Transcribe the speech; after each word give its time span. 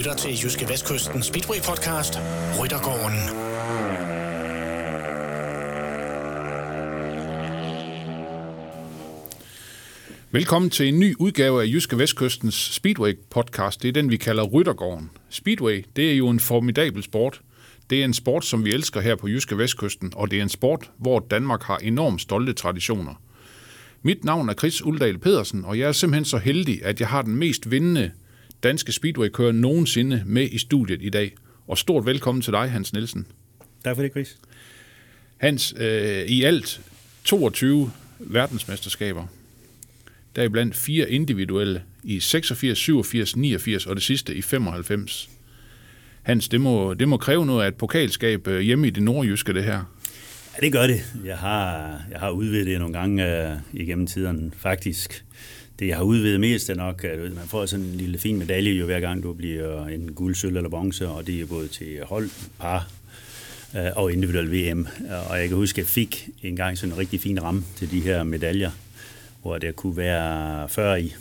lytter 0.00 0.14
til 0.14 0.30
Jyske 0.44 0.68
Vestkysten 0.68 1.22
Speedway 1.22 1.56
Podcast, 1.68 2.14
Ryttergården. 2.60 3.18
Velkommen 10.30 10.70
til 10.70 10.88
en 10.88 10.98
ny 10.98 11.16
udgave 11.18 11.62
af 11.62 11.66
Jyske 11.66 11.98
Vestkystens 11.98 12.54
Speedway 12.54 13.18
podcast. 13.30 13.82
Det 13.82 13.88
er 13.88 13.92
den, 13.92 14.10
vi 14.10 14.16
kalder 14.16 14.42
Ryttergården. 14.42 15.10
Speedway, 15.28 15.84
det 15.96 16.10
er 16.12 16.16
jo 16.16 16.28
en 16.28 16.40
formidabel 16.40 17.02
sport. 17.02 17.40
Det 17.90 18.00
er 18.00 18.04
en 18.04 18.14
sport, 18.14 18.44
som 18.44 18.64
vi 18.64 18.70
elsker 18.70 19.00
her 19.00 19.16
på 19.16 19.28
Jyske 19.28 19.58
Vestkysten, 19.58 20.12
og 20.16 20.30
det 20.30 20.38
er 20.38 20.42
en 20.42 20.48
sport, 20.48 20.90
hvor 20.98 21.26
Danmark 21.30 21.62
har 21.62 21.76
enormt 21.76 22.20
stolte 22.20 22.52
traditioner. 22.52 23.14
Mit 24.02 24.24
navn 24.24 24.48
er 24.48 24.54
Chris 24.54 24.84
Uldal 24.84 25.18
Pedersen, 25.18 25.64
og 25.64 25.78
jeg 25.78 25.88
er 25.88 25.92
simpelthen 25.92 26.24
så 26.24 26.38
heldig, 26.38 26.84
at 26.84 27.00
jeg 27.00 27.08
har 27.08 27.22
den 27.22 27.36
mest 27.36 27.70
vindende 27.70 28.10
danske 28.62 28.92
speedway-kører 28.92 29.52
nogensinde 29.52 30.22
med 30.26 30.48
i 30.50 30.58
studiet 30.58 31.02
i 31.02 31.08
dag. 31.08 31.34
Og 31.66 31.78
stort 31.78 32.06
velkommen 32.06 32.42
til 32.42 32.52
dig, 32.52 32.70
Hans 32.70 32.92
Nielsen. 32.92 33.26
Tak 33.84 33.96
for 33.96 34.02
det, 34.02 34.12
Chris. 34.12 34.38
Hans, 35.36 35.74
øh, 35.76 36.24
i 36.26 36.42
alt 36.42 36.80
22 37.24 37.90
verdensmesterskaber. 38.18 39.26
Der 40.36 40.42
er 40.42 40.48
blandt 40.48 40.76
fire 40.76 41.10
individuelle 41.10 41.82
i 42.02 42.20
86, 42.20 42.78
87, 42.78 43.36
89 43.36 43.86
og 43.86 43.96
det 43.96 44.02
sidste 44.02 44.34
i 44.34 44.42
95. 44.42 45.30
Hans, 46.22 46.48
det 46.48 46.60
må, 46.60 46.94
det 46.94 47.08
må 47.08 47.16
kræve 47.16 47.46
noget 47.46 47.64
af 47.64 47.68
et 47.68 47.74
pokalskab 47.74 48.48
øh, 48.48 48.60
hjemme 48.60 48.86
i 48.86 48.90
det 48.90 49.02
nordjyske, 49.02 49.54
det 49.54 49.64
her. 49.64 49.84
Ja, 50.56 50.60
det 50.60 50.72
gør 50.72 50.86
det. 50.86 51.00
Jeg 51.24 51.38
har, 51.38 52.00
jeg 52.10 52.20
har 52.20 52.30
udvidet 52.30 52.66
det 52.66 52.78
nogle 52.78 52.98
gange 52.98 53.24
uh, 53.24 53.80
igennem 53.80 54.06
tiden, 54.06 54.54
faktisk. 54.56 55.24
Det, 55.80 55.86
jeg 55.86 55.96
har 55.96 56.04
udvidet 56.04 56.40
mest, 56.40 56.70
er 56.70 56.74
nok, 56.74 57.04
at 57.04 57.18
man 57.18 57.46
får 57.46 57.66
sådan 57.66 57.86
en 57.86 57.94
lille 57.94 58.18
fin 58.18 58.38
medalje 58.38 58.72
jo 58.72 58.86
hver 58.86 59.00
gang, 59.00 59.22
du 59.22 59.32
bliver 59.32 59.86
en 59.86 60.12
guld, 60.12 60.34
sølv 60.34 60.56
eller 60.56 60.70
bronze, 60.70 61.08
og 61.08 61.26
det 61.26 61.40
er 61.40 61.46
både 61.46 61.68
til 61.68 62.00
hold, 62.02 62.30
par 62.58 62.90
uh, 63.74 63.80
og 63.96 64.12
individuel 64.12 64.52
VM. 64.52 64.86
Og 65.28 65.38
jeg 65.40 65.48
kan 65.48 65.56
huske, 65.56 65.74
at 65.74 65.78
jeg 65.78 65.86
fik 65.86 66.28
en 66.42 66.56
gang 66.56 66.78
sådan 66.78 66.92
en 66.92 66.98
rigtig 66.98 67.20
fin 67.20 67.42
ramme 67.42 67.64
til 67.76 67.90
de 67.90 68.00
her 68.00 68.22
medaljer, 68.22 68.70
hvor 69.42 69.58
der 69.58 69.72
kunne 69.72 69.96
være 69.96 70.68
40 70.68 71.02
i. 71.02 71.14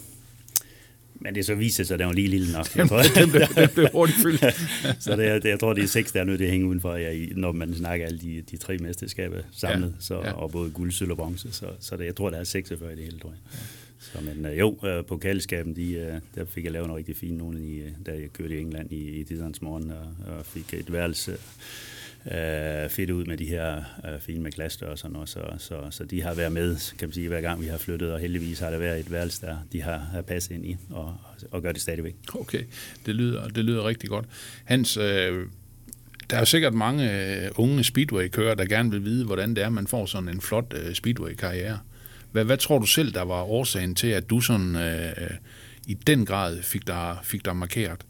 Men 1.15 1.35
det 1.35 1.45
så 1.45 1.55
viser 1.55 1.83
sig, 1.83 1.93
at 1.93 1.99
den 1.99 2.07
var 2.07 2.13
lige 2.13 2.27
lille 2.27 2.51
nok. 2.51 2.75
Jeg 2.75 2.89
tror, 2.89 3.01
den, 3.15 3.31
blev, 3.31 3.41
den 3.55 3.69
blev 3.73 3.87
hurtigt 3.93 4.19
fyldt. 4.21 4.39
så 5.03 5.15
det, 5.15 5.43
det, 5.43 5.49
jeg 5.49 5.59
tror, 5.59 5.73
det 5.73 5.83
er 5.83 5.87
seks, 5.87 6.11
der 6.11 6.19
er 6.19 6.23
nødt 6.23 6.37
til 6.37 6.45
at 6.45 6.51
hænge 6.51 6.67
udenfor, 6.67 6.95
ja, 6.95 7.25
når 7.35 7.51
man 7.51 7.75
snakker 7.75 8.05
alle 8.05 8.19
de, 8.19 8.43
de 8.51 8.57
tre 8.57 8.77
mesterskaber 8.77 9.37
samlet, 9.51 9.87
ja, 9.87 10.03
så, 10.03 10.15
ja. 10.15 10.31
og 10.31 10.51
både 10.51 10.69
guld, 10.69 10.91
sølv 10.91 11.11
og 11.11 11.17
bronze. 11.17 11.53
Så, 11.53 11.65
så 11.79 11.97
det, 11.97 12.05
jeg 12.05 12.15
tror, 12.15 12.29
der 12.29 12.37
er 12.37 12.43
46 12.43 12.93
i 12.93 12.95
det 12.95 13.03
hele, 13.03 13.19
tror 13.19 13.29
jeg. 13.29 13.59
Så, 13.99 14.21
men 14.21 14.45
øh, 14.45 14.59
jo, 14.59 14.77
øh, 14.85 15.05
på 15.05 15.17
kaldeskaben, 15.17 15.75
de, 15.75 15.93
øh, 15.93 16.13
der 16.35 16.45
fik 16.45 16.63
jeg 16.63 16.71
lavet 16.71 16.87
en 16.87 16.95
rigtig 16.95 17.17
fin 17.17 17.33
nogen, 17.33 17.63
i, 17.63 17.75
øh, 17.79 17.91
da 18.05 18.11
jeg 18.11 18.29
kørte 18.33 18.57
i 18.57 18.61
England 18.61 18.91
i, 18.91 19.19
i 19.19 19.23
Tidens 19.23 19.61
morgen, 19.61 19.91
og, 19.91 20.35
og 20.37 20.45
fik 20.45 20.73
et 20.73 20.91
værelse 20.91 21.31
øh, 22.25 22.89
fedt 22.89 23.09
ud 23.09 23.25
med 23.25 23.37
de 23.37 23.45
her 23.45 23.83
øh, 24.05 24.19
fine 24.19 24.43
med 24.43 24.51
glasdør 24.51 24.87
og 24.87 24.97
sådan 24.97 25.13
noget. 25.13 25.29
Så, 25.29 25.41
så, 25.57 25.87
så 25.89 26.03
de 26.05 26.21
har 26.21 26.33
været 26.33 26.51
med, 26.51 26.97
kan 26.97 27.07
man 27.07 27.13
sige, 27.13 27.27
hver 27.27 27.41
gang 27.41 27.61
vi 27.61 27.67
har 27.67 27.77
flyttet, 27.77 28.13
og 28.13 28.19
heldigvis 28.19 28.59
har 28.59 28.69
der 28.69 28.77
været 28.77 28.99
et 28.99 29.11
værelse, 29.11 29.41
der 29.41 29.57
de 29.71 29.81
har, 29.81 29.97
har 29.97 30.21
passet 30.21 30.51
ind 30.51 30.65
i, 30.65 30.77
og, 30.89 31.17
og 31.51 31.61
gør 31.61 31.71
det 31.71 31.81
stadigvæk. 31.81 32.15
Okay, 32.35 32.63
det 33.05 33.15
lyder, 33.15 33.47
det 33.47 33.65
lyder 33.65 33.87
rigtig 33.87 34.09
godt. 34.09 34.25
Hans, 34.63 34.97
øh, 34.97 35.45
der 36.29 36.37
er 36.37 36.45
sikkert 36.45 36.73
mange 36.73 37.33
øh, 37.45 37.51
unge 37.55 37.83
speedway-kører, 37.83 38.55
der 38.55 38.65
gerne 38.65 38.91
vil 38.91 39.03
vide, 39.03 39.25
hvordan 39.25 39.49
det 39.55 39.63
er, 39.63 39.69
man 39.69 39.87
får 39.87 40.05
sådan 40.05 40.29
en 40.29 40.41
flot 40.41 40.73
øh, 40.77 40.93
speedway-karriere. 40.93 41.79
Hvad, 42.31 42.45
hvad 42.45 42.57
tror 42.57 42.79
du 42.79 42.85
selv, 42.85 43.13
der 43.13 43.21
var 43.21 43.41
årsagen 43.41 43.95
til, 43.95 44.07
at 44.07 44.29
du 44.29 44.41
sådan 44.41 44.75
øh, 44.75 45.07
øh 45.07 45.29
i 45.87 45.93
den 45.93 46.25
grad 46.25 46.61
fik 46.61 46.87
dig, 46.87 47.17
fik 47.23 47.45
dig 47.45 47.55
markeret? 47.55 48.05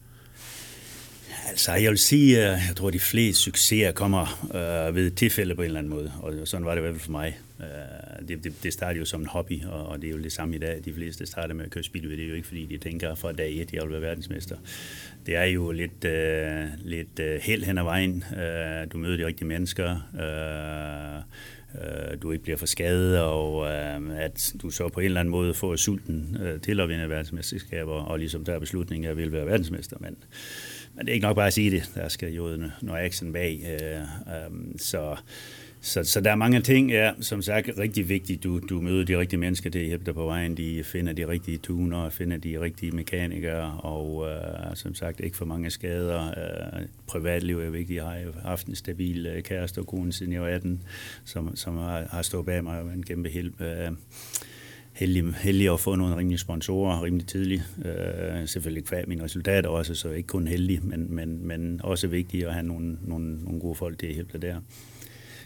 Altså, 1.49 1.73
jeg 1.73 1.89
vil 1.89 1.97
sige, 1.97 2.41
at 2.41 2.51
jeg 2.67 2.75
tror, 2.75 2.87
at 2.87 2.93
de 2.93 2.99
fleste 2.99 3.43
succeser 3.43 3.91
kommer 3.91 4.47
øh, 4.53 4.95
ved 4.95 5.11
tilfælde 5.11 5.55
på 5.55 5.61
en 5.61 5.65
eller 5.65 5.79
anden 5.79 5.93
måde, 5.93 6.11
og 6.21 6.33
sådan 6.47 6.65
var 6.65 6.71
det 6.71 6.77
i 6.77 6.81
hvert 6.81 6.93
fald 6.93 7.03
for 7.03 7.11
mig. 7.11 7.37
Øh, 7.59 8.27
det, 8.27 8.43
det, 8.43 8.63
det 8.63 8.73
startede 8.73 8.99
jo 8.99 9.05
som 9.05 9.21
en 9.21 9.27
hobby, 9.27 9.65
og, 9.65 9.87
og 9.87 10.01
det 10.01 10.07
er 10.07 10.11
jo 10.11 10.23
det 10.23 10.31
samme 10.31 10.55
i 10.55 10.59
dag. 10.59 10.81
De 10.85 10.93
fleste 10.93 11.25
starter 11.25 11.53
med 11.53 11.65
at 11.65 11.71
køre 11.71 11.83
speedway, 11.83 12.11
det 12.11 12.23
er 12.23 12.27
jo 12.27 12.35
ikke 12.35 12.47
fordi, 12.47 12.65
de 12.65 12.77
tænker 12.77 13.15
fra 13.15 13.31
dag 13.31 13.61
et, 13.61 13.73
jeg 13.73 13.83
vil 13.83 13.91
være 13.91 14.01
verdensmester. 14.01 14.55
Det 15.25 15.35
er 15.35 15.43
jo 15.43 15.71
lidt, 15.71 16.05
øh, 16.05 16.63
lidt 16.77 17.19
øh, 17.19 17.39
held 17.41 17.63
hen 17.63 17.77
ad 17.77 17.83
vejen. 17.83 18.23
Øh, 18.37 18.91
du 18.91 18.97
møder 18.97 19.17
de 19.17 19.25
rigtige 19.25 19.47
mennesker. 19.47 19.91
Øh, 20.15 21.23
øh, 21.75 22.21
du 22.21 22.31
ikke 22.31 22.43
bliver 22.43 22.57
for 22.57 22.65
skadet, 22.65 23.19
og 23.19 23.67
øh, 23.67 24.19
at 24.19 24.53
du 24.61 24.69
så 24.69 24.89
på 24.89 24.99
en 24.99 25.05
eller 25.05 25.19
anden 25.19 25.31
måde 25.31 25.53
får 25.53 25.75
sulten 25.75 26.37
øh, 26.41 26.61
til 26.61 26.79
at 26.79 26.89
vinde 26.89 27.09
verdensmesterskaber, 27.09 27.93
og 27.93 28.19
ligesom 28.19 28.45
der 28.45 28.53
er 28.53 28.59
beslutningen, 28.59 29.05
at 29.05 29.09
jeg 29.09 29.17
vil 29.17 29.31
være 29.31 29.45
verdensmester. 29.45 29.97
Men, 29.99 30.17
men 30.95 31.05
det 31.05 31.09
er 31.09 31.13
ikke 31.13 31.27
nok 31.27 31.35
bare 31.35 31.47
at 31.47 31.53
sige 31.53 31.71
det. 31.71 31.91
Der 31.95 32.07
skal 32.07 32.33
jo 32.33 32.57
noget 32.81 33.05
action 33.05 33.33
bag. 33.33 33.79
Øh, 33.81 34.01
øh, 34.01 34.77
så, 34.77 35.15
så, 35.81 36.03
så 36.03 36.21
der 36.21 36.31
er 36.31 36.35
mange 36.35 36.61
ting, 36.61 36.91
ja, 36.91 37.11
som 37.21 37.41
sagt, 37.41 37.69
rigtig 37.77 38.09
vigtigt. 38.09 38.43
Du, 38.43 38.59
du 38.59 38.81
møder 38.81 39.05
de 39.05 39.19
rigtige 39.19 39.39
mennesker, 39.39 39.69
det 39.69 39.85
hjælper 39.85 40.05
dig 40.05 40.13
på 40.13 40.25
vejen. 40.25 40.57
De 40.57 40.83
finder 40.83 41.13
de 41.13 41.27
rigtige 41.27 41.57
tuner, 41.57 42.09
finder 42.09 42.37
de 42.37 42.61
rigtige 42.61 42.91
mekanikere, 42.91 43.79
og 43.79 44.27
øh, 44.29 44.75
som 44.75 44.95
sagt, 44.95 45.19
ikke 45.19 45.37
for 45.37 45.45
mange 45.45 45.69
skader. 45.69 46.27
Øh, 46.27 46.81
privatliv 47.07 47.59
er 47.59 47.69
vigtigt. 47.69 47.97
Jeg 47.97 48.05
har 48.05 48.47
haft 48.47 48.67
en 48.67 48.75
stabil 48.75 49.25
øh, 49.25 49.43
kæreste 49.43 49.79
og 49.79 49.87
kone 49.87 50.13
siden 50.13 50.33
jeg 50.33 50.41
var 50.41 50.47
18, 50.47 50.83
som, 51.25 51.55
som 51.55 51.77
har, 51.77 52.07
har 52.11 52.21
stået 52.21 52.45
bag 52.45 52.63
mig 52.63 52.81
og 52.81 52.93
en 52.93 53.03
kæmpe 53.03 53.29
hjælp. 53.29 53.61
Øh, 53.61 53.91
heldig, 54.93 55.33
heldig 55.33 55.73
at 55.73 55.79
få 55.79 55.95
nogle 55.95 56.17
rimelige 56.17 56.39
sponsorer 56.39 57.03
rimelig 57.03 57.27
tidligt. 57.27 57.63
Øh, 57.85 58.47
selvfølgelig 58.47 58.85
kvad 58.85 59.03
mine 59.07 59.23
resultater 59.23 59.69
også, 59.69 59.95
så 59.95 60.09
ikke 60.09 60.27
kun 60.27 60.47
heldig, 60.47 60.79
men, 60.83 61.15
men, 61.15 61.47
men 61.47 61.81
også 61.83 62.07
vigtigt 62.07 62.45
at 62.47 62.53
have 62.53 62.65
nogle, 62.65 62.97
nogle, 63.01 63.43
nogle 63.43 63.59
gode 63.59 63.75
folk 63.75 63.99
til 63.99 64.07
at 64.07 64.13
hjælpe 64.13 64.31
dig 64.33 64.41
der. 64.41 64.61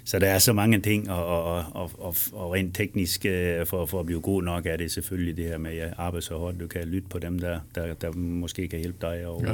Så 0.06 0.20
der 0.20 0.28
er 0.28 0.40
så 0.40 0.54
mange 0.54 0.80
ting, 0.82 1.12
og, 1.12 1.26
og, 1.26 1.66
og, 1.72 1.92
og, 1.98 2.16
og 2.34 2.52
rent 2.52 2.76
teknisk, 2.76 3.26
øh, 3.26 3.66
for, 3.66 3.86
for 3.86 4.00
at 4.00 4.06
blive 4.06 4.22
god 4.22 4.44
nok, 4.44 4.66
er 4.66 4.78
det 4.78 4.92
selvfølgelig 4.92 5.38
det 5.38 5.46
her 5.46 5.58
med 5.58 5.78
at 5.78 5.94
arbejde 5.98 6.26
så 6.26 6.38
hårdt. 6.38 6.60
Du 6.60 6.68
kan 6.68 6.88
lytte 6.88 7.08
på 7.10 7.20
dem, 7.20 7.40
der, 7.40 7.60
der, 7.76 7.94
der 7.94 8.12
måske 8.12 8.68
kan 8.68 8.80
hjælpe 8.80 8.98
dig, 9.02 9.26
og, 9.26 9.44
ja. 9.46 9.54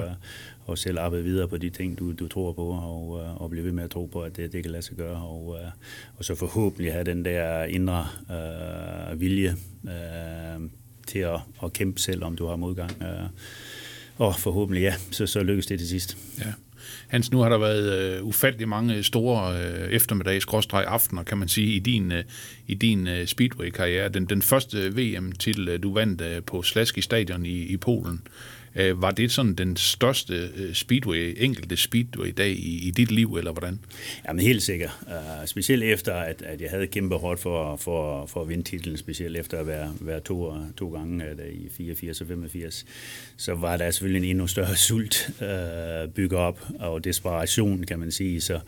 og 0.66 0.78
selv 0.78 1.00
arbejde 1.00 1.24
videre 1.24 1.48
på 1.48 1.58
de 1.58 1.70
ting, 1.70 2.00
du, 2.00 2.14
du 2.14 2.28
tror 2.28 2.54
på, 2.54 2.68
og, 2.68 3.10
og 3.42 3.50
blive 3.50 3.66
ved 3.66 3.72
med 3.72 3.84
at 3.84 3.90
tro 3.90 4.06
på, 4.06 4.22
at 4.22 4.38
det, 4.38 4.54
det 4.54 4.64
kan 4.64 4.72
lade 4.72 4.84
sig 4.84 4.98
gøre. 4.98 5.22
Og, 5.22 5.58
og 6.18 6.26
så 6.26 6.36
forhåbentlig 6.36 6.94
have 6.94 7.04
den 7.04 7.26
der 7.26 7.64
indre 7.64 8.08
øh, 8.32 9.20
vilje 9.22 9.56
øh, 9.86 10.70
til 11.08 11.20
at, 11.20 11.40
at 11.64 11.74
kæmpe 11.74 12.00
selv, 12.00 12.24
om 12.24 12.36
du 12.36 12.46
har 12.46 12.56
modgang. 12.56 12.92
Øh, 13.02 13.30
og 14.18 14.36
forhåbentlig, 14.36 14.82
ja, 14.82 14.94
så, 15.12 15.28
så 15.28 15.44
lykkes 15.44 15.66
det 15.66 15.80
til 15.80 15.88
sidst. 15.88 16.18
Ja. 16.40 16.54
Hans, 17.08 17.32
nu 17.32 17.40
har 17.40 17.50
der 17.50 17.58
været 17.58 18.18
øh, 18.18 18.24
ufattelig 18.24 18.70
mange 18.70 19.04
store 19.04 19.62
øh, 19.64 19.90
eftermiddags 19.90 20.46
aftener, 20.74 21.24
kan 21.24 21.38
man 21.38 21.48
sige, 21.48 21.68
i 21.68 21.80
din, 21.80 22.12
øh, 22.12 22.24
i 22.68 22.74
din 22.74 23.08
øh, 23.08 23.28
Speedway-karriere. 23.28 24.10
Den, 24.10 24.26
den 24.26 24.42
første 24.42 24.78
VM-titel, 24.96 25.70
øh, 25.70 25.84
du 25.84 25.94
vandt 25.94 26.22
øh, 26.22 26.44
på 26.44 26.64
Slaski 26.64 27.02
Stadion 27.02 27.46
i, 27.46 27.58
i 27.64 27.78
Polen, 27.78 28.22
Øh, 28.76 29.02
var 29.02 29.12
det 29.12 29.32
sådan 29.32 29.54
den 29.54 29.78
største 29.78 30.50
øh, 30.56 30.74
Speedway, 30.74 31.34
enkelte 31.38 31.78
Speedway-dag 31.78 32.52
i, 32.52 32.88
i 32.88 32.92
dit 32.92 33.12
liv, 33.12 33.36
eller 33.36 33.52
hvordan? 33.52 33.80
Jamen 34.28 34.40
helt 34.40 34.64
sikkert. 34.64 34.92
Uh, 35.08 35.46
specielt 35.46 35.84
efter, 35.84 36.14
at, 36.14 36.42
at 36.42 36.62
jeg 36.62 36.70
havde 36.70 36.88
kæmpe 36.88 37.16
hårdt 37.16 37.40
for, 37.40 37.76
for, 37.76 38.26
for 38.26 38.42
at 38.42 38.50
vinde 38.50 38.64
titlen, 38.64 38.98
specielt 38.98 39.38
efter 39.38 39.60
at 39.60 39.68
være, 39.68 39.94
være 40.02 40.20
to, 40.20 40.54
to 40.78 40.90
gange 40.90 41.26
uh, 41.26 41.64
i 41.64 41.70
84 41.70 42.22
og 42.22 42.28
85, 42.28 42.86
så 43.38 43.54
var 43.54 43.78
der 43.78 43.92
selvfølgelig 43.92 44.24
en 44.24 44.30
endnu 44.30 44.48
større 44.48 44.76
sult 44.88 45.32
uh, 45.42 46.14
bygget 46.14 46.40
op, 46.40 46.68
og 46.80 47.04
desperation, 47.04 47.84
kan 47.84 48.00
man 48.00 48.12
sige. 48.12 48.42
Så, 48.42 48.60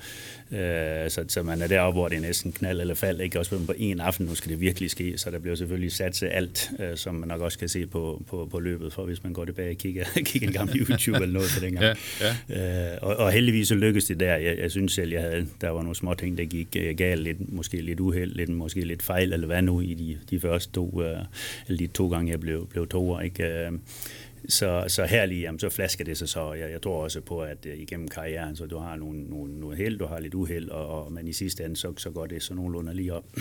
øh, 0.51 1.09
så, 1.09 1.25
så 1.27 1.43
man 1.43 1.61
er 1.61 1.67
deroppe, 1.67 1.99
hvor 1.99 2.07
det 2.07 2.17
er 2.17 2.21
næsten 2.21 2.51
knald 2.51 2.81
eller 2.81 2.93
fald. 2.93 3.21
Ikke 3.21 3.39
også 3.39 3.59
på 3.65 3.73
en 3.77 3.99
aften, 3.99 4.25
nu 4.25 4.35
skal 4.35 4.51
det 4.51 4.59
virkelig 4.59 4.91
ske. 4.91 5.17
Så 5.17 5.31
der 5.31 5.39
bliver 5.39 5.55
selvfølgelig 5.55 5.91
sat 5.91 6.13
til 6.13 6.25
alt, 6.25 6.71
øh, 6.79 6.97
som 6.97 7.15
man 7.15 7.27
nok 7.27 7.41
også 7.41 7.59
kan 7.59 7.69
se 7.69 7.87
på, 7.87 8.23
på, 8.27 8.47
på 8.51 8.59
løbet, 8.59 8.93
for 8.93 9.05
hvis 9.05 9.23
man 9.23 9.33
går 9.33 9.45
tilbage 9.45 9.69
og 9.69 9.77
kigger, 9.77 10.05
kigger 10.25 10.47
en 10.47 10.53
gammel 10.53 10.79
YouTube 10.79 11.17
eller 11.17 11.33
noget 11.33 11.49
på 11.59 11.65
dengang. 11.65 11.97
Ja, 12.21 12.35
ja. 12.49 12.93
Øh, 12.93 12.97
og, 13.01 13.15
og 13.15 13.31
heldigvis 13.31 13.67
så 13.67 13.75
lykkedes 13.75 14.05
det 14.05 14.19
der. 14.19 14.35
Jeg, 14.35 14.57
jeg 14.57 14.71
synes 14.71 14.93
selv, 14.93 15.11
jeg 15.11 15.21
havde, 15.21 15.47
der 15.61 15.69
var 15.69 15.81
nogle 15.81 15.95
små 15.95 16.13
ting, 16.13 16.37
der 16.37 16.45
gik 16.45 16.67
øh, 16.79 16.97
galt. 16.97 17.21
Lidt, 17.21 17.53
måske 17.53 17.81
lidt 17.81 17.99
uheld, 17.99 18.31
lidt, 18.35 18.49
måske 18.49 18.81
lidt 18.81 19.03
fejl, 19.03 19.33
eller 19.33 19.47
hvad 19.47 19.61
nu 19.61 19.81
i 19.81 19.93
de, 19.93 20.17
de 20.29 20.39
første 20.39 20.73
to, 20.73 21.01
øh, 21.03 21.17
eller 21.67 21.77
de 21.77 21.87
to 21.87 22.09
gange, 22.09 22.31
jeg 22.31 22.39
blev, 22.39 22.67
blev 22.67 22.87
toer. 22.87 23.21
Ikke? 23.21 23.43
Øh, 23.43 23.71
så, 24.51 24.85
så 24.87 25.05
herlig, 25.05 25.41
jamen, 25.41 25.59
så 25.59 25.69
flasker 25.69 26.05
det 26.05 26.17
sig 26.17 26.29
så. 26.29 26.53
Jeg, 26.53 26.71
jeg 26.71 26.81
tror 26.81 27.03
også 27.03 27.21
på, 27.21 27.41
at 27.41 27.65
øh, 27.65 27.79
igennem 27.79 28.07
karrieren, 28.07 28.55
så 28.55 28.65
du 28.65 28.77
har 28.77 28.95
nogle, 28.95 29.23
nogle, 29.23 29.59
nogle 29.59 29.77
held, 29.77 29.97
du 29.97 30.05
har 30.05 30.19
lidt 30.19 30.33
uheld, 30.33 30.69
og, 30.69 30.87
og, 30.87 31.11
men 31.11 31.27
i 31.27 31.33
sidste 31.33 31.63
ende, 31.63 31.75
så, 31.75 31.93
så 31.97 32.09
går 32.09 32.25
det 32.25 32.43
så 32.43 32.53
nogenlunde 32.53 32.93
lige 32.93 33.13
op. 33.13 33.25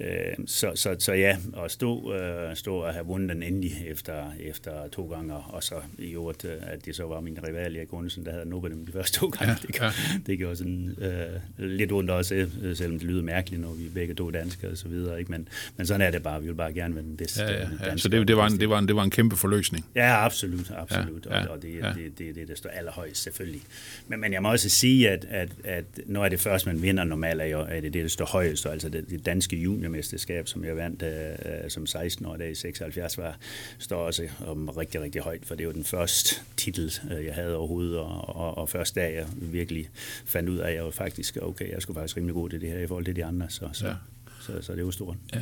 Øh, 0.00 0.46
så, 0.46 0.72
så, 0.74 0.96
så 0.98 1.12
ja, 1.12 1.36
at 1.64 1.70
stå, 1.70 2.14
øh, 2.14 2.56
stå 2.56 2.76
og 2.76 2.92
have 2.92 3.06
vundet 3.06 3.28
den 3.28 3.42
endelig 3.42 3.72
efter, 3.86 4.32
efter 4.40 4.88
to 4.88 5.06
gange, 5.06 5.34
og 5.34 5.62
så 5.62 5.74
i 5.98 6.12
øvrigt, 6.12 6.44
øh, 6.44 6.52
at 6.62 6.84
det 6.84 6.96
så 6.96 7.04
var 7.04 7.20
min 7.20 7.38
rival 7.48 7.76
Erik 7.76 7.88
Gunnesen, 7.88 8.24
der 8.24 8.32
havde 8.32 8.48
nubbet 8.48 8.70
dem 8.70 8.86
de 8.86 8.92
første 8.92 9.18
to 9.18 9.28
gange. 9.28 9.52
Ja, 9.52 9.66
det, 9.66 9.80
ja. 9.80 9.90
det 10.26 10.38
gjorde 10.38 10.56
sådan 10.56 10.96
øh, 11.00 11.68
lidt 11.68 11.92
ondt 11.92 12.10
også, 12.10 12.48
selvom 12.74 12.98
det 12.98 13.08
lyder 13.08 13.22
mærkeligt, 13.22 13.62
når 13.62 13.72
vi 13.72 13.88
begge 13.94 14.14
to 14.14 14.30
danskere 14.30 14.70
og 14.70 14.76
så 14.76 14.88
videre. 14.88 15.18
Ikke? 15.18 15.30
Men, 15.30 15.48
men 15.76 15.86
sådan 15.86 16.00
er 16.00 16.10
det 16.10 16.22
bare. 16.22 16.40
Vi 16.40 16.46
vil 16.46 16.54
bare 16.54 16.72
gerne 16.72 16.94
være 16.94 17.04
den 17.04 17.16
bedste. 17.16 17.42
Ja, 17.42 17.52
ja, 17.52 17.68
ja. 17.86 17.96
Så 17.96 18.08
det, 18.08 18.28
det, 18.28 18.36
var 18.36 18.46
en, 18.46 18.60
det, 18.60 18.68
var 18.68 18.78
en, 18.78 18.88
det 18.88 18.96
var 18.96 19.02
en 19.02 19.10
kæmpe 19.10 19.36
forløsning? 19.36 19.86
Ja, 19.94 20.24
absolut. 20.24 20.72
absolut. 20.76 21.26
Ja, 21.26 21.36
ja, 21.36 21.46
og, 21.46 21.50
og 21.50 21.62
det, 21.62 21.74
ja. 21.82 21.92
det, 21.96 22.18
det, 22.18 22.34
det, 22.34 22.48
det 22.48 22.58
står 22.58 22.70
allerhøjst 22.70 23.22
selvfølgelig. 23.22 23.62
Men, 24.08 24.20
men 24.20 24.32
jeg 24.32 24.42
må 24.42 24.50
også 24.50 24.68
sige, 24.68 25.10
at, 25.10 25.26
at, 25.30 25.48
at 25.64 25.84
når 26.06 26.24
er 26.24 26.28
det 26.28 26.40
først, 26.40 26.66
man 26.66 26.82
vinder 26.82 27.04
normalt, 27.04 27.40
er, 27.40 27.80
det 27.80 27.94
det, 27.94 28.02
der 28.02 28.08
står 28.08 28.24
højest, 28.24 28.66
altså 28.66 28.88
det, 28.88 29.10
det 29.10 29.26
danske 29.26 29.56
juniormesterskab, 29.88 30.48
som 30.48 30.64
jeg 30.64 30.76
vandt 30.76 31.02
uh, 31.02 31.68
som 31.68 31.86
16 31.86 32.26
år, 32.26 32.36
der 32.36 32.44
i 32.44 32.54
76 32.54 33.18
var, 33.18 33.36
står 33.78 33.96
også 33.96 34.28
om 34.46 34.68
rigtig, 34.68 35.00
rigtig 35.00 35.22
højt, 35.22 35.46
for 35.46 35.54
det 35.54 35.66
var 35.66 35.72
den 35.72 35.84
første 35.84 36.34
titel, 36.56 36.92
uh, 37.04 37.24
jeg 37.24 37.34
havde 37.34 37.56
overhovedet, 37.56 37.98
og, 37.98 38.36
og, 38.36 38.58
og 38.58 38.68
først 38.68 38.94
da 38.94 39.00
jeg 39.00 39.26
virkelig 39.36 39.88
fandt 40.24 40.48
ud 40.48 40.58
af, 40.58 40.68
at 40.68 40.74
jeg 40.74 40.84
var 40.84 40.90
faktisk, 40.90 41.36
okay, 41.42 41.72
jeg 41.72 41.82
skulle 41.82 42.00
faktisk 42.00 42.16
rimelig 42.16 42.34
god 42.34 42.50
til 42.50 42.60
det 42.60 42.68
her 42.68 42.78
i 42.78 42.86
forhold 42.86 43.04
til 43.04 43.16
de 43.16 43.24
andre, 43.24 43.46
så, 43.48 43.68
så, 43.72 43.86
ja. 43.86 43.94
så, 44.40 44.52
så, 44.52 44.62
så 44.62 44.72
det 44.74 44.84
var 44.84 44.90
stort. 44.90 45.16
Ja. 45.34 45.40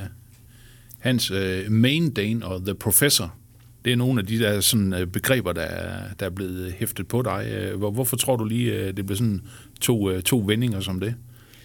Hans 0.99 1.31
uh, 1.31 1.39
main 1.69 2.11
Dane 2.11 2.47
og 2.47 2.61
The 2.65 2.75
Professor, 2.75 3.37
det 3.85 3.93
er 3.93 3.97
nogle 3.97 4.21
af 4.21 4.27
de 4.27 4.39
der 4.39 4.61
sådan, 4.61 5.11
begreber, 5.13 5.53
der 5.53 5.63
er, 5.63 6.15
der 6.21 6.27
er 6.27 6.31
blevet 6.31 6.73
hæftet 6.73 7.09
på 7.09 7.23
dig. 7.23 7.73
Hvor, 7.77 7.91
hvorfor 7.91 8.17
tror 8.17 8.37
du 8.37 8.45
lige, 8.45 8.93
det 8.93 9.07
blev 9.07 9.17
sådan 9.17 9.43
to, 9.81 10.21
to 10.21 10.43
vendinger 10.47 10.81
som 10.81 11.01
det? 11.01 11.15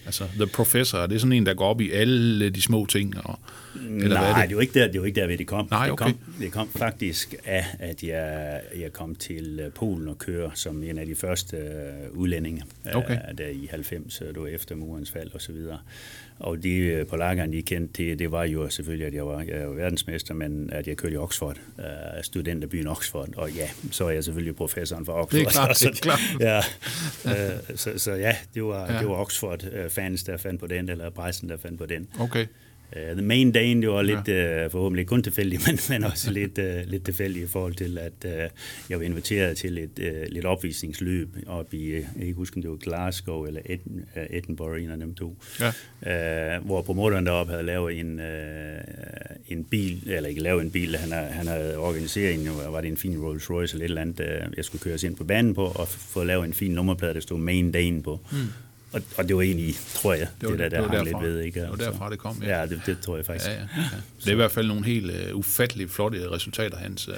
Altså, 0.06 0.24
The 0.34 0.46
Professor, 0.46 0.98
er 0.98 1.06
det 1.06 1.20
sådan 1.20 1.32
en, 1.32 1.46
der 1.46 1.54
går 1.54 1.66
op 1.66 1.80
i 1.80 1.90
alle 1.90 2.50
de 2.50 2.62
små 2.62 2.86
ting? 2.86 3.26
Og, 3.26 3.38
eller 3.74 4.08
Nej, 4.08 4.08
hvad 4.08 4.18
er 4.18 4.34
det? 4.34 4.42
det 4.42 4.48
er 4.48 4.50
jo 4.50 4.60
ikke 4.60 4.80
der, 4.80 4.86
det 4.86 4.94
er 4.94 4.98
jo 4.98 5.04
ikke 5.04 5.20
der, 5.20 5.26
ved 5.26 5.38
det 5.38 5.46
kom. 5.46 5.68
Nej, 5.70 5.90
okay. 5.90 6.06
det, 6.06 6.14
kom 6.14 6.34
det 6.40 6.52
kom 6.52 6.68
faktisk 6.68 7.34
af, 7.44 7.66
at 7.78 8.02
jeg, 8.02 8.60
jeg 8.76 8.92
kom 8.92 9.14
til 9.14 9.60
øh, 9.60 9.72
Polen 9.72 10.08
og 10.08 10.18
køre 10.18 10.50
som 10.54 10.82
en 10.82 10.98
af 10.98 11.06
de 11.06 11.14
første 11.14 11.56
uh, 12.12 12.18
udlændinge, 12.18 12.62
øh, 12.86 12.96
okay. 12.96 13.18
uh, 13.32 13.38
der 13.38 13.48
i 13.48 13.68
90, 13.70 14.22
uh, 14.22 14.34
du 14.34 14.46
efter 14.46 14.74
murens 14.74 15.10
fald 15.10 15.30
og 15.34 15.40
så 15.40 15.52
videre. 15.52 15.78
Og 16.38 16.62
de 16.62 16.98
uh, 17.00 17.06
polakkerne, 17.06 17.52
de 17.52 17.62
kendte, 17.62 18.02
det, 18.02 18.18
det 18.18 18.32
var 18.32 18.44
jo 18.44 18.68
selvfølgelig, 18.70 19.06
at 19.06 19.14
jeg 19.14 19.26
var, 19.26 19.42
jeg 19.42 19.68
var 19.68 19.74
verdensmester, 19.74 20.34
men 20.34 20.70
at 20.72 20.88
jeg 20.88 20.96
kørte 20.96 21.14
i 21.14 21.16
Oxford, 21.16 21.58
uh, 21.78 21.84
studenterbyen 22.22 22.86
Oxford. 22.86 23.28
Og 23.36 23.50
ja, 23.50 23.68
så 23.90 24.04
er 24.04 24.10
jeg 24.10 24.24
selvfølgelig 24.24 24.56
professoren 24.56 25.06
for 25.06 25.12
Oxford. 25.12 25.40
Det 25.40 25.46
er 25.46 25.50
klart, 25.50 25.78
det 25.80 25.88
er 25.88 26.00
klart. 26.08 26.20
ja, 26.40 26.58
uh, 27.24 27.76
så, 27.76 27.98
så 27.98 28.12
ja, 28.12 28.36
det 28.54 28.64
var, 28.64 28.92
ja. 28.92 28.98
det 28.98 29.08
var 29.08 29.14
Oxford-fans, 29.14 30.22
der 30.22 30.36
fandt 30.36 30.60
på 30.60 30.66
den, 30.66 30.88
eller 30.88 31.10
pressen, 31.10 31.48
der 31.48 31.56
fandt 31.56 31.78
på 31.78 31.86
den. 31.86 32.08
Okay. 32.20 32.46
Uh, 32.96 33.12
the 33.16 33.22
main 33.22 33.52
day, 33.52 33.74
det 33.74 33.88
var 33.88 34.02
lidt, 34.02 34.28
ja. 34.28 34.64
uh, 34.64 34.70
forhåbentlig 34.70 35.06
kun 35.06 35.22
tilfældigt, 35.22 35.62
men, 35.66 35.78
men 35.88 36.04
også 36.04 36.30
lidt, 36.30 36.58
uh, 36.58 36.90
lidt 36.90 37.04
tilfældigt 37.04 37.44
i 37.44 37.48
forhold 37.48 37.74
til, 37.74 37.98
at 37.98 38.12
uh, 38.24 38.30
jeg 38.90 38.98
var 38.98 39.04
inviteret 39.04 39.56
til 39.56 39.78
et 39.78 39.98
uh, 39.98 40.32
lidt 40.32 40.44
opvisningsløb 40.44 41.28
op 41.46 41.74
i, 41.74 41.94
jeg 41.94 42.06
kan 42.16 42.22
ikke 42.22 42.34
huske, 42.34 42.56
om 42.56 42.62
det 42.62 42.70
var 42.70 42.76
Glasgow 42.76 43.44
eller 43.44 43.60
Ed, 43.66 43.78
uh, 44.16 44.22
Edinburgh, 44.30 44.82
en 44.82 44.90
af 44.90 44.98
dem 44.98 45.14
to, 45.14 45.36
ja. 45.60 46.58
uh, 46.58 46.66
hvor 46.66 46.82
promotoren 46.82 47.26
deroppe 47.26 47.52
havde 47.52 47.66
lavet 47.66 48.00
en, 48.00 48.18
uh, 48.18 48.26
en 49.48 49.64
bil, 49.64 50.02
eller 50.10 50.28
ikke 50.28 50.42
lavet 50.42 50.62
en 50.62 50.70
bil, 50.70 50.96
han, 50.96 51.12
havde, 51.12 51.28
han 51.28 51.46
havde 51.46 51.76
organiseret 51.76 52.34
en, 52.34 52.48
var 52.70 52.80
det 52.80 52.88
en 52.88 52.96
fin 52.96 53.18
Rolls 53.18 53.50
Royce 53.50 53.74
eller 53.74 53.84
et 53.84 53.88
eller 53.88 54.02
andet, 54.02 54.20
uh, 54.20 54.56
jeg 54.56 54.64
skulle 54.64 54.82
køres 54.82 55.02
ind 55.02 55.16
på 55.16 55.24
banen 55.24 55.54
på, 55.54 55.64
og 55.64 55.88
få 55.88 56.24
lavet 56.24 56.44
en 56.44 56.52
fin 56.52 56.70
nummerplade, 56.70 57.14
der 57.14 57.20
stod 57.20 57.38
main 57.38 57.72
day 57.72 58.02
på. 58.02 58.20
Mm. 58.32 58.38
Og, 58.92 59.02
og 59.18 59.28
det 59.28 59.36
var 59.36 59.42
egentlig, 59.42 59.74
tror 59.94 60.14
jeg, 60.14 60.28
det, 60.40 60.48
var, 60.48 60.56
det 60.56 60.58
der, 60.58 60.68
der 60.68 60.80
det 60.80 60.90
hang 60.90 61.04
lidt 61.04 61.20
ved. 61.22 61.40
Ikke? 61.40 61.60
Det 61.60 61.70
var 61.70 61.76
derfra, 61.76 62.10
det 62.10 62.18
kom. 62.18 62.42
Ja, 62.42 62.60
ja 62.60 62.66
det, 62.66 62.82
det 62.86 63.00
tror 63.00 63.16
jeg 63.16 63.26
faktisk. 63.26 63.50
Ja, 63.50 63.52
ja, 63.52 63.60
ja. 63.76 63.82
Det 64.20 64.28
er 64.28 64.32
i 64.32 64.34
hvert 64.34 64.52
fald 64.52 64.66
nogle 64.66 64.84
helt 64.84 65.10
uh, 65.30 65.38
ufatteligt 65.38 65.90
flotte 65.90 66.30
resultater, 66.30 66.76
hans. 66.76 67.08
Uh, 67.08 67.14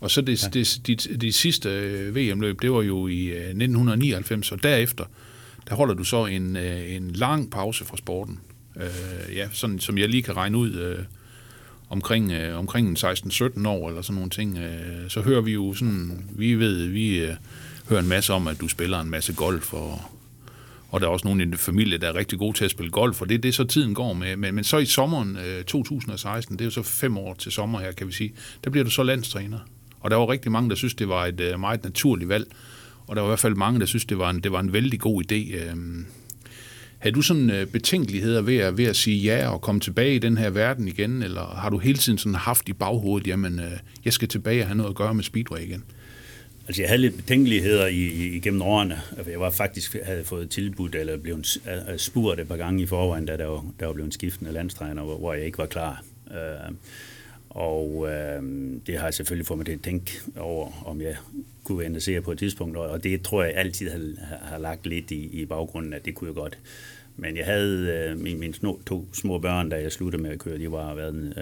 og 0.00 0.10
så 0.10 0.20
det, 0.20 0.42
ja. 0.42 0.48
det, 0.48 0.80
de, 0.86 0.96
de 0.96 1.32
sidste 1.32 1.68
VM-løb, 2.14 2.62
det 2.62 2.72
var 2.72 2.82
jo 2.82 3.06
i 3.06 3.30
uh, 3.30 3.36
1999, 3.36 4.52
og 4.52 4.62
derefter, 4.62 5.04
der 5.68 5.74
holder 5.74 5.94
du 5.94 6.04
så 6.04 6.26
en, 6.26 6.56
uh, 6.56 6.92
en 6.94 7.10
lang 7.10 7.50
pause 7.50 7.84
fra 7.84 7.96
sporten. 7.96 8.40
Uh, 8.76 9.36
ja, 9.36 9.48
sådan, 9.52 9.80
som 9.80 9.98
jeg 9.98 10.08
lige 10.08 10.22
kan 10.22 10.36
regne 10.36 10.58
ud, 10.58 10.96
uh, 10.98 11.04
omkring, 11.88 12.32
uh, 12.32 12.58
omkring 12.58 12.98
16-17 12.98 13.68
år 13.68 13.88
eller 13.88 14.02
sådan 14.02 14.14
nogle 14.14 14.30
ting, 14.30 14.58
uh, 14.58 15.08
så 15.08 15.20
hører 15.20 15.40
vi 15.40 15.52
jo 15.52 15.74
sådan, 15.74 16.24
vi 16.32 16.54
ved, 16.54 16.86
vi 16.86 17.24
uh, 17.24 17.34
hører 17.88 18.00
en 18.00 18.08
masse 18.08 18.32
om, 18.32 18.48
at 18.48 18.60
du 18.60 18.68
spiller 18.68 19.00
en 19.00 19.10
masse 19.10 19.34
golf 19.34 19.72
og 19.72 20.02
og 20.94 21.00
der 21.00 21.06
er 21.06 21.10
også 21.10 21.26
nogen 21.26 21.40
i 21.40 21.44
din 21.44 21.56
familie, 21.56 21.98
der 21.98 22.08
er 22.08 22.14
rigtig 22.14 22.38
gode 22.38 22.56
til 22.56 22.64
at 22.64 22.70
spille 22.70 22.90
golf, 22.90 23.20
og 23.20 23.28
det 23.28 23.34
er 23.34 23.38
det, 23.38 23.54
så 23.54 23.64
tiden 23.64 23.94
går 23.94 24.12
med. 24.12 24.36
Men, 24.36 24.54
men 24.54 24.64
så 24.64 24.78
i 24.78 24.84
sommeren 24.84 25.36
øh, 25.36 25.64
2016, 25.64 26.56
det 26.56 26.60
er 26.60 26.64
jo 26.64 26.70
så 26.70 26.82
fem 26.82 27.18
år 27.18 27.34
til 27.34 27.52
sommer 27.52 27.80
her, 27.80 27.92
kan 27.92 28.06
vi 28.06 28.12
sige, 28.12 28.32
der 28.64 28.70
bliver 28.70 28.84
du 28.84 28.90
så 28.90 29.02
landstræner. 29.02 29.58
Og 30.00 30.10
der 30.10 30.16
var 30.16 30.30
rigtig 30.30 30.52
mange, 30.52 30.70
der 30.70 30.76
synes, 30.76 30.94
det 30.94 31.08
var 31.08 31.26
et 31.26 31.40
øh, 31.40 31.60
meget 31.60 31.84
naturligt 31.84 32.28
valg, 32.28 32.46
og 33.06 33.16
der 33.16 33.22
var 33.22 33.28
i 33.28 33.30
hvert 33.30 33.38
fald 33.38 33.54
mange, 33.54 33.80
der 33.80 33.86
synes, 33.86 34.04
det 34.04 34.18
var 34.18 34.30
en, 34.30 34.40
det 34.40 34.52
var 34.52 34.60
en 34.60 34.72
vældig 34.72 35.00
god 35.00 35.22
idé. 35.22 35.56
Øh, 35.56 35.76
har 36.98 37.10
du 37.10 37.22
sådan 37.22 37.50
øh, 37.50 37.66
betænkeligheder 37.66 38.42
ved 38.42 38.56
at, 38.56 38.78
ved 38.78 38.84
at 38.84 38.96
sige 38.96 39.22
ja 39.22 39.48
og 39.48 39.60
komme 39.60 39.80
tilbage 39.80 40.14
i 40.14 40.18
den 40.18 40.38
her 40.38 40.50
verden 40.50 40.88
igen, 40.88 41.22
eller 41.22 41.46
har 41.46 41.70
du 41.70 41.78
hele 41.78 41.98
tiden 41.98 42.18
sådan 42.18 42.34
haft 42.34 42.68
i 42.68 42.72
baghovedet, 42.72 43.26
jamen, 43.26 43.58
øh, 43.58 43.72
jeg 44.04 44.12
skal 44.12 44.28
tilbage 44.28 44.62
og 44.62 44.66
have 44.66 44.76
noget 44.76 44.90
at 44.90 44.96
gøre 44.96 45.14
med 45.14 45.24
speedway 45.24 45.60
igen? 45.60 45.84
Altså, 46.66 46.82
jeg 46.82 46.88
havde 46.88 47.00
lidt 47.00 47.16
betænkeligheder 47.16 47.86
i, 47.86 47.96
i, 47.96 48.36
igennem 48.36 48.62
årene. 48.62 49.00
Altså, 49.16 49.30
jeg 49.30 49.40
var 49.40 49.50
faktisk 49.50 49.96
havde 50.02 50.24
fået 50.24 50.50
tilbudt 50.50 50.94
eller 50.94 51.16
blevet 51.16 51.56
øh, 51.66 51.98
spurgt 51.98 52.40
et 52.40 52.48
par 52.48 52.56
gange 52.56 52.82
i 52.82 52.86
forvejen, 52.86 53.26
da 53.26 53.36
der 53.36 53.46
var, 53.46 53.64
der 53.80 53.86
var 53.86 53.92
blevet 53.92 54.14
skiftende 54.14 54.52
landstræner, 54.52 55.02
hvor, 55.02 55.18
hvor 55.18 55.34
jeg 55.34 55.46
ikke 55.46 55.58
var 55.58 55.66
klar. 55.66 56.04
Øh, 56.30 56.74
og 57.50 58.06
øh, 58.08 58.42
det 58.86 58.98
har 58.98 59.06
jeg 59.06 59.14
selvfølgelig 59.14 59.46
fået 59.46 59.58
mig 59.58 59.66
til 59.66 59.72
at 59.72 59.82
tænke 59.82 60.20
over, 60.36 60.82
om 60.86 61.00
jeg 61.00 61.16
kunne 61.64 61.78
være 61.78 61.86
interesseret 61.86 62.24
på 62.24 62.32
et 62.32 62.38
tidspunkt, 62.38 62.76
og 62.76 63.04
det 63.04 63.22
tror 63.22 63.42
jeg 63.42 63.52
altid 63.54 63.90
har, 63.90 64.38
har 64.42 64.58
lagt 64.58 64.86
lidt 64.86 65.10
i, 65.10 65.40
i 65.42 65.46
baggrunden, 65.46 65.92
at 65.92 66.04
det 66.04 66.14
kunne 66.14 66.28
jeg 66.28 66.34
godt. 66.34 66.58
Men 67.16 67.36
jeg 67.36 67.44
havde 67.44 68.08
øh, 68.10 68.18
mine, 68.18 68.38
mine 68.38 68.54
små, 68.54 68.80
to 68.86 69.06
små 69.12 69.38
børn, 69.38 69.68
da 69.68 69.80
jeg 69.80 69.92
sluttede 69.92 70.22
med 70.22 70.30
at 70.30 70.38
køre. 70.38 70.58
De 70.58 70.72
var 70.72 70.94
været 70.94 71.38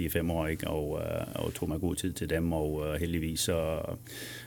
øh, 0.00 0.06
4-5 0.06 0.32
år, 0.32 0.46
ikke? 0.46 0.68
Og, 0.68 1.00
øh, 1.00 1.26
og 1.34 1.54
tog 1.54 1.68
mig 1.68 1.80
god 1.80 1.94
tid 1.94 2.12
til 2.12 2.30
dem, 2.30 2.52
og 2.52 2.86
øh, 2.86 3.00
heldigvis 3.00 3.40
så 3.40 3.80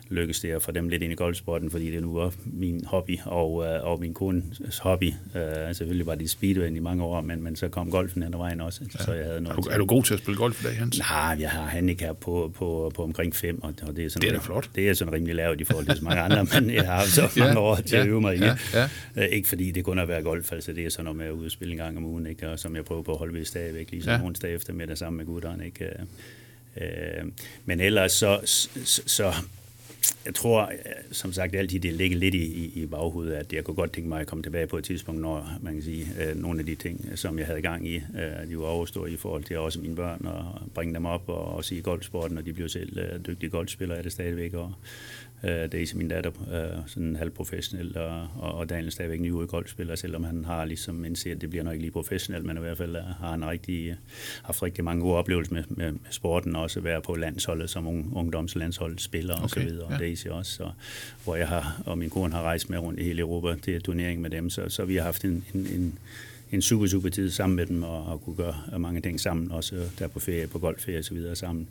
lykkedes 0.10 0.40
det 0.40 0.52
at 0.52 0.62
få 0.62 0.72
dem 0.72 0.90
lidt 0.90 1.04
ind 1.04 1.12
i 1.12 1.16
golfsporten, 1.16 1.72
fordi 1.72 1.92
det 1.92 2.02
nu 2.02 2.14
var 2.14 2.34
min 2.46 2.86
hobby 2.86 3.20
og, 3.26 3.66
øh, 3.66 3.84
og 3.84 4.00
min 4.00 4.14
kones 4.14 4.78
hobby. 4.82 5.14
Øh, 5.36 5.76
selvfølgelig 5.76 6.06
var 6.06 6.16
det 6.16 6.30
speedway 6.30 6.76
i 6.76 6.80
mange 6.80 7.04
år, 7.04 7.22
men, 7.22 7.44
men 7.44 7.56
så 7.56 7.68
kom 7.68 7.92
golfen 7.92 8.24
hen 8.24 8.34
ad 8.34 8.38
vejen 8.38 8.62
også. 8.62 8.82
Ja. 9.00 9.04
Så 9.04 9.14
jeg 9.14 9.26
havde 9.26 9.42
noget 9.42 9.58
er, 9.58 9.62
du, 9.62 9.70
er 9.70 9.78
du 9.78 9.86
god 9.86 10.04
til 10.04 10.14
at 10.14 10.20
spille 10.20 10.38
golf 10.38 10.64
i 10.64 10.68
dag, 10.68 10.78
Hans? 10.78 11.00
Nej, 11.00 11.38
jeg 11.40 11.50
har 11.50 11.62
handicap 11.62 12.18
på, 12.18 12.52
på, 12.56 12.92
på 12.96 13.04
omkring 13.04 13.36
5, 13.36 13.64
og, 13.64 13.74
og 13.82 13.96
det 13.96 14.06
er 14.06 14.10
sådan, 14.10 14.22
det 14.22 14.36
er 14.36 14.40
da 14.40 14.46
flot. 14.46 14.70
Det 14.76 14.90
er 14.90 14.94
sådan 14.94 15.14
rimelig 15.14 15.36
lavt 15.36 15.62
i 15.62 15.64
forhold 15.64 15.86
til 15.86 15.98
så 15.98 16.04
mange 16.04 16.22
andre, 16.22 16.62
men 16.62 16.74
jeg 16.74 16.86
har 16.86 17.06
så 17.06 17.22
mange 17.40 17.54
ja, 17.54 17.60
år 17.60 17.76
til 17.76 17.96
ja, 17.96 18.02
at 18.02 18.08
øve 18.08 18.22
mig 18.22 18.36
i. 18.36 18.40
Ja, 18.40 18.58
ja. 18.74 18.90
Øh, 19.16 19.26
ikke 19.26 19.48
fordi 19.48 19.72
det 19.72 19.84
kun 19.84 19.98
er 19.98 20.02
at 20.02 20.08
være 20.08 20.22
golf, 20.22 20.52
altså 20.52 20.74
det 20.74 20.86
er 20.86 20.90
sådan 20.90 21.06
noget 21.06 21.18
med 21.18 21.26
at 21.26 21.32
udspille 21.32 21.72
en 21.72 21.78
gang 21.78 21.98
om 21.98 22.06
ugen, 22.06 22.28
ikke? 22.28 22.50
og 22.50 22.60
som 22.60 22.76
jeg 22.76 22.86
prøver 22.86 23.02
på 23.02 23.12
at 23.12 23.18
holde 23.18 23.34
ved 23.34 23.46
stadigvæk, 23.46 23.92
ligesom 23.92 24.14
ja. 24.14 24.26
onsdag 24.26 24.54
eftermiddag 24.54 24.98
sammen 24.98 25.18
med 25.18 25.26
gutterne. 25.26 25.66
Ikke? 25.66 25.90
Øh, 26.82 27.26
men 27.66 27.80
ellers 27.80 28.12
så, 28.12 28.39
så, 28.46 29.01
så 29.06 29.34
jeg 30.25 30.36
tror, 30.36 30.62
øh, 30.62 30.94
som 31.12 31.34
sagt, 31.34 31.56
altid 31.56 31.80
det 31.80 31.94
ligger 31.94 32.18
lidt 32.18 32.36
i, 32.36 32.72
i 32.75 32.86
baghovedet, 32.86 33.34
at 33.34 33.54
jeg 33.54 33.63
kunne 33.63 33.75
godt 33.75 33.94
tænke 33.94 34.10
mig 34.10 34.22
at 34.22 34.28
komme 34.28 34.44
tilbage 34.44 34.68
på 34.68 34.78
et 34.78 34.84
tidspunkt, 34.84 35.22
når 35.22 35.58
man 35.62 35.74
kan 35.74 35.84
sige, 35.84 36.08
øh, 36.22 36.36
nogle 36.36 36.60
af 36.60 36.66
de 36.66 36.75
ting, 36.75 37.12
som 37.16 37.39
jeg 37.39 37.48
havde 37.48 37.62
gang 37.62 37.88
i, 37.88 37.96
øh, 37.96 38.50
de 38.50 38.60
var 38.60 38.66
overstået 38.66 39.12
i 39.12 39.18
forhold 39.18 39.44
til 39.44 39.58
også 39.58 39.80
mine 39.80 39.96
børn, 39.96 40.25
og 40.25 40.62
bringe 40.74 40.94
dem 40.94 41.06
op 41.06 41.30
og 41.30 41.56
også 41.56 41.75
i 41.75 41.82
golfsporten, 41.82 42.38
og 42.38 42.46
de 42.46 42.54
blev 42.54 42.70
selv 42.70 42.98
øh, 42.98 43.25
dygtige 43.28 43.50
golfspillere 43.50 43.98
er 43.98 44.01
det 44.01 44.12
stadigvæk, 44.12 44.54
og 44.54 44.74
Øh, 45.43 45.72
Daisy, 45.72 45.96
min 45.96 46.08
datter, 46.08 46.31
øh, 46.53 46.81
sådan 46.88 47.15
halvprofessionel, 47.15 47.98
og, 47.98 48.27
og, 48.39 48.53
og 48.53 48.69
Daniel 48.69 48.91
stadigvæk 48.91 49.19
ny 49.19 49.31
golfspiller, 49.48 49.96
selvom 49.96 50.24
han 50.24 50.46
har 50.46 50.65
ligesom 50.65 51.05
indset, 51.05 51.31
at 51.31 51.41
det 51.41 51.50
bliver 51.50 51.63
nok 51.63 51.74
ikke 51.74 51.84
lige 51.84 51.91
professionelt, 51.91 52.46
men 52.46 52.58
i 52.58 52.60
hvert 52.60 52.77
fald 52.77 52.96
øh, 52.96 53.03
har 53.03 53.31
han 53.31 53.46
rigtig, 53.46 53.96
haft 54.43 54.63
rigtig 54.63 54.84
mange 54.84 55.01
gode 55.01 55.15
oplevelser 55.15 55.53
med, 55.53 55.63
med, 55.69 55.91
med 55.91 56.00
sporten, 56.10 56.55
og 56.55 56.62
også 56.62 56.79
være 56.79 57.01
på 57.01 57.15
landsholdet 57.15 57.69
som 57.69 57.88
un, 57.88 58.12
ungdomslandsholdsspiller 58.15 59.34
okay, 59.34 59.43
og 59.43 59.50
så 59.50 59.60
videre, 59.60 59.88
ja. 59.89 59.93
og 59.93 60.00
Daisy 60.00 60.27
også, 60.27 60.51
så, 60.51 60.72
hvor 61.24 61.36
jeg 61.36 61.48
har, 61.48 61.81
og 61.86 61.98
min 61.98 62.10
kone 62.10 62.34
har 62.34 62.41
rejst 62.41 62.69
med 62.69 62.79
rundt 62.79 63.00
i 63.00 63.03
hele 63.03 63.19
Europa 63.19 63.55
til 63.62 63.81
turnering 63.81 64.22
med 64.22 64.29
dem, 64.29 64.50
så, 64.50 64.69
så 64.69 64.86
vi 64.86 64.96
har 64.96 65.03
haft 65.03 65.25
en, 65.25 65.46
en, 65.53 65.67
en 65.67 66.00
en 66.51 66.62
super, 66.62 66.88
super 66.88 67.10
tid 67.10 67.32
sammen 67.32 67.56
med 67.56 67.65
dem, 67.65 67.84
og, 67.84 68.06
og 68.06 68.22
kunne 68.22 68.36
gøre 68.36 68.56
mange 68.77 69.01
ting 69.01 69.20
sammen, 69.20 69.51
også 69.51 69.75
der 70.00 70.08
på 70.08 70.20
ferie, 70.20 70.48
på 70.48 70.60
golfferie 70.60 71.00
og 71.00 71.06
så 71.06 71.13
videre 71.13 71.36
sammen. 71.36 71.68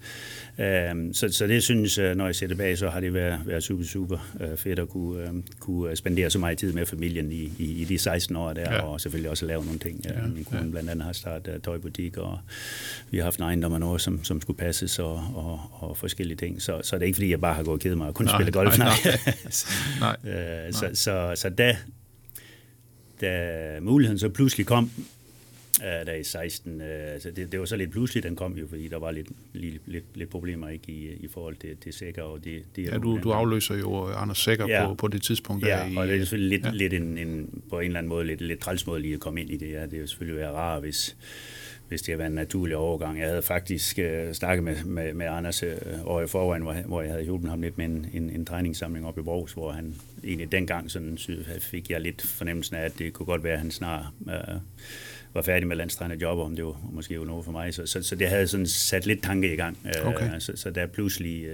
Um, 0.59 1.15
så, 1.15 1.29
så 1.29 1.47
det 1.47 1.63
synes 1.63 1.99
jeg, 1.99 2.15
når 2.15 2.27
jeg 2.27 2.35
ser 2.35 2.47
tilbage, 2.47 2.77
så 2.77 2.89
har 2.89 3.01
det 3.01 3.15
været, 3.15 3.41
været 3.47 3.63
super, 3.63 3.85
super 3.85 4.19
uh, 4.35 4.59
fedt 4.59 4.79
at 4.79 4.89
kunne, 4.89 5.31
uh, 5.31 5.41
kunne 5.61 5.97
spendere 5.97 6.31
så 6.31 6.39
meget 6.39 6.59
tid 6.59 6.73
med 6.73 6.87
familien 6.87 7.33
i, 7.33 7.53
i, 7.59 7.83
i 7.83 7.85
de 7.85 7.99
16 7.99 8.37
år 8.37 8.53
der, 8.53 8.75
ja. 8.75 8.81
og 8.81 9.01
selvfølgelig 9.01 9.31
også 9.31 9.47
lave 9.47 9.65
nogle 9.65 9.79
ting. 9.79 10.05
Ja, 10.05 10.27
Min 10.27 10.45
kone 10.45 10.63
ja. 10.63 10.71
blandt 10.71 10.91
andet 10.91 11.05
har 11.05 11.13
startet 11.13 11.55
uh, 11.55 11.63
tøjbutik, 11.63 12.17
og 12.17 12.39
vi 13.11 13.17
har 13.17 13.25
haft 13.25 13.39
en 13.39 13.45
ejendom 13.45 13.73
og 13.73 13.81
noget, 13.81 14.01
som, 14.01 14.25
som 14.25 14.41
skulle 14.41 14.59
passes, 14.59 14.99
og, 14.99 15.15
og, 15.35 15.61
og 15.73 15.97
forskellige 15.97 16.37
ting. 16.37 16.63
Så, 16.63 16.81
så 16.83 16.97
det 16.97 17.03
er 17.03 17.07
ikke, 17.07 17.17
fordi 17.17 17.31
jeg 17.31 17.41
bare 17.41 17.55
har 17.55 17.63
gået 17.63 17.75
og 17.75 17.81
kedet 17.81 17.99
mig 17.99 18.09
og 18.09 18.15
kun 18.15 18.27
nej, 18.27 18.37
spille 18.37 18.53
golf. 18.53 18.79
Nej, 18.79 18.89
nej. 20.01 20.17
nej. 20.25 20.67
uh, 20.69 20.75
så, 20.75 20.91
så, 20.95 21.33
så 21.37 21.49
da, 21.49 21.77
da 23.21 23.81
muligheden 23.81 24.19
så 24.19 24.29
pludselig 24.29 24.67
kom, 24.67 24.91
uh, 25.79 26.07
der 26.07 26.15
i 26.15 26.25
16. 26.25 26.75
Uh, 26.75 26.87
så 27.21 27.31
det, 27.31 27.53
det 27.53 27.61
var 27.61 27.67
så 27.67 27.77
lidt 27.77 27.91
pludselig, 27.91 28.23
den 28.23 28.37
kom 28.37 28.57
jo, 28.57 28.67
fordi 28.69 28.89
der 28.89 28.99
var 28.99 29.11
lidt, 29.11 29.29
lidt, 29.53 29.83
lidt, 29.87 30.05
lidt 30.15 30.31
problemer 30.31 30.69
ikke 30.69 30.93
i, 30.93 31.09
i 31.21 31.29
forhold 31.29 31.57
til, 31.57 31.77
til 31.77 31.93
Sækker. 31.93 32.23
Og 32.23 32.45
det, 32.45 32.63
det 32.77 32.87
ja, 32.87 32.99
du, 32.99 33.19
du 33.23 33.31
afløser 33.31 33.75
jo 33.75 34.07
Anders 34.07 34.39
Sækker 34.39 34.69
ja. 34.69 34.87
på, 34.87 34.95
på 34.95 35.09
det 35.09 35.23
tidspunkt. 35.23 35.67
Ja, 35.67 35.69
der 35.69 35.87
i, 35.87 35.97
og 35.97 36.09
det 36.09 36.15
er 36.15 36.19
selvfølgelig 36.19 36.59
lidt, 36.59 36.67
ja. 36.67 36.71
lidt 36.71 36.93
en, 36.93 37.19
en, 37.19 37.63
på 37.71 37.81
en 37.81 37.87
eller 37.87 37.99
anden 37.99 38.09
måde 38.09 38.27
lidt, 38.27 38.41
lidt 38.41 38.61
træls 38.61 38.87
måde 38.87 39.01
lige 39.01 39.15
at 39.15 39.21
komme 39.21 39.41
ind 39.41 39.51
i 39.51 39.57
det. 39.57 39.73
Ja. 39.73 39.83
Det 39.83 39.95
er 39.95 40.01
jo 40.01 40.07
selvfølgelig 40.07 40.41
være 40.41 40.53
rart, 40.53 40.81
hvis, 40.81 41.17
hvis 41.89 42.03
det 42.03 42.13
har 42.13 42.17
været 42.17 42.29
en 42.29 42.35
naturlig 42.35 42.77
overgang. 42.77 43.19
Jeg 43.19 43.29
havde 43.29 43.43
faktisk 43.43 43.99
uh, 43.99 44.33
snakket 44.33 44.65
med, 44.65 44.85
med, 44.85 45.15
med 45.15 45.27
Anders 45.27 45.63
uh, 45.63 45.69
år 46.05 46.23
i 46.23 46.27
forvejen, 46.27 46.63
hvor, 46.63 46.73
hvor 46.73 47.03
jeg 47.03 47.11
havde 47.11 47.25
hjulpet 47.25 47.51
ham 47.51 47.63
lidt 47.63 47.79
med 47.79 47.87
en, 47.87 48.07
en, 48.13 48.31
en 48.31 48.45
træningssamling 48.45 49.07
op 49.07 49.19
i 49.19 49.23
Borgs, 49.23 49.53
hvor 49.53 49.73
han 49.73 49.95
egentlig 50.25 50.53
dengang 50.53 50.91
sådan, 50.91 51.19
fik 51.61 51.91
jeg 51.91 52.01
lidt 52.01 52.23
fornemmelsen 52.23 52.77
af, 52.77 52.85
at 52.85 52.99
det 52.99 53.13
kunne 53.13 53.27
godt 53.27 53.45
være, 53.45 53.53
at 53.53 53.59
han 53.59 53.71
snart 53.71 54.05
uh, 54.21 54.33
var 55.35 55.43
færdig 55.43 55.69
med 55.69 55.77
landstrænerjob, 55.77 56.39
om 56.39 56.57
det 56.57 56.65
var 56.65 56.91
måske 56.93 57.15
jo 57.15 57.25
noget 57.25 57.45
for 57.45 57.53
mig. 57.53 57.75
Så, 57.75 57.87
så, 57.87 58.03
så 58.03 58.17
det 58.17 58.29
havde 58.29 58.47
sådan 58.47 58.67
sat 58.67 59.07
lidt 59.07 59.23
tanke 59.23 59.53
i 59.53 59.57
gang. 59.57 59.79
Okay. 60.05 60.35
Uh, 60.35 60.39
så, 60.39 60.53
så 60.57 60.71
der 60.71 60.87
pludselig 60.87 61.47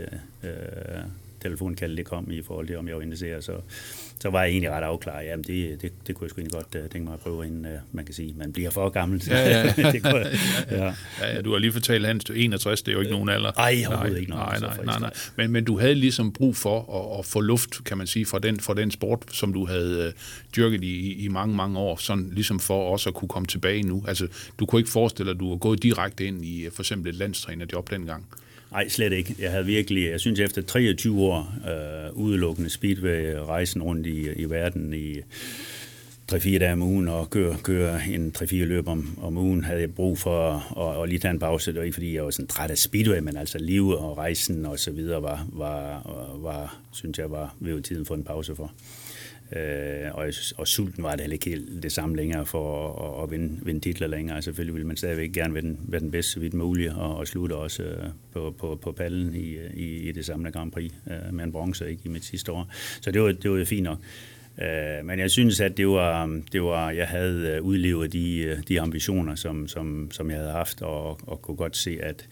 uh, 0.43 0.49
uh, 0.49 1.05
telefonkaldet 1.45 1.99
det 1.99 2.07
kom 2.07 2.31
i 2.31 2.43
forhold 2.43 2.67
til, 2.67 2.77
om 2.79 2.89
jeg 2.89 2.97
var 2.97 3.03
interesseret, 3.03 3.45
så, 3.45 3.53
så 4.21 4.31
var 4.31 4.43
jeg 4.43 4.51
egentlig 4.51 4.71
ret 4.71 4.83
afklaret. 4.83 5.27
Jamen, 5.27 5.45
det, 5.45 5.83
det, 5.83 5.93
det 6.07 6.15
kunne 6.15 6.25
jeg 6.25 6.31
sgu 6.31 6.41
egentlig 6.41 6.53
godt 6.53 6.85
uh, 6.85 6.91
tænke 6.91 7.05
mig 7.05 7.15
at 7.15 7.21
prøve, 7.21 7.47
inden 7.47 7.65
uh, 7.65 7.73
man 7.93 8.05
kan 8.05 8.15
sige, 8.15 8.35
man 8.37 8.53
bliver 8.53 8.71
for 8.71 8.89
gammel. 8.89 9.23
Ja, 9.29 9.51
ja. 9.51 9.73
det 9.93 10.03
kunne, 10.03 10.27
ja. 10.71 10.85
Ja, 11.21 11.35
ja, 11.35 11.41
du 11.41 11.53
har 11.53 11.59
lige 11.59 11.73
fortalt, 11.73 12.07
Hans, 12.07 12.25
61, 12.25 12.83
det 12.83 12.89
er 12.89 12.93
jo 12.93 13.01
ikke 13.01 13.13
nogen 13.13 13.29
alder. 13.29 13.53
Nej, 13.57 13.85
overhovedet 13.89 14.19
ikke 14.19 14.31
nogen. 14.31 14.47
Nej, 14.47 14.59
nej, 14.61 14.85
nej, 14.85 14.99
nej. 14.99 15.13
Men, 15.37 15.51
men 15.51 15.65
du 15.65 15.79
havde 15.79 15.95
ligesom 15.95 16.33
brug 16.33 16.57
for 16.57 16.79
at, 16.99 17.19
at 17.19 17.27
få 17.27 17.41
luft, 17.41 17.85
kan 17.85 17.99
man 17.99 18.07
sige, 18.07 18.27
fra 18.27 18.39
den, 18.39 18.61
fra 18.61 18.75
den 18.75 18.91
sport, 18.91 19.25
som 19.33 19.53
du 19.53 19.67
havde 19.67 20.07
uh, 20.07 20.13
dyrket 20.57 20.85
i, 20.85 21.25
i 21.25 21.29
mange, 21.29 21.57
mange 21.57 21.79
år, 21.79 21.97
sådan 21.97 22.31
ligesom 22.33 22.61
for 22.61 22.91
også 22.93 23.09
at 23.11 23.15
kunne 23.15 23.29
komme 23.29 23.47
tilbage 23.47 23.83
nu. 23.83 24.05
Altså, 24.09 24.29
du 24.59 24.67
kunne 24.67 24.81
ikke 24.81 24.91
forestille 24.91 25.31
dig, 25.31 25.35
at 25.35 25.41
du 25.41 25.49
var 25.49 25.57
gået 25.57 25.83
direkte 25.83 26.27
ind 26.27 26.45
i 26.45 26.67
for 26.73 26.83
eksempel 26.83 27.09
et 27.11 27.15
landstrænerjob 27.15 27.91
dengang. 27.91 28.27
Nej, 28.75 28.89
slet 28.89 29.13
ikke. 29.13 29.35
Jeg 29.39 29.51
havde 29.51 29.67
virkelig, 29.67 30.11
jeg 30.11 30.21
synes 30.21 30.41
efter 30.41 30.63
23 30.63 31.21
år 31.21 31.55
øh, 31.69 32.17
udelukkende 32.17 32.71
speedway, 32.71 33.35
rejsen 33.35 33.83
rundt 33.83 34.07
i, 34.07 34.33
i 34.33 34.45
verden 34.51 34.95
i 34.95 35.15
3-4 36.33 36.59
dage 36.59 36.73
om 36.73 36.83
ugen 36.83 37.09
og 37.09 37.31
køre, 37.31 37.57
køre 37.63 38.01
en 38.09 38.35
3-4 38.39 38.55
løb 38.55 38.89
om, 38.89 39.19
om 39.23 39.37
ugen, 39.37 39.65
havde 39.65 39.81
jeg 39.81 39.95
brug 39.95 40.19
for 40.19 40.51
at, 40.81 41.03
at 41.03 41.09
lige 41.09 41.19
tage 41.19 41.31
en 41.33 41.39
pause. 41.39 41.73
Det 41.73 41.79
var 41.79 41.85
ikke, 41.85 41.95
fordi 41.95 42.15
jeg 42.15 42.25
var 42.25 42.31
sådan 42.31 42.47
træt 42.47 42.71
af 42.71 42.79
speedway, 42.79 43.19
men 43.19 43.37
altså 43.37 43.59
livet 43.59 43.97
og 43.97 44.19
rejsen 44.19 44.67
og 44.67 44.79
så 44.79 44.91
videre 44.91 45.23
var, 45.23 45.47
var, 45.53 46.03
var 46.43 46.79
synes 46.93 47.19
jeg, 47.19 47.31
var 47.31 47.55
ved 47.61 47.83
tiden 47.83 48.07
for 48.07 48.15
en 48.15 48.25
pause 48.25 48.55
for. 48.55 48.73
Øh, 49.53 50.15
og, 50.15 50.33
og 50.57 50.69
sulten 50.69 51.03
var 51.03 51.11
det 51.11 51.21
heller 51.21 51.33
ikke 51.33 51.51
helt 51.51 51.83
det 51.83 51.93
samme 51.93 52.17
længere 52.17 52.47
for 52.47 52.93
at, 52.93 53.23
at 53.23 53.31
vinde, 53.31 53.65
vinde 53.65 53.81
titler 53.81 54.07
længere. 54.07 54.43
Selvfølgelig 54.43 54.75
ville 54.75 54.87
man 54.87 54.97
stadigvæk 54.97 55.33
gerne 55.33 55.55
være 55.55 55.63
den, 55.63 55.81
være 55.83 56.01
den 56.01 56.11
bedste 56.11 56.33
så 56.33 56.41
vidt 56.41 56.55
muligt, 56.55 56.93
og, 56.93 57.17
og 57.17 57.27
slutte 57.27 57.55
også 57.55 57.83
øh, 57.83 58.09
på, 58.33 58.55
på, 58.59 58.79
på 58.83 58.93
pallen 58.93 59.35
i, 59.35 59.57
i, 59.75 60.09
i 60.09 60.13
det 60.13 60.25
samme 60.25 60.51
Grand 60.51 60.73
Prix 60.73 60.93
øh, 61.11 61.35
med 61.35 61.45
en 61.45 61.53
bronze 61.53 61.91
ikke, 61.91 62.03
i 62.05 62.09
mit 62.09 62.25
sidste 62.25 62.53
år. 62.53 62.71
Så 63.01 63.11
det 63.11 63.23
var, 63.23 63.33
det 63.33 63.51
var 63.51 63.65
fint 63.65 63.85
nok. 63.85 63.99
Øh, 64.63 65.05
men 65.05 65.19
jeg 65.19 65.31
synes, 65.31 65.61
at 65.61 65.77
det 65.77 65.89
var, 65.89 66.41
det 66.53 66.63
var 66.63 66.91
jeg 66.91 67.09
havde 67.09 67.55
øh, 67.57 67.63
udlevet 67.63 68.13
de, 68.13 68.39
øh, 68.39 68.59
de 68.69 68.81
ambitioner, 68.81 69.35
som, 69.35 69.69
som, 69.69 70.11
som 70.11 70.31
jeg 70.31 70.39
havde 70.39 70.53
haft, 70.53 70.83
og, 70.83 71.21
og 71.27 71.43
kunne 71.43 71.57
godt 71.57 71.77
se, 71.77 71.99
at 72.03 72.29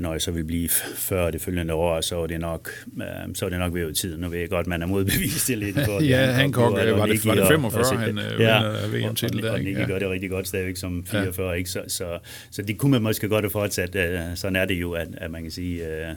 når 0.00 0.12
jeg 0.12 0.22
så 0.22 0.30
vil 0.30 0.44
blive 0.44 0.68
før 0.96 1.30
det 1.30 1.40
følgende 1.40 1.74
år, 1.74 2.00
så 2.00 2.22
er 2.22 2.26
det 2.26 2.40
nok, 2.40 2.70
øh, 2.96 3.34
så 3.34 3.44
er 3.44 3.50
det 3.50 3.58
nok 3.58 3.74
ved 3.74 3.94
tid. 3.94 4.16
Nu 4.16 4.28
ved 4.28 4.38
jeg 4.38 4.48
godt, 4.48 4.66
man 4.66 4.82
er 4.82 4.86
modbevist 4.86 5.48
det 5.48 5.58
lidt. 5.58 5.74
For, 5.84 6.02
ja, 6.14 6.26
han 6.26 6.52
kom, 6.52 6.72
var, 6.72 6.78
var, 6.78 7.06
det, 7.06 7.26
var 7.26 7.34
det 7.34 7.46
45, 7.48 7.84
og, 7.84 8.00
han 8.00 8.18
øh, 8.18 8.40
ja, 8.40 8.62
VM-titel 8.62 9.42
der. 9.42 9.52
Og 9.52 9.60
Nicky 9.60 9.78
ja. 9.78 9.86
gør 9.86 9.98
det 9.98 10.10
rigtig 10.10 10.30
godt 10.30 10.48
stadigvæk 10.48 10.76
som 10.76 11.06
44, 11.06 11.48
ja. 11.48 11.54
ikke? 11.54 11.70
Så, 11.70 11.82
så, 11.88 12.18
så 12.50 12.62
det 12.62 12.78
kunne 12.78 12.90
man 12.90 13.02
måske 13.02 13.28
godt 13.28 13.44
have 13.44 13.50
fortsat. 13.50 13.96
Øh, 13.96 14.20
sådan 14.34 14.56
er 14.56 14.64
det 14.64 14.74
jo, 14.74 14.92
at, 14.92 15.08
at 15.12 15.30
man 15.30 15.42
kan 15.42 15.50
sige, 15.50 15.86
at 15.86 16.16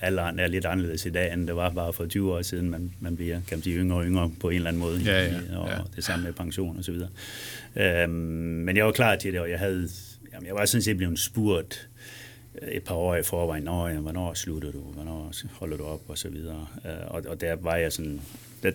alderen 0.00 0.38
er 0.38 0.46
lidt 0.46 0.64
anderledes 0.64 1.06
i 1.06 1.10
dag, 1.10 1.32
end 1.32 1.46
det 1.46 1.56
var 1.56 1.70
bare 1.70 1.92
for 1.92 2.06
20 2.06 2.32
år 2.32 2.42
siden. 2.42 2.70
Man, 2.70 2.92
man 3.00 3.16
bliver, 3.16 3.40
kan 3.48 3.58
man 3.58 3.62
sige, 3.62 3.76
yngre 3.76 3.96
og 3.96 4.04
yngre 4.04 4.30
på 4.40 4.48
en 4.48 4.56
eller 4.56 4.68
anden 4.68 4.80
måde. 4.80 5.00
Ja, 5.04 5.24
ja, 5.24 5.58
og 5.58 5.68
ja. 5.68 5.76
det 5.96 6.04
samme 6.04 6.24
med 6.24 6.32
pension 6.32 6.78
og 6.78 6.84
så 6.84 6.92
videre. 6.92 7.08
Øhm, 7.76 8.10
men 8.10 8.76
jeg 8.76 8.84
var 8.84 8.92
klar 8.92 9.16
til 9.16 9.32
det, 9.32 9.40
og 9.40 9.50
jeg 9.50 9.58
havde, 9.58 9.88
jamen, 10.32 10.46
jeg 10.46 10.54
var 10.54 10.64
sådan 10.64 10.82
set 10.82 10.96
blevet 10.96 11.18
spurgt, 11.18 11.88
et 12.62 12.82
par 12.82 12.94
år 12.94 13.16
i 13.16 13.22
forvejen, 13.22 13.62
Nå, 13.62 13.86
ja, 13.86 13.94
hvornår 13.94 14.34
slutter 14.34 14.72
du, 14.72 14.78
hvornår 14.78 15.32
holder 15.52 15.76
du 15.76 15.84
op, 15.84 16.00
og 16.08 16.18
så 16.18 16.28
videre. 16.28 16.66
Øh, 16.84 16.90
og, 17.06 17.22
og 17.28 17.40
der 17.40 17.56
var 17.56 17.76
jeg 17.76 17.92
sådan, 17.92 18.20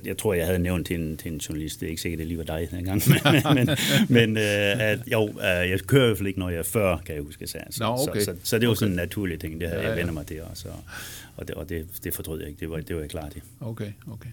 jeg 0.05 0.17
tror, 0.17 0.33
jeg 0.33 0.45
havde 0.45 0.59
nævnt 0.59 0.87
til 0.87 0.99
en, 0.99 1.17
til 1.17 1.31
en 1.31 1.37
journalist, 1.37 1.79
det 1.79 1.85
er 1.85 1.89
ikke 1.89 2.01
sikkert, 2.01 2.19
det 2.19 2.27
lige 2.27 2.37
var 2.37 2.43
dig 2.43 2.67
dengang, 2.71 3.01
men, 3.33 3.55
men, 3.55 3.77
men 4.09 4.37
uh, 4.37 4.81
at, 4.81 4.99
jo, 5.11 5.23
uh, 5.23 5.43
jeg 5.43 5.79
kører 5.87 6.03
i 6.03 6.07
hvert 6.07 6.17
fald 6.17 6.27
ikke, 6.27 6.39
når 6.39 6.49
jeg 6.49 6.59
er 6.59 6.63
før, 6.63 6.97
kan 6.97 7.15
jeg 7.15 7.23
huske, 7.23 7.47
så, 7.47 7.57
Nå, 7.79 7.85
okay. 7.85 8.19
så, 8.19 8.25
så, 8.25 8.35
så, 8.43 8.59
det 8.59 8.67
var 8.67 8.71
okay. 8.71 8.79
sådan 8.79 8.91
en 8.91 8.95
naturlig 8.95 9.39
ting, 9.39 9.61
det 9.61 9.69
havde 9.69 9.81
ja, 9.81 9.87
ja. 9.87 9.95
jeg 9.95 10.05
vendt 10.05 10.13
mig 10.13 10.27
til, 10.27 10.41
og, 10.41 10.57
så, 10.57 10.67
og, 11.35 11.47
det, 11.47 11.55
og 11.55 11.69
det, 11.69 11.87
det 12.03 12.13
fortrød 12.13 12.39
jeg 12.39 12.49
ikke, 12.49 12.59
det 12.59 12.69
var, 12.69 12.77
det 12.77 12.95
var 12.95 13.01
jeg 13.01 13.09
klar 13.09 13.29
til. 13.29 13.41
Okay, 13.59 13.91
okay. 14.11 14.29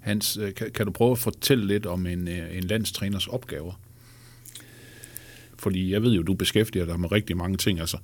Hans, 0.00 0.38
kan, 0.56 0.70
kan 0.70 0.86
du 0.86 0.92
prøve 0.92 1.12
at 1.12 1.18
fortælle 1.18 1.66
lidt 1.66 1.86
om 1.86 2.06
en, 2.06 2.28
en 2.28 2.64
landstræners 2.64 3.26
opgaver? 3.26 3.80
Fordi 5.58 5.92
jeg 5.92 6.02
ved 6.02 6.12
jo, 6.12 6.22
du 6.22 6.34
beskæftiger 6.34 6.86
dig 6.86 7.00
med 7.00 7.12
rigtig 7.12 7.36
mange 7.36 7.56
ting. 7.56 7.80
Altså, 7.80 7.96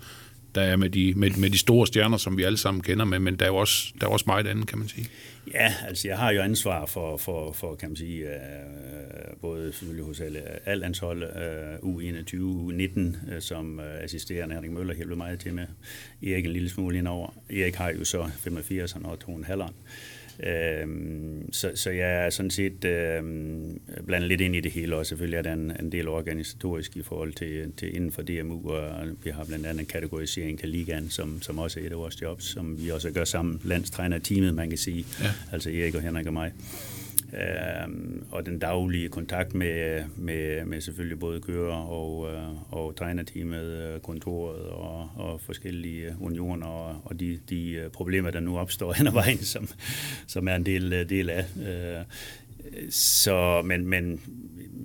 der 0.54 0.62
er 0.62 0.76
med 0.76 0.90
de, 0.90 1.14
med, 1.16 1.30
med 1.30 1.50
de 1.50 1.58
store 1.58 1.86
stjerner, 1.86 2.16
som 2.16 2.36
vi 2.36 2.42
alle 2.42 2.58
sammen 2.58 2.82
kender 2.82 3.04
med, 3.04 3.18
men 3.18 3.36
der 3.36 3.44
er 3.44 3.48
jo 3.48 3.56
også, 3.56 3.92
der 4.00 4.06
er 4.06 4.10
også 4.10 4.24
meget 4.26 4.46
andet, 4.46 4.66
kan 4.66 4.78
man 4.78 4.88
sige. 4.88 5.08
Ja, 5.54 5.74
altså 5.88 6.08
jeg 6.08 6.18
har 6.18 6.30
jo 6.30 6.42
ansvar 6.42 6.86
for, 6.86 7.16
for, 7.16 7.52
for 7.52 7.74
kan 7.74 7.88
man 7.88 7.96
sige, 7.96 8.18
øh, 8.18 9.36
både 9.40 9.72
selvfølgelig 9.72 10.04
hos 10.04 10.20
alle, 10.20 10.68
alt 10.68 10.80
landshold, 10.80 11.22
U21, 11.82 12.34
U19, 12.34 13.32
øh, 13.34 13.40
som 13.40 13.80
øh, 13.80 14.04
assisterende 14.04 14.54
Henrik 14.54 14.70
Møller 14.70 14.94
hjælper 14.94 15.16
meget 15.16 15.40
til 15.40 15.54
med. 15.54 15.66
Erik 16.26 16.44
en 16.44 16.52
lille 16.52 16.68
smule 16.68 16.98
indover. 16.98 17.34
Erik 17.50 17.74
har 17.74 17.90
jo 17.90 18.04
så 18.04 18.30
85, 18.38 18.92
han 18.92 19.04
har 19.04 19.16
to 19.16 19.34
en 19.34 19.44
halvand. 19.44 19.74
Øh, 19.86 20.13
Øhm, 20.42 21.52
så, 21.52 21.72
så 21.74 21.90
jeg 21.90 22.26
er 22.26 22.30
sådan 22.30 22.50
set 22.50 22.84
øhm, 22.84 23.80
blandet 24.06 24.28
lidt 24.28 24.40
ind 24.40 24.56
i 24.56 24.60
det 24.60 24.72
hele, 24.72 24.96
og 24.96 25.06
selvfølgelig 25.06 25.38
er 25.38 25.42
der 25.42 25.52
en, 25.52 25.72
en 25.80 25.92
del 25.92 26.08
organisatorisk 26.08 26.96
i 26.96 27.02
forhold 27.02 27.32
til, 27.32 27.72
til 27.76 27.96
inden 27.96 28.12
for 28.12 28.22
DMU, 28.22 28.70
og 28.70 29.06
vi 29.24 29.30
har 29.30 29.44
blandt 29.44 29.66
andet 29.66 29.80
en 29.80 29.86
kategorisering 29.86 30.58
til 30.58 30.68
ligaen, 30.68 31.10
som, 31.10 31.42
som 31.42 31.58
også 31.58 31.80
er 31.80 31.84
et 31.84 31.92
af 31.92 31.98
vores 31.98 32.22
jobs, 32.22 32.44
som 32.44 32.84
vi 32.84 32.90
også 32.90 33.10
gør 33.10 33.24
sammen, 33.24 33.60
landstræner-teamet, 33.64 34.54
man 34.54 34.68
kan 34.68 34.78
sige, 34.78 35.06
ja. 35.22 35.30
altså 35.52 35.70
Erik 35.70 35.94
og 35.94 36.02
Henrik 36.02 36.26
og 36.26 36.32
mig. 36.32 36.52
Øh, 37.34 37.88
og 38.30 38.46
den 38.46 38.58
daglige 38.58 39.08
kontakt 39.08 39.54
med, 39.54 40.04
med, 40.16 40.64
med 40.64 40.80
selvfølgelig 40.80 41.18
både 41.18 41.40
kører 41.40 41.76
og, 41.76 42.32
øh, 42.32 42.72
og 42.72 42.96
trænerteamet, 42.96 43.64
øh, 43.64 44.00
kontoret 44.00 44.66
og, 44.66 45.10
og 45.16 45.40
forskellige 45.40 46.14
unioner 46.20 46.66
og, 46.66 46.96
og 47.04 47.20
de, 47.20 47.38
de 47.50 47.72
øh, 47.72 47.90
problemer, 47.90 48.30
der 48.30 48.40
nu 48.40 48.58
opstår 48.58 48.92
hen 48.98 49.06
ad 49.06 49.12
vejen, 49.12 49.38
som, 49.38 49.68
som 50.26 50.48
er 50.48 50.54
en 50.56 50.66
del, 50.66 50.92
øh, 50.92 51.08
del 51.08 51.30
af. 51.30 51.44
Så, 52.90 53.62
men, 53.62 53.86
men 53.86 54.20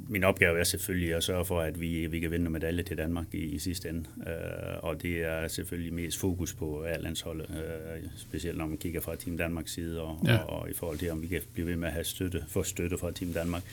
min 0.09 0.23
opgave 0.23 0.59
er 0.59 0.63
selvfølgelig 0.63 1.15
at 1.15 1.23
sørge 1.23 1.45
for, 1.45 1.61
at 1.61 1.81
vi, 1.81 2.07
vi 2.07 2.19
kan 2.19 2.31
vinde 2.31 2.49
medalje 2.49 2.83
til 2.83 2.97
Danmark 2.97 3.25
i, 3.33 3.37
i 3.37 3.59
sidste 3.59 3.89
ende. 3.89 4.03
Uh, 4.17 4.83
og 4.83 5.01
det 5.01 5.17
er 5.17 5.47
selvfølgelig 5.47 5.93
mest 5.93 6.17
fokus 6.17 6.53
på 6.53 6.83
A-landsholdet, 6.83 7.45
uh, 7.49 8.09
specielt 8.17 8.57
når 8.57 8.65
man 8.65 8.77
kigger 8.77 9.01
fra 9.01 9.15
Team 9.15 9.37
Danmarks 9.37 9.73
side, 9.73 10.01
og, 10.01 10.19
ja. 10.25 10.37
og, 10.37 10.59
og 10.59 10.69
i 10.69 10.73
forhold 10.73 10.97
til, 10.97 11.11
om 11.11 11.21
vi 11.21 11.27
kan 11.27 11.41
blive 11.53 11.67
ved 11.67 11.75
med 11.75 11.87
at 11.87 11.93
have 11.93 12.03
støtte, 12.03 12.43
få 12.47 12.63
støtte 12.63 12.97
fra 12.97 13.11
Team 13.11 13.33
Danmark, 13.33 13.63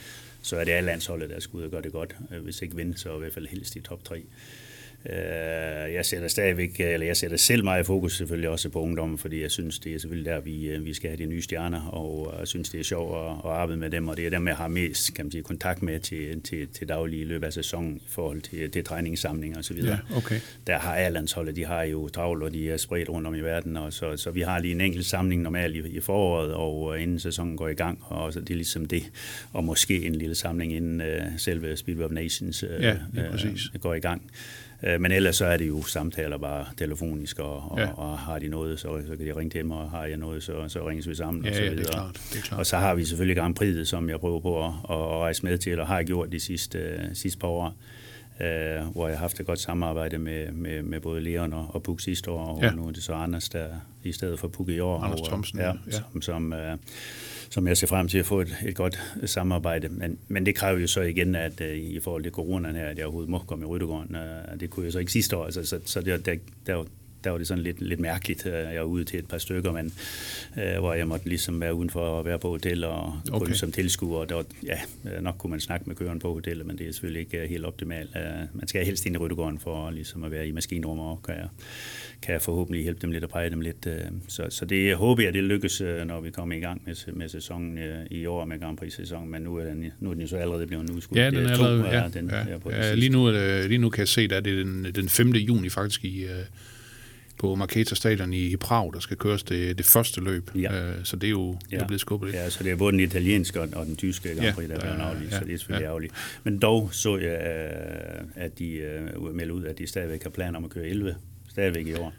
så 0.41 0.57
er 0.57 0.63
det 0.63 0.71
A-landsholdet, 0.71 1.29
der 1.29 1.39
skal 1.39 1.57
ud 1.57 1.63
og 1.63 1.71
gøre 1.71 1.81
det 1.81 1.91
godt. 1.91 2.15
Uh, 2.31 2.37
hvis 2.37 2.61
ikke 2.61 2.75
vinde, 2.75 2.97
så 2.97 3.15
i 3.15 3.19
hvert 3.19 3.33
fald 3.33 3.47
helst 3.47 3.75
i 3.75 3.79
top 3.79 4.03
3. 4.03 4.23
Øh, 5.05 5.93
jeg 5.93 6.05
sætter 6.05 6.27
stadigvæk, 6.27 6.79
eller 6.79 7.07
jeg 7.07 7.17
sætter 7.17 7.37
selv 7.37 7.63
meget 7.63 7.85
fokus 7.85 8.17
selvfølgelig 8.17 8.49
også 8.49 8.69
på 8.69 8.81
ungdommen, 8.81 9.17
fordi 9.17 9.41
jeg 9.41 9.51
synes, 9.51 9.79
det 9.79 9.95
er 9.95 9.99
selvfølgelig 9.99 10.31
der, 10.31 10.39
vi, 10.39 10.69
øh, 10.69 10.85
vi 10.85 10.93
skal 10.93 11.09
have 11.09 11.17
de 11.17 11.25
nye 11.25 11.41
stjerner, 11.41 11.81
og 11.81 12.35
jeg 12.39 12.47
synes, 12.47 12.69
det 12.69 12.79
er 12.79 12.83
sjovt 12.83 13.17
at, 13.17 13.51
at 13.51 13.57
arbejde 13.57 13.79
med 13.79 13.89
dem, 13.89 14.07
og 14.07 14.17
det 14.17 14.25
er 14.25 14.29
dem, 14.29 14.47
jeg 14.47 14.55
har 14.55 14.67
mest 14.67 15.13
kan 15.13 15.25
man 15.25 15.31
sige, 15.31 15.43
kontakt 15.43 15.81
med 15.81 15.99
til, 15.99 16.41
til, 16.41 16.67
til 16.67 16.89
daglige 16.89 17.25
løb 17.25 17.43
af 17.43 17.53
sæsonen 17.53 17.95
i 17.95 18.07
forhold 18.07 18.41
til, 18.41 18.71
til 18.71 18.83
træningssamlinger 18.83 19.59
osv. 19.59 19.77
Ja, 19.83 19.97
okay. 20.15 20.39
Der 20.67 20.77
har 20.77 20.95
A-landsholdet, 20.95 21.55
de 21.55 21.65
har 21.65 21.83
jo 21.83 22.09
travlt, 22.09 22.43
og 22.43 22.53
de 22.53 22.71
er 22.71 22.77
spredt 22.77 23.09
rundt 23.09 23.27
om 23.27 23.35
i 23.35 23.41
verden, 23.41 23.77
og 23.77 23.93
så, 23.93 24.17
så 24.17 24.31
vi 24.31 24.41
har 24.41 24.59
lige 24.59 24.71
en 24.71 24.81
enkelt 24.81 25.05
samling 25.05 25.41
normalt 25.41 25.75
i, 25.75 25.79
i 25.89 25.99
foråret, 25.99 26.53
og 26.53 26.99
inden 27.01 27.19
sæsonen 27.19 27.57
går 27.57 27.67
i 27.67 27.73
gang, 27.73 28.03
og 28.07 28.33
så 28.33 28.39
det 28.39 28.49
er 28.49 28.55
ligesom 28.55 28.85
det, 28.85 29.03
og 29.53 29.63
måske 29.63 30.05
en 30.05 30.15
lille 30.15 30.35
samling 30.35 30.73
inden 30.73 31.01
uh, 31.01 31.37
selve 31.37 31.77
Speedway 31.77 32.05
of 32.05 32.11
Nations 32.11 32.63
uh, 32.63 32.69
ja, 32.81 32.95
uh, 33.73 33.81
går 33.81 33.93
i 33.93 33.99
gang. 33.99 34.31
Øh, 34.83 35.01
men 35.01 35.11
ellers 35.11 35.35
så 35.35 35.45
er 35.45 35.57
det 35.57 35.67
jo 35.67 35.83
samtaler 35.83 36.37
bare 36.37 36.65
telefonisk, 36.77 37.39
og, 37.39 37.71
og, 37.71 37.79
ja. 37.79 37.87
og 37.91 38.17
har 38.19 38.39
de 38.39 38.47
noget, 38.47 38.79
så, 38.79 39.01
så 39.07 39.15
kan 39.17 39.25
de 39.25 39.35
ringe 39.35 39.49
til 39.49 39.65
mig, 39.65 39.77
og 39.77 39.91
har 39.91 40.05
jeg 40.05 40.17
noget, 40.17 40.43
så, 40.43 40.53
så 40.67 40.87
ringes 40.89 41.09
vi 41.09 41.15
sammen 41.15 41.43
ja, 41.43 41.49
og 41.49 41.55
så 41.55 41.61
videre. 41.61 41.75
Ja, 41.75 41.81
det 41.81 41.87
er 41.87 41.91
klart, 41.93 42.21
det 42.33 42.37
er 42.37 42.41
klart. 42.41 42.59
Og 42.59 42.65
så 42.65 42.77
har 42.77 42.95
vi 42.95 43.05
selvfølgelig 43.05 43.37
Grand 43.37 43.55
Prix, 43.55 43.87
som 43.87 44.09
jeg 44.09 44.19
prøver 44.19 44.39
på 44.39 44.65
at, 44.65 44.71
at 44.89 44.95
rejse 45.19 45.43
med 45.45 45.57
til, 45.57 45.79
og 45.79 45.87
har 45.87 46.03
gjort 46.03 46.31
de 46.31 46.39
sidste, 46.39 47.09
sidste 47.13 47.39
par 47.39 47.47
år. 47.47 47.75
øh, 48.41 48.85
hvor 48.91 49.07
jeg 49.07 49.17
har 49.17 49.21
haft 49.21 49.39
et 49.39 49.45
godt 49.45 49.59
samarbejde 49.59 50.17
med, 50.17 50.51
med, 50.51 50.81
med 50.81 50.99
både 50.99 51.21
Leon 51.21 51.53
og, 51.53 51.67
og 51.87 51.97
sidste 51.99 52.31
år, 52.31 52.39
og 52.55 52.61
Ja. 52.63 52.71
nu 52.71 52.87
er 52.87 52.91
det 52.91 53.03
så 53.03 53.13
Anders, 53.13 53.49
der 53.49 53.67
i 54.09 54.11
stedet 54.11 54.39
for 54.39 54.47
Puk 54.47 54.69
i 54.69 54.79
år. 54.79 54.99
Anders 54.99 55.21
og, 55.21 55.27
Thomsen, 55.27 55.59
ja, 55.59 55.67
ja. 55.67 55.91
Som, 55.91 56.21
som, 56.21 56.53
øh, 56.53 56.77
som 57.49 57.67
jeg 57.67 57.77
ser 57.77 57.87
frem 57.87 58.07
til 58.07 58.17
at 58.17 58.25
få 58.25 58.41
et, 58.41 58.55
et 58.65 58.75
godt 58.75 58.99
samarbejde. 59.25 59.89
Men, 59.89 60.17
men 60.27 60.45
det 60.45 60.55
kræver 60.55 60.79
jo 60.79 60.87
så 60.87 61.01
igen, 61.01 61.35
at 61.35 61.61
øh, 61.61 61.77
i 61.77 61.99
forhold 61.99 62.23
til 62.23 62.31
coronaen 62.31 62.75
her, 62.75 62.85
at 62.85 62.97
jeg 62.97 63.05
overhovedet 63.05 63.29
må 63.29 63.39
komme 63.39 63.65
i 63.65 63.67
Ryttegården. 63.67 64.15
Øh, 64.15 64.59
det 64.59 64.69
kunne 64.69 64.85
jeg 64.85 64.93
så 64.93 64.99
ikke 64.99 65.11
sidste 65.11 65.37
år, 65.37 65.45
altså, 65.45 65.63
så, 65.63 65.79
så 65.85 66.01
det, 66.01 66.25
der, 66.25 66.35
der, 66.67 66.83
der 67.23 67.29
var 67.29 67.37
det 67.37 67.47
sådan 67.47 67.63
lidt, 67.63 67.81
lidt 67.81 67.99
mærkeligt. 67.99 68.45
Øh, 68.45 68.53
Jeg 68.53 68.79
var 68.81 68.83
ude 68.87 69.03
til 69.03 69.19
et 69.19 69.27
par 69.27 69.37
stykker, 69.37 69.71
men, 69.71 69.93
øh, 70.57 70.79
hvor 70.79 70.93
jeg 70.93 71.07
måtte 71.07 71.27
ligesom 71.29 71.61
være 71.61 71.73
udenfor 71.73 72.19
at 72.19 72.25
være 72.25 72.39
på 72.39 72.49
hotel 72.49 72.83
og 72.83 73.19
okay. 73.31 73.45
Kun 73.45 73.53
som 73.55 73.71
tilskuer. 73.71 74.25
Der 74.25 74.35
var, 74.35 74.45
ja, 74.65 74.79
øh, 75.17 75.23
nok 75.23 75.35
kunne 75.37 75.51
man 75.51 75.59
snakke 75.59 75.83
med 75.87 75.95
køreren 75.95 76.19
på 76.19 76.33
hotellet, 76.33 76.65
men 76.65 76.77
det 76.77 76.87
er 76.87 76.91
selvfølgelig 76.91 77.19
ikke 77.19 77.37
øh, 77.43 77.49
helt 77.49 77.65
optimalt. 77.65 78.09
Man 78.53 78.67
skal 78.67 78.85
helst 78.85 79.05
ind 79.05 79.15
i 79.15 79.17
Ryttegården 79.17 79.59
for 79.59 79.91
ligesom 79.91 80.23
at 80.23 80.31
være 80.31 80.47
i 80.47 80.51
maskinrummet, 80.51 81.05
og 81.05 81.21
kan 81.25 81.35
jeg, 81.35 81.47
kan 82.21 82.33
jeg 82.33 82.41
forhåbentlig 82.41 82.83
hjælpe 82.83 82.99
dem 83.01 83.11
lidt 83.11 83.23
og 83.23 83.29
præge 83.29 83.49
dem 83.49 83.61
lidt. 83.61 83.87
Så, 84.27 84.45
så 84.49 84.65
det 84.65 84.95
håber 84.95 85.23
jeg, 85.23 85.33
det 85.33 85.43
lykkes, 85.43 85.81
når 86.05 86.21
vi 86.21 86.29
kommer 86.31 86.55
i 86.55 86.59
gang 86.59 86.81
med, 86.85 87.13
med 87.13 87.29
sæsonen 87.29 87.79
i 88.11 88.25
år 88.25 88.45
med 88.45 88.59
Grand 88.59 88.77
Prix-sæsonen, 88.77 89.31
men 89.31 89.41
nu 89.41 89.55
er, 89.55 89.63
den, 89.63 89.85
nu 89.99 90.09
er 90.09 90.13
den 90.13 90.21
jo 90.21 90.27
så 90.27 90.37
allerede 90.37 90.67
blevet 90.67 90.89
udskudt. 90.89 91.19
Ja, 91.19 91.25
den 91.31 91.35
er 91.45 91.49
allerede, 91.51 91.83
ja, 92.01 92.03
den, 92.19 92.99
lige, 92.99 93.09
nu, 93.09 93.25
er 93.25 93.31
det- 93.31 93.67
lige 93.69 93.77
nu 93.77 93.89
kan 93.89 93.99
jeg 93.99 94.07
se, 94.07 94.21
at 94.21 94.45
det 94.45 94.59
er 94.59 94.63
den, 94.63 94.87
den 94.95 95.09
5. 95.09 95.31
juni 95.31 95.69
faktisk 95.69 96.05
i, 96.05 96.25
på 97.39 97.55
Marketa 97.55 97.95
Stadion 97.95 98.33
i, 98.33 98.55
Prag, 98.55 98.93
der 98.93 98.99
skal 98.99 99.17
køres 99.17 99.43
det, 99.43 99.77
det 99.77 99.85
første 99.85 100.21
løb. 100.21 100.51
Ja. 100.55 100.89
Øh, 100.89 100.95
Så 101.03 101.15
det 101.15 101.27
er 101.27 101.31
jo 101.31 101.51
det 101.51 101.73
er 101.73 101.77
Ja. 101.81 101.87
blevet 101.87 102.01
skubbet 102.01 102.27
lidt. 102.31 102.35
Ja, 102.43 102.49
så 102.49 102.63
det 102.63 102.71
er 102.71 102.75
både 102.75 102.91
den 102.91 102.99
italienske 102.99 103.61
og 103.61 103.69
og 103.73 103.85
den 103.85 103.95
tyske 103.95 104.29
Grand 104.29 104.41
Ja, 104.41 104.53
Prix, 104.53 104.67
der 104.67 104.75
er 104.75 104.79
der 104.79 104.85
blevet 104.95 105.09
aflyst, 105.09 105.31
ja, 105.31 105.39
så 105.39 105.45
det 105.45 105.53
er 105.53 105.57
selvfølgelig 105.57 105.83
ja. 105.83 105.87
ærgerligt. 105.89 106.13
Men 106.43 106.59
dog 106.59 106.89
så 106.91 107.17
jeg, 107.17 107.29
øh, 107.29 108.25
at 108.35 108.59
de 108.59 108.69
øh, 108.73 109.35
melder 109.35 109.53
ud, 109.53 109.63
at 109.65 109.77
de 109.77 109.87
stadigvæk 109.87 110.23
har 110.23 110.29
planer 110.29 110.57
om 110.57 110.63
at 110.65 110.69
køre 110.69 110.87
11 110.87 111.15
stadigvæk 111.49 111.87
i 111.87 111.93
år. 111.93 112.13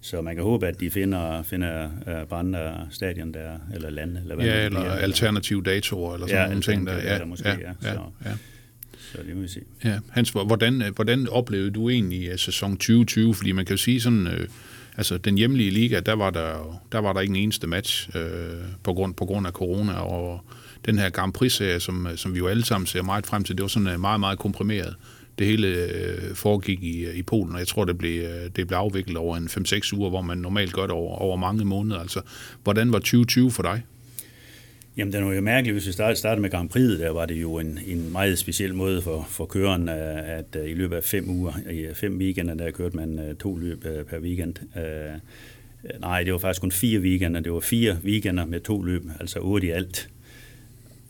Så 0.00 0.20
man 0.22 0.34
kan 0.34 0.44
håbe, 0.44 0.66
at 0.66 0.80
de 0.80 0.90
finder, 0.90 1.42
finder 1.42 1.86
uh, 2.22 2.28
på 2.28 2.34
andre 2.34 2.86
stadion 2.90 3.34
der, 3.34 3.58
eller 3.74 3.90
lande, 3.90 4.20
eller 4.20 4.34
hvad 4.34 4.44
Ja, 4.46 4.64
eller 4.64 4.80
bliver. 4.80 4.92
alternative 4.94 5.62
datorer, 5.62 6.14
eller 6.14 6.26
sådan 6.26 6.40
Ja, 6.42 6.46
nogle 6.46 6.62
ting. 6.62 6.86
Der, 6.86 6.94
ja, 6.94 7.12
datoer 7.12 7.26
måske, 7.26 7.48
ja, 7.48 7.54
ja, 7.58 7.68
ja, 7.82 7.92
så. 7.94 8.00
ja. 8.24 8.30
Så 9.14 9.22
det 9.22 9.36
må 9.36 9.42
vi 9.42 9.48
se. 9.48 9.60
Ja, 9.84 9.98
Hans, 10.10 10.30
hvordan, 10.30 10.82
øh, 10.82 10.94
hvordan 10.94 11.28
oplevede 11.28 11.70
du 11.70 11.88
egentlig 11.88 12.28
øh, 12.28 12.38
sæson 12.38 12.76
2020? 12.76 13.34
Fordi 13.34 13.52
man 13.52 13.66
kan 13.66 13.76
jo 13.76 13.82
sige 13.82 14.00
sådan, 14.00 14.26
øh, 14.26 14.48
altså 14.96 15.18
den 15.18 15.38
hjemlige 15.38 15.70
liga, 15.70 16.00
der 16.00 16.12
var 16.12 16.30
der, 16.30 16.80
der 16.92 16.98
var 16.98 17.12
der 17.12 17.20
ikke 17.20 17.32
en 17.32 17.42
eneste 17.42 17.66
match 17.66 18.16
øh, 18.16 18.22
på, 18.82 18.92
grund, 18.92 19.14
på 19.14 19.24
grund 19.24 19.46
af 19.46 19.52
corona, 19.52 19.92
og 19.92 20.44
den 20.86 20.98
her 20.98 21.10
Grand 21.10 21.32
Prix-serie, 21.32 21.80
som, 21.80 22.06
øh, 22.06 22.16
som 22.16 22.34
vi 22.34 22.38
jo 22.38 22.46
alle 22.46 22.64
sammen 22.64 22.86
ser 22.86 23.02
meget 23.02 23.26
frem 23.26 23.44
til, 23.44 23.56
det 23.56 23.62
var 23.62 23.68
sådan 23.68 23.88
øh, 23.88 24.00
meget, 24.00 24.20
meget 24.20 24.38
komprimeret. 24.38 24.94
Det 25.38 25.46
hele 25.46 25.68
øh, 25.68 26.34
foregik 26.34 26.82
i, 26.82 27.10
i 27.10 27.22
Polen, 27.22 27.52
og 27.52 27.58
jeg 27.58 27.68
tror, 27.68 27.84
det 27.84 27.98
blev, 27.98 28.22
det 28.56 28.66
blev 28.66 28.78
afviklet 28.78 29.16
over 29.16 29.36
en 29.36 29.46
5-6 29.46 29.96
uger, 29.96 30.10
hvor 30.10 30.22
man 30.22 30.38
normalt 30.38 30.72
gør 30.72 30.82
det 30.82 30.90
over, 30.90 31.16
over 31.16 31.36
mange 31.36 31.64
måneder. 31.64 32.00
Altså, 32.00 32.20
hvordan 32.62 32.92
var 32.92 32.98
2020 32.98 33.50
for 33.50 33.62
dig? 33.62 33.82
Jamen, 34.96 35.12
den 35.12 35.24
var 35.24 35.32
jo 35.32 35.40
mærkelig. 35.40 35.72
Hvis 35.72 35.86
vi 35.86 35.92
startede, 35.92 36.40
med 36.40 36.50
Grand 36.50 36.68
Prix, 36.68 36.98
der 36.98 37.10
var 37.10 37.26
det 37.26 37.34
jo 37.34 37.58
en, 37.58 37.78
en 37.86 38.12
meget 38.12 38.38
speciel 38.38 38.74
måde 38.74 39.02
for, 39.02 39.26
for 39.30 39.46
køren, 39.46 39.88
øh, 39.88 40.28
at 40.38 40.56
øh, 40.56 40.70
i 40.70 40.74
løbet 40.74 40.96
af 40.96 41.04
fem 41.04 41.30
uger, 41.30 41.52
i 41.70 41.78
øh, 41.78 41.94
fem 41.94 42.18
weekender, 42.18 42.54
der 42.54 42.70
kørte 42.70 42.96
man 42.96 43.36
to 43.40 43.56
løb 43.56 43.82
per 43.82 44.18
weekend. 44.18 44.54
Nej, 46.00 46.22
det 46.22 46.32
var 46.32 46.38
faktisk 46.38 46.60
kun 46.60 46.72
fire 46.72 47.00
weekender. 47.00 47.40
Det 47.40 47.52
var 47.52 47.60
fire 47.60 47.96
weekender 48.04 48.46
med 48.46 48.60
to 48.60 48.82
løb, 48.82 49.02
altså 49.20 49.38
otte 49.38 49.66
i 49.66 49.70
alt. 49.70 50.08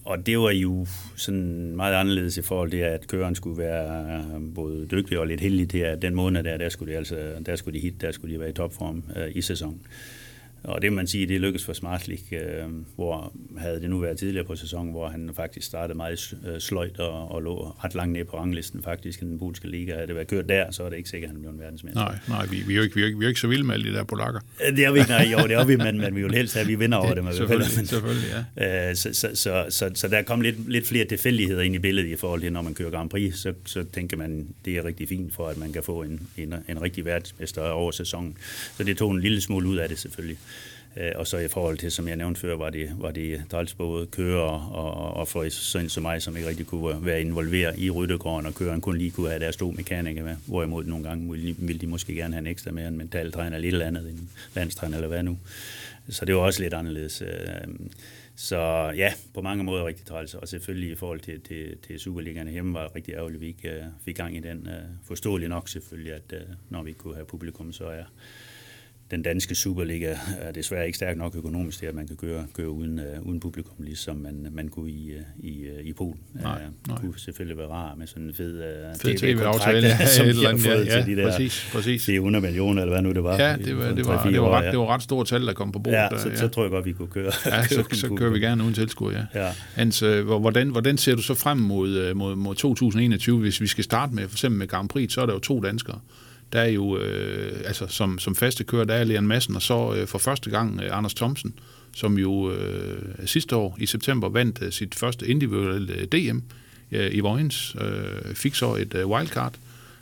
Og 0.04 0.26
det 0.26 0.38
var 0.38 0.50
jo 0.50 0.86
sådan 1.16 1.76
meget 1.76 1.94
anderledes 1.94 2.38
i 2.38 2.42
forhold 2.42 2.70
til, 2.70 2.76
at 2.76 3.06
køren 3.06 3.34
skulle 3.34 3.58
være 3.58 4.14
både 4.54 4.86
dygtig 4.86 5.18
og 5.18 5.26
lidt 5.26 5.40
heldig 5.40 5.68
til, 5.68 5.78
at 5.78 6.02
den 6.02 6.14
måned 6.14 6.42
der, 6.42 6.56
der 6.56 6.68
skulle 6.68 6.92
de, 6.92 6.96
altså, 6.96 7.16
der 7.46 7.56
skulle 7.56 7.78
de 7.78 7.82
hit, 7.82 8.00
der 8.00 8.12
skulle 8.12 8.34
de 8.34 8.40
være 8.40 8.50
i 8.50 8.52
topform 8.52 9.04
i 9.32 9.42
sæsonen. 9.42 9.80
Og 10.64 10.82
det 10.82 10.92
man 10.92 11.06
sige, 11.06 11.26
det 11.26 11.40
lykkedes 11.40 11.64
for 11.64 11.72
Smartlik, 11.72 12.32
øh, 12.32 12.64
hvor 12.96 13.32
havde 13.58 13.80
det 13.80 13.90
nu 13.90 13.98
været 13.98 14.18
tidligere 14.18 14.44
på 14.46 14.56
sæsonen, 14.56 14.90
hvor 14.92 15.08
han 15.08 15.30
faktisk 15.36 15.66
startede 15.66 15.96
meget 15.96 16.34
øh, 16.48 16.60
sløjt 16.60 16.98
og, 17.00 17.28
og 17.30 17.42
lå 17.42 17.74
ret 17.84 17.94
langt 17.94 18.12
ned 18.12 18.24
på 18.24 18.36
ranglisten 18.38 18.82
faktisk 18.82 19.22
i 19.22 19.24
den 19.24 19.38
polske 19.38 19.68
liga. 19.68 19.94
Havde 19.94 20.06
det 20.06 20.14
været 20.14 20.28
kørt 20.28 20.48
der, 20.48 20.70
så 20.70 20.82
er 20.84 20.90
det 20.90 20.96
ikke 20.96 21.08
sikkert, 21.08 21.28
at 21.28 21.32
han 21.34 21.40
blev 21.42 21.52
en 21.52 21.60
verdensmester. 21.60 22.00
Nej, 22.00 22.18
nej 22.28 22.46
vi, 22.46 22.56
vi, 22.66 22.72
er 22.72 22.76
jo 22.76 22.82
ikke, 22.82 22.94
vi, 22.94 23.02
er 23.02 23.06
ikke, 23.06 23.18
vi 23.18 23.24
er 23.24 23.28
ikke 23.28 23.40
så 23.40 23.46
vilde 23.48 23.64
med 23.64 23.74
alle 23.74 23.90
de 23.90 23.96
der 23.96 24.04
polakker. 24.04 24.40
Øh, 24.68 24.76
Det 24.76 24.84
er 24.84 24.92
vi 24.92 24.98
ikke, 24.98 25.10
nej, 25.10 25.28
jo, 25.32 25.38
det 25.38 25.52
er 25.52 25.64
vi, 25.64 25.76
men, 25.76 25.98
men 26.00 26.14
vi 26.16 26.22
vil 26.22 26.34
helst 26.34 26.54
have, 26.54 26.62
at 26.62 26.68
vi 26.68 26.74
vinder 26.74 26.98
over 26.98 27.14
dem. 27.14 27.24
hvert 27.24 27.34
fald. 27.36 27.48
Selvfølgelig, 27.48 27.76
Men- 27.78 27.86
selvfølgelig, 27.86 28.28
ja. 28.56 28.88
Øh, 28.90 28.96
Så, 28.96 29.14
så, 29.14 29.30
så, 29.34 29.66
så, 29.68 29.90
så 29.94 30.08
der 30.08 30.22
kom 30.22 30.40
lidt, 30.40 30.70
lidt 30.70 30.86
flere 30.86 31.04
tilfældigheder 31.04 31.62
ind 31.62 31.74
i 31.74 31.78
billedet 31.78 32.08
i 32.08 32.16
forhold 32.16 32.40
til, 32.40 32.52
når 32.52 32.62
man 32.62 32.74
kører 32.74 32.90
Grand 32.90 33.10
Prix, 33.10 33.34
så, 33.34 33.52
så 33.66 33.84
tænker 33.92 34.16
man, 34.16 34.48
det 34.64 34.76
er 34.76 34.84
rigtig 34.84 35.08
fint 35.08 35.34
for, 35.34 35.48
at 35.48 35.56
man 35.56 35.72
kan 35.72 35.82
få 35.82 36.02
en, 36.02 36.20
en, 36.36 36.54
en 36.68 36.82
rigtig 36.82 37.04
verdensmester 37.04 37.62
over 37.62 37.90
sæsonen. 37.90 38.36
Så 38.76 38.84
det 38.84 38.96
tog 38.96 39.10
en 39.10 39.20
lille 39.20 39.40
smule 39.40 39.68
ud 39.68 39.76
af 39.76 39.88
det 39.88 39.98
selvfølgelig. 39.98 40.36
Øh, 40.96 41.12
Og 41.14 41.26
så 41.26 41.38
i 41.38 41.48
forhold 41.48 41.78
til, 41.78 41.92
som 41.92 42.08
jeg 42.08 42.16
nævnte 42.16 42.40
før, 42.40 42.56
var 42.56 42.70
det, 42.70 42.90
var 42.98 43.10
det 43.10 43.44
træls 43.50 43.74
både 43.74 44.06
kører 44.06 44.72
og, 44.72 45.14
og 45.14 45.28
for 45.28 45.48
sådan 45.48 45.88
som 45.88 46.02
mig, 46.02 46.22
som 46.22 46.36
ikke 46.36 46.48
rigtig 46.48 46.66
kunne 46.66 47.06
være 47.06 47.20
involveret 47.20 47.78
i 47.78 47.90
ryttegården, 47.90 48.46
og 48.46 48.54
køren 48.54 48.80
kun 48.80 48.98
lige 48.98 49.10
kunne 49.10 49.28
have 49.28 49.40
deres 49.40 49.56
to 49.56 49.70
mekanikere 49.70 50.24
med. 50.24 50.36
Hvorimod 50.46 50.84
nogle 50.84 51.04
gange 51.04 51.30
ville 51.30 51.48
de, 51.48 51.56
ville 51.58 51.80
de 51.80 51.86
måske 51.86 52.14
gerne 52.14 52.34
have 52.34 52.40
en 52.40 52.46
ekstra 52.46 52.70
med, 52.70 52.88
en 52.88 52.96
mentaltræner 52.96 53.56
eller 53.56 53.68
et 53.68 53.72
eller 53.72 53.86
andet, 53.86 54.08
en 54.08 54.30
landstræner 54.54 54.96
eller 54.96 55.08
hvad 55.08 55.22
nu. 55.22 55.38
Så 56.08 56.24
det 56.24 56.34
var 56.34 56.40
også 56.40 56.62
lidt 56.62 56.74
anderledes. 56.74 57.22
Øh, 57.22 57.28
så 58.36 58.58
ja, 58.96 59.12
på 59.34 59.42
mange 59.42 59.64
måder 59.64 59.86
rigtig 59.86 60.06
træls, 60.06 60.34
og 60.34 60.48
selvfølgelig 60.48 60.90
i 60.90 60.94
forhold 60.94 61.20
til, 61.20 61.40
til, 61.40 61.76
til 61.86 62.00
Superligaen 62.00 62.48
hjemme 62.48 62.74
var 62.74 62.86
det 62.86 62.96
rigtig 62.96 63.14
ærgerligt, 63.14 63.36
at 63.36 63.40
vi 63.40 63.46
ikke 63.46 63.68
uh, 63.80 64.04
fik 64.04 64.16
gang 64.16 64.36
i 64.36 64.40
den. 64.40 64.58
Uh, 64.58 65.06
forståeligt 65.06 65.48
nok 65.48 65.68
selvfølgelig, 65.68 66.12
at 66.12 66.32
uh, 66.32 66.54
når 66.70 66.82
vi 66.82 66.90
ikke 66.90 66.98
kunne 66.98 67.14
have 67.14 67.26
publikum, 67.26 67.72
så 67.72 67.84
er 67.84 68.04
den 69.10 69.22
danske 69.22 69.54
Superliga 69.54 70.14
er 70.40 70.52
desværre 70.52 70.86
ikke 70.86 70.96
stærk 70.96 71.16
nok 71.16 71.34
økonomisk 71.36 71.78
til, 71.78 71.86
at 71.86 71.94
man 71.94 72.06
kan 72.06 72.16
køre, 72.16 72.46
køre 72.54 72.70
uden, 72.70 73.00
uh, 73.20 73.26
uden 73.28 73.40
publikum, 73.40 73.72
ligesom 73.78 74.16
man, 74.16 74.46
man 74.52 74.68
kunne 74.68 74.90
i, 74.90 75.12
uh, 75.14 75.44
i, 75.44 75.64
uh, 75.80 75.86
i 75.86 75.92
Polen. 75.92 76.18
Nej, 76.34 76.52
Uh, 76.54 76.58
nej. 76.88 76.96
Det 76.96 77.00
kunne 77.00 77.18
selvfølgelig 77.20 77.56
være 77.58 77.68
rart 77.68 77.98
med 77.98 78.06
sådan 78.06 78.22
en 78.22 78.34
fed, 78.34 78.54
uh, 78.58 79.00
Fed 79.00 79.18
TV-aftale, 79.18 79.86
ja, 79.86 80.06
som 80.16 80.26
et 80.26 80.34
de 80.34 80.36
eller 80.38 80.48
andet, 80.48 80.64
fået 80.64 80.86
ja, 80.86 81.02
til 81.02 81.16
de 81.16 81.22
der 81.22 81.30
præcis, 81.30 81.70
præcis. 81.72 82.06
400 82.06 82.42
millioner, 82.44 82.82
eller 82.82 82.94
hvad 82.94 83.02
nu 83.02 83.12
det 83.12 83.24
var. 83.24 83.36
Ja, 83.42 83.56
det 83.56 83.76
var, 83.76 83.92
det 83.92 84.06
var, 84.06 84.24
det 84.30 84.40
var, 84.40 84.50
ret, 84.58 84.70
det 84.72 84.78
var 84.78 84.86
ret 84.94 85.02
stort 85.02 85.26
tal, 85.26 85.46
der 85.46 85.52
kom 85.52 85.72
på 85.72 85.78
bordet. 85.78 85.98
Ja, 85.98 86.06
der, 86.10 86.18
så, 86.18 86.30
så 86.34 86.48
tror 86.48 86.62
jeg 86.62 86.70
godt, 86.70 86.84
vi 86.84 86.92
kunne 86.92 87.08
køre. 87.08 87.32
Ja, 87.46 87.66
så, 87.66 87.84
så 87.92 88.08
kører 88.08 88.30
vi 88.30 88.40
gerne 88.40 88.62
uden 88.62 88.74
tilskud, 88.74 89.12
ja. 89.12 89.44
Ja. 89.46 89.50
Hans, 89.74 90.00
hvor- 90.00 90.38
hvordan, 90.38 90.68
hvordan 90.68 90.96
ser 90.98 91.14
du 91.14 91.22
så 91.22 91.34
frem 91.34 91.58
mod, 91.58 92.14
mod, 92.14 92.36
mod 92.36 92.54
2021? 92.54 93.38
Hvis 93.40 93.60
vi 93.60 93.66
skal 93.66 93.84
starte 93.84 94.14
med, 94.14 94.28
for 94.28 94.34
eksempel 94.34 94.58
med 94.58 94.68
Grand 94.68 94.88
Prix, 94.88 95.12
så 95.12 95.20
er 95.20 95.26
der 95.26 95.32
jo 95.32 95.38
to 95.38 95.60
danskere. 95.60 96.00
Der 96.54 96.60
er 96.60 96.68
jo, 96.68 96.98
øh, 96.98 97.60
altså 97.64 97.86
som, 97.86 98.18
som 98.18 98.34
faste 98.34 98.64
kører, 98.64 98.84
der 98.84 98.94
er 98.94 99.04
Leon 99.04 99.26
Madsen, 99.26 99.56
og 99.56 99.62
så 99.62 99.94
øh, 99.94 100.06
for 100.06 100.18
første 100.18 100.50
gang 100.50 100.80
øh, 100.80 100.96
Anders 100.96 101.14
Thomsen, 101.14 101.54
som 101.96 102.18
jo 102.18 102.52
øh, 102.52 103.02
sidste 103.26 103.56
år 103.56 103.76
i 103.80 103.86
september 103.86 104.28
vandt 104.28 104.62
øh, 104.62 104.72
sit 104.72 104.94
første 104.94 105.28
individuelle 105.28 105.92
øh, 105.92 106.04
DM 106.04 106.38
øh, 106.92 107.14
i 107.14 107.20
Vojens. 107.20 107.76
Øh, 107.80 108.34
fik 108.34 108.54
så 108.54 108.74
et 108.74 108.94
øh, 108.94 109.06
wildcard 109.06 109.54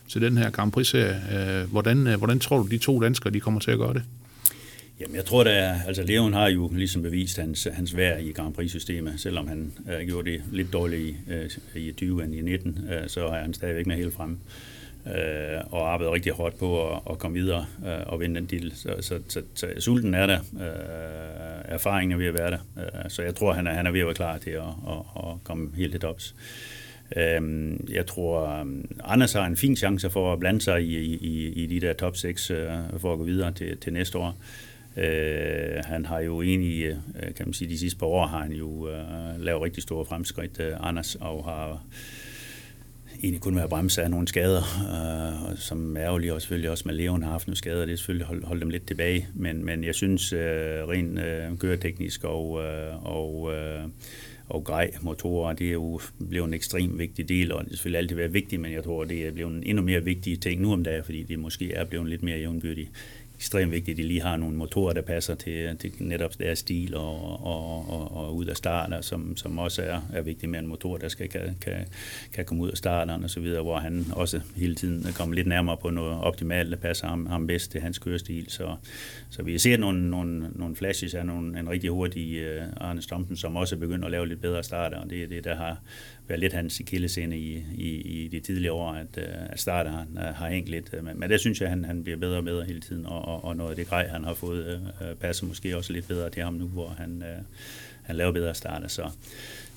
til 0.08 0.22
den 0.22 0.36
her 0.36 0.50
Grand 0.50 0.72
Prix-serie. 0.72 1.62
Øh, 1.62 1.70
hvordan, 1.70 2.06
øh, 2.06 2.18
hvordan 2.18 2.38
tror 2.38 2.58
du, 2.58 2.68
de 2.68 2.78
to 2.78 3.00
danskere 3.00 3.32
de 3.32 3.40
kommer 3.40 3.60
til 3.60 3.70
at 3.70 3.78
gøre 3.78 3.94
det? 3.94 4.02
Jamen, 5.00 5.16
jeg 5.16 5.24
tror, 5.24 5.44
da, 5.44 5.50
er, 5.50 5.82
altså 5.86 6.02
Leon 6.02 6.32
har 6.32 6.48
jo 6.48 6.70
ligesom 6.74 7.02
bevist 7.02 7.38
hans, 7.38 7.68
hans 7.72 7.96
værd 7.96 8.22
i 8.22 8.32
Grand 8.32 8.54
Prix-systemet, 8.54 9.14
selvom 9.16 9.48
han 9.48 9.72
øh, 9.92 10.06
gjorde 10.06 10.30
det 10.30 10.42
lidt 10.52 10.72
dårligt 10.72 11.02
i, 11.02 11.16
øh, 11.32 11.50
i 11.82 11.92
20 11.92 12.24
end 12.24 12.34
i 12.34 12.40
19, 12.40 12.78
øh, 12.92 13.08
så 13.08 13.26
er 13.26 13.40
han 13.40 13.54
stadigvæk 13.54 13.86
med 13.86 13.96
helt 13.96 14.14
fremme 14.14 14.36
øh, 15.06 15.60
og 15.70 15.92
arbejder 15.92 16.12
rigtig 16.12 16.32
hårdt 16.32 16.58
på 16.58 16.90
at, 16.90 16.98
at 17.10 17.18
komme 17.18 17.38
videre 17.38 17.66
øh, 17.86 18.06
og 18.06 18.20
vinde 18.20 18.34
den 18.40 18.46
deal. 18.46 18.72
Så, 18.74 18.94
så, 19.00 19.20
så, 19.28 19.42
så 19.54 19.66
sulten 19.78 20.14
er 20.14 20.26
der, 20.26 20.38
øh, 20.38 21.74
erfaringen 21.74 22.12
er 22.12 22.16
ved 22.16 22.26
at 22.26 22.34
være 22.38 22.50
der, 22.50 22.58
øh, 22.78 23.10
så 23.10 23.22
jeg 23.22 23.34
tror, 23.34 23.52
han 23.52 23.66
er, 23.66 23.72
han 23.72 23.86
er 23.86 23.90
ved 23.90 24.00
at 24.00 24.06
være 24.06 24.14
klar 24.14 24.38
til 24.38 24.50
at, 24.50 24.62
at, 24.88 24.98
at 25.16 25.44
komme 25.44 25.70
helt 25.76 25.92
lidt 25.92 26.04
ops. 26.04 26.34
Øh, 27.16 27.72
Jeg 27.94 28.06
tror, 28.06 28.46
øh, 28.60 28.66
Anders 29.04 29.32
har 29.32 29.46
en 29.46 29.56
fin 29.56 29.76
chance 29.76 30.10
for 30.10 30.32
at 30.32 30.40
blande 30.40 30.60
sig 30.60 30.82
i, 30.82 30.96
i, 31.16 31.52
i 31.52 31.66
de 31.66 31.80
der 31.86 31.92
top 31.92 32.16
6 32.16 32.50
øh, 32.50 32.68
for 32.98 33.12
at 33.12 33.18
gå 33.18 33.24
videre 33.24 33.52
til, 33.52 33.76
til 33.76 33.92
næste 33.92 34.18
år. 34.18 34.36
Øh, 34.96 35.84
han 35.84 36.06
har 36.06 36.20
jo 36.20 36.42
egentlig, 36.42 36.84
øh, 36.84 37.34
kan 37.34 37.46
man 37.46 37.52
sige, 37.52 37.70
de 37.70 37.78
sidste 37.78 37.98
par 37.98 38.06
år 38.06 38.26
har 38.26 38.38
han 38.42 38.52
jo 38.52 38.88
øh, 38.88 39.40
lavet 39.40 39.62
rigtig 39.62 39.82
store 39.82 40.04
fremskridt, 40.04 40.60
øh, 40.60 40.72
Anders, 40.80 41.14
og 41.14 41.44
har 41.44 41.82
egentlig 43.18 43.40
kun 43.40 43.54
med 43.54 43.62
at 43.62 43.68
bremse 43.68 44.02
af 44.02 44.10
nogle 44.10 44.28
skader, 44.28 44.62
øh, 44.62 45.58
som 45.58 45.96
er 45.96 46.02
ærgerlige, 46.02 46.34
og 46.34 46.42
selvfølgelig 46.42 46.70
også 46.70 46.82
med 46.86 46.94
Leon 46.94 47.22
har 47.22 47.30
haft 47.30 47.46
nogle 47.46 47.56
skader, 47.56 47.86
det 47.86 47.92
er 47.92 47.96
selvfølgelig 47.96 48.26
holdt, 48.26 48.44
hold 48.44 48.60
dem 48.60 48.70
lidt 48.70 48.86
tilbage, 48.86 49.28
men, 49.34 49.64
men 49.64 49.84
jeg 49.84 49.94
synes 49.94 50.32
øh, 50.32 50.40
rent 50.88 51.18
øh, 51.18 51.58
køreteknisk 51.58 52.24
og, 52.24 52.64
øh, 52.64 53.06
og, 53.06 53.54
øh, 53.54 53.82
og 54.48 54.64
grej 54.64 54.90
motorer, 55.00 55.52
det 55.52 55.68
er 55.68 55.72
jo 55.72 56.00
blevet 56.28 56.46
en 56.46 56.54
ekstremt 56.54 56.98
vigtig 56.98 57.28
del, 57.28 57.52
og 57.52 57.64
det 57.64 57.72
er 57.72 57.76
selvfølgelig 57.76 57.98
altid 57.98 58.16
været 58.16 58.34
vigtigt, 58.34 58.60
men 58.60 58.72
jeg 58.72 58.84
tror, 58.84 59.04
det 59.04 59.26
er 59.26 59.32
blevet 59.32 59.52
en 59.52 59.62
endnu 59.66 59.82
mere 59.82 60.04
vigtig 60.04 60.40
ting 60.40 60.62
nu 60.62 60.72
om 60.72 60.84
dagen, 60.84 61.04
fordi 61.04 61.22
det 61.22 61.38
måske 61.38 61.72
er 61.72 61.84
blevet 61.84 62.08
lidt 62.08 62.22
mere 62.22 62.38
jævnbyrdigt 62.38 62.90
ekstremt 63.42 63.72
vigtigt, 63.72 63.94
at 63.94 64.02
de 64.02 64.08
lige 64.08 64.22
har 64.22 64.36
nogle 64.36 64.56
motorer, 64.56 64.92
der 64.92 65.02
passer 65.02 65.34
til, 65.34 65.76
til 65.76 65.92
netop 65.98 66.38
deres 66.38 66.58
stil 66.58 66.94
og, 66.94 67.46
og, 67.46 67.90
og, 67.90 68.16
og 68.16 68.36
ud 68.36 68.44
af 68.46 68.56
starter, 68.56 69.00
som, 69.00 69.36
som 69.36 69.58
også 69.58 69.82
er, 69.82 70.00
er 70.12 70.22
vigtigt 70.22 70.50
med 70.50 70.58
en 70.58 70.66
motor, 70.66 70.96
der 70.96 71.08
skal, 71.08 71.28
kan, 71.28 71.56
kan, 71.60 71.86
kan 72.32 72.44
komme 72.44 72.62
ud 72.62 72.70
af 72.70 72.76
starteren 72.76 73.24
og 73.24 73.30
så 73.30 73.40
videre, 73.40 73.62
hvor 73.62 73.78
han 73.78 74.06
også 74.12 74.40
hele 74.56 74.74
tiden 74.74 75.06
kommer 75.12 75.34
lidt 75.34 75.46
nærmere 75.46 75.76
på 75.76 75.90
noget 75.90 76.18
optimalt, 76.18 76.70
der 76.70 76.76
passer 76.76 77.06
ham, 77.06 77.26
ham 77.26 77.46
bedst 77.46 77.70
til 77.70 77.80
hans 77.80 77.98
kørestil. 77.98 78.46
Så, 78.48 78.76
så 79.30 79.42
vi 79.42 79.58
ser 79.58 79.76
nogle, 79.76 80.10
nogle, 80.10 80.50
nogle 80.54 80.76
flashes 80.76 81.14
af 81.14 81.26
nogle, 81.26 81.58
en 81.58 81.70
rigtig 81.70 81.90
hurtig 81.90 82.56
uh, 82.56 82.66
Arne 82.76 83.02
Stompen, 83.02 83.36
som 83.36 83.56
også 83.56 83.76
begynder 83.76 84.04
at 84.04 84.10
lave 84.10 84.28
lidt 84.28 84.40
bedre 84.40 84.62
starter, 84.62 84.98
og 84.98 85.10
det 85.10 85.22
er 85.22 85.26
det, 85.26 85.44
der 85.44 85.56
har 85.56 85.76
været 86.28 86.40
lidt 86.40 86.52
hans 86.52 86.82
kildesinde 86.86 87.38
i, 87.38 87.64
i, 87.74 87.88
i 88.00 88.28
de 88.28 88.40
tidligere 88.40 88.74
år, 88.74 88.92
at, 88.92 89.18
øh, 89.18 89.24
at 89.28 89.60
starter 89.60 89.98
øh, 90.00 90.22
har 90.22 90.48
hængt 90.48 90.68
lidt. 90.68 90.90
Øh, 90.92 91.04
men, 91.04 91.20
men 91.20 91.30
der 91.30 91.36
synes 91.36 91.60
jeg, 91.60 91.66
at 91.66 91.70
han, 91.70 91.84
han 91.84 92.04
bliver 92.04 92.18
bedre 92.18 92.36
og 92.36 92.44
bedre 92.44 92.64
hele 92.64 92.80
tiden, 92.80 93.06
og, 93.06 93.22
og, 93.32 93.44
og 93.44 93.56
noget 93.56 93.70
af 93.70 93.76
det 93.76 93.88
grej, 93.88 94.08
han 94.08 94.24
har 94.24 94.34
fået, 94.34 94.80
uh, 95.00 95.06
passer 95.20 95.46
måske 95.46 95.76
også 95.76 95.92
lidt 95.92 96.08
bedre 96.08 96.30
til 96.30 96.42
ham 96.42 96.54
nu, 96.54 96.66
hvor 96.66 96.94
han, 96.98 97.16
uh, 97.16 97.44
han 98.02 98.16
laver 98.16 98.32
bedre 98.32 98.54
starter. 98.54 98.88
Så, 98.88 99.02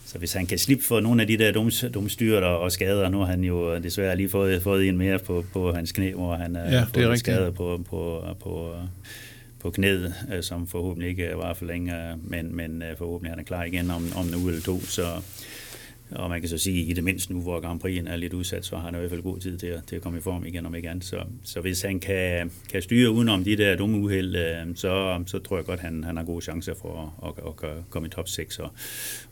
så 0.05 0.17
hvis 0.17 0.33
han 0.33 0.45
kan 0.45 0.57
slippe 0.57 0.83
for 0.83 0.99
nogle 0.99 1.21
af 1.21 1.27
de 1.27 1.37
der 1.37 1.51
dumme, 1.51 1.71
dumme 1.93 2.09
styrt 2.09 2.43
og, 2.43 2.59
og 2.59 2.71
skader, 2.71 3.09
nu 3.09 3.19
har 3.19 3.25
han 3.25 3.43
jo 3.43 3.77
desværre 3.77 4.15
lige 4.15 4.29
fået, 4.29 4.61
fået 4.61 4.87
en 4.87 4.97
mere 4.97 5.19
på, 5.19 5.45
på 5.53 5.73
hans 5.73 5.91
knæ, 5.91 6.13
hvor 6.13 6.35
han 6.35 6.55
er 6.55 6.71
ja, 6.71 6.83
fået 6.83 7.19
skadet 7.19 7.53
på, 7.53 7.81
på, 7.89 8.23
på, 8.39 8.75
på 9.59 9.69
knæet, 9.69 10.13
som 10.41 10.67
forhåbentlig 10.67 11.09
ikke 11.09 11.31
var 11.35 11.53
for 11.53 11.65
længe, 11.65 11.93
men, 12.23 12.55
men 12.55 12.83
forhåbentlig 12.97 13.31
er 13.31 13.35
han 13.35 13.45
klar 13.45 13.63
igen 13.63 13.91
om, 13.91 14.11
om 14.15 14.27
en 14.27 14.35
uge 14.35 14.47
eller 14.47 14.61
to. 14.61 14.81
Så, 14.81 15.05
og 16.11 16.29
man 16.29 16.39
kan 16.39 16.49
så 16.49 16.57
sige, 16.57 16.83
at 16.83 16.89
i 16.89 16.93
det 16.93 17.03
mindste 17.03 17.33
nu, 17.33 17.41
hvor 17.41 17.59
Grand 17.59 17.79
Prix 17.79 18.03
er 18.07 18.15
lidt 18.15 18.33
udsat, 18.33 18.65
så 18.65 18.75
har 18.75 18.85
han 18.85 18.95
i 18.95 18.97
hvert 18.97 19.09
fald 19.09 19.21
god 19.21 19.39
tid 19.39 19.57
til 19.57 19.67
at, 19.67 19.79
til 19.87 19.95
at 19.95 20.01
komme 20.01 20.17
i 20.17 20.21
form 20.21 20.45
igen, 20.45 20.65
om 20.65 20.75
ikke 20.75 20.89
andet. 20.89 21.05
Så, 21.05 21.23
så 21.43 21.61
hvis 21.61 21.81
han 21.81 21.99
kan, 21.99 22.51
kan 22.71 22.81
styre 22.81 23.11
udenom 23.11 23.43
de 23.43 23.57
der 23.57 23.75
dumme 23.75 23.97
uheld, 23.97 24.35
øh, 24.35 24.75
så, 24.75 25.23
så 25.25 25.39
tror 25.39 25.57
jeg 25.57 25.65
godt, 25.65 25.79
at 25.79 25.85
han, 25.85 26.03
han 26.03 26.17
har 26.17 26.23
gode 26.23 26.41
chancer 26.41 26.73
for 26.81 27.15
at, 27.23 27.45
at, 27.47 27.69
at 27.69 27.89
komme 27.89 28.07
i 28.07 28.11
top 28.11 28.27
6. 28.27 28.59
Og, 28.59 28.71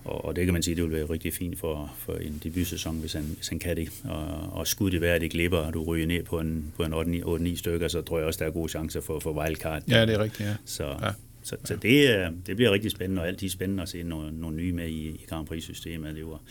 og, 0.06 0.26
og 0.26 0.36
det 0.36 0.46
kan 0.46 0.54
man 0.54 0.64
sige, 0.64 0.76
det 0.76 0.84
vil 0.84 0.92
være 0.92 1.06
rigtig 1.06 1.34
fint 1.34 1.60
for, 1.60 1.94
for 1.98 2.14
en 2.14 2.42
debutsæson, 2.44 3.00
hvis 3.00 3.14
han, 3.14 3.24
hvis 3.36 3.48
han 3.48 3.60
kan 3.60 3.78
det. 3.78 3.90
Og, 4.04 4.54
og 4.54 4.68
skulle 4.68 4.92
det 4.92 5.02
være, 5.02 5.16
at 5.16 5.22
det 5.22 5.32
glipper, 5.32 5.58
og 5.58 5.74
du 5.74 5.84
ryger 5.84 6.08
ned 6.08 6.24
på 6.24 6.40
en, 6.40 6.74
på 6.78 6.84
en 6.84 6.94
8-9 6.94 7.58
stykker, 7.58 7.88
så 7.88 8.02
tror 8.02 8.18
jeg 8.18 8.28
også, 8.28 8.40
der 8.40 8.50
er 8.50 8.54
gode 8.54 8.70
chancer 8.70 9.02
for, 9.02 9.20
for 9.20 9.32
wildcard. 9.32 9.84
Ja, 9.90 10.06
det 10.06 10.16
er 10.16 10.20
rigtigt, 10.20 10.50
ja. 10.50 10.56
Så, 10.66 10.84
ja. 10.84 11.10
Så, 11.44 11.56
så 11.64 11.76
det, 11.76 12.28
det 12.48 12.56
bliver 12.56 12.72
rigtig 12.72 12.92
spændende, 12.92 13.22
og 13.22 13.28
altid 13.28 13.50
spændende 13.50 13.84
at 13.84 13.90
se 13.90 14.04
nogle, 14.04 14.40
nogle 14.40 14.58
nye 14.58 14.74
med 14.74 14.88
i, 14.88 15.08
i 15.08 15.26
Grand 15.30 15.48
Prix-systemet. 15.48 16.16
Det 16.16 16.26
var, 16.26 16.42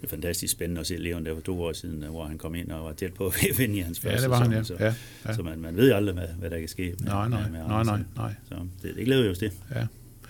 det 0.00 0.02
var 0.02 0.08
fantastisk 0.08 0.52
spændende 0.52 0.80
at 0.80 0.86
se 0.86 0.96
Leon 0.96 1.24
der 1.24 1.34
for 1.34 1.40
to 1.40 1.62
år 1.62 1.72
siden, 1.72 2.02
hvor 2.02 2.24
han 2.24 2.38
kom 2.38 2.54
ind 2.54 2.70
og 2.70 2.84
var 2.84 2.92
tæt 2.92 3.14
på 3.14 3.26
at 3.26 3.34
vinde 3.58 3.76
i 3.76 3.80
hans 3.80 4.00
første 4.00 4.16
ja, 4.16 4.22
det 4.22 4.30
var 4.30 4.42
han, 4.42 4.52
ja. 4.52 4.62
Så, 4.62 4.76
ja, 4.80 4.94
ja. 5.26 5.34
så 5.34 5.42
man, 5.42 5.60
man 5.60 5.76
ved 5.76 5.92
aldrig, 5.92 6.14
hvad, 6.14 6.28
hvad 6.38 6.50
der 6.50 6.58
kan 6.58 6.68
ske. 6.68 6.94
Med, 7.00 7.08
nej, 7.08 7.28
nej, 7.28 7.50
med, 7.50 7.60
nej, 7.60 7.82
nej, 7.84 8.00
nej. 8.16 8.34
Så 8.48 8.54
det, 8.82 8.96
det 8.96 9.04
glæder 9.04 9.22
vi 9.22 9.28
os 9.28 9.38
til. 9.38 9.50
Ja. 9.74 9.86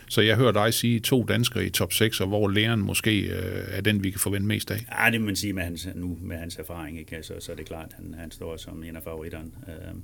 Så 0.09 0.20
jeg 0.20 0.37
hører 0.37 0.52
dig 0.52 0.74
sige 0.74 1.00
to 1.00 1.24
danskere 1.24 1.66
i 1.66 1.70
top 1.70 1.92
6, 1.92 2.20
og 2.20 2.26
hvor 2.26 2.48
Leon 2.48 2.78
måske 2.78 3.20
øh, 3.20 3.64
er 3.68 3.81
den, 3.81 4.04
vi 4.04 4.11
kan 4.11 4.20
forvente 4.20 4.46
mest 4.46 4.70
af. 4.70 4.87
Ja, 5.04 5.11
det 5.11 5.20
må 5.20 5.24
man 5.24 5.37
sige 5.37 5.52
med 5.52 5.62
hans, 5.62 5.88
nu 5.94 6.18
med 6.22 6.37
hans 6.37 6.57
erfaring, 6.57 6.98
ikke? 6.98 7.22
Så, 7.22 7.35
så 7.40 7.52
er 7.52 7.57
det 7.57 7.66
klart, 7.66 7.87
at 7.88 7.94
han, 7.96 8.14
han 8.18 8.31
står 8.31 8.57
som 8.57 8.83
en 8.83 8.96
af 8.96 9.02
favoritterne. 9.02 9.50
Øh, 9.68 9.94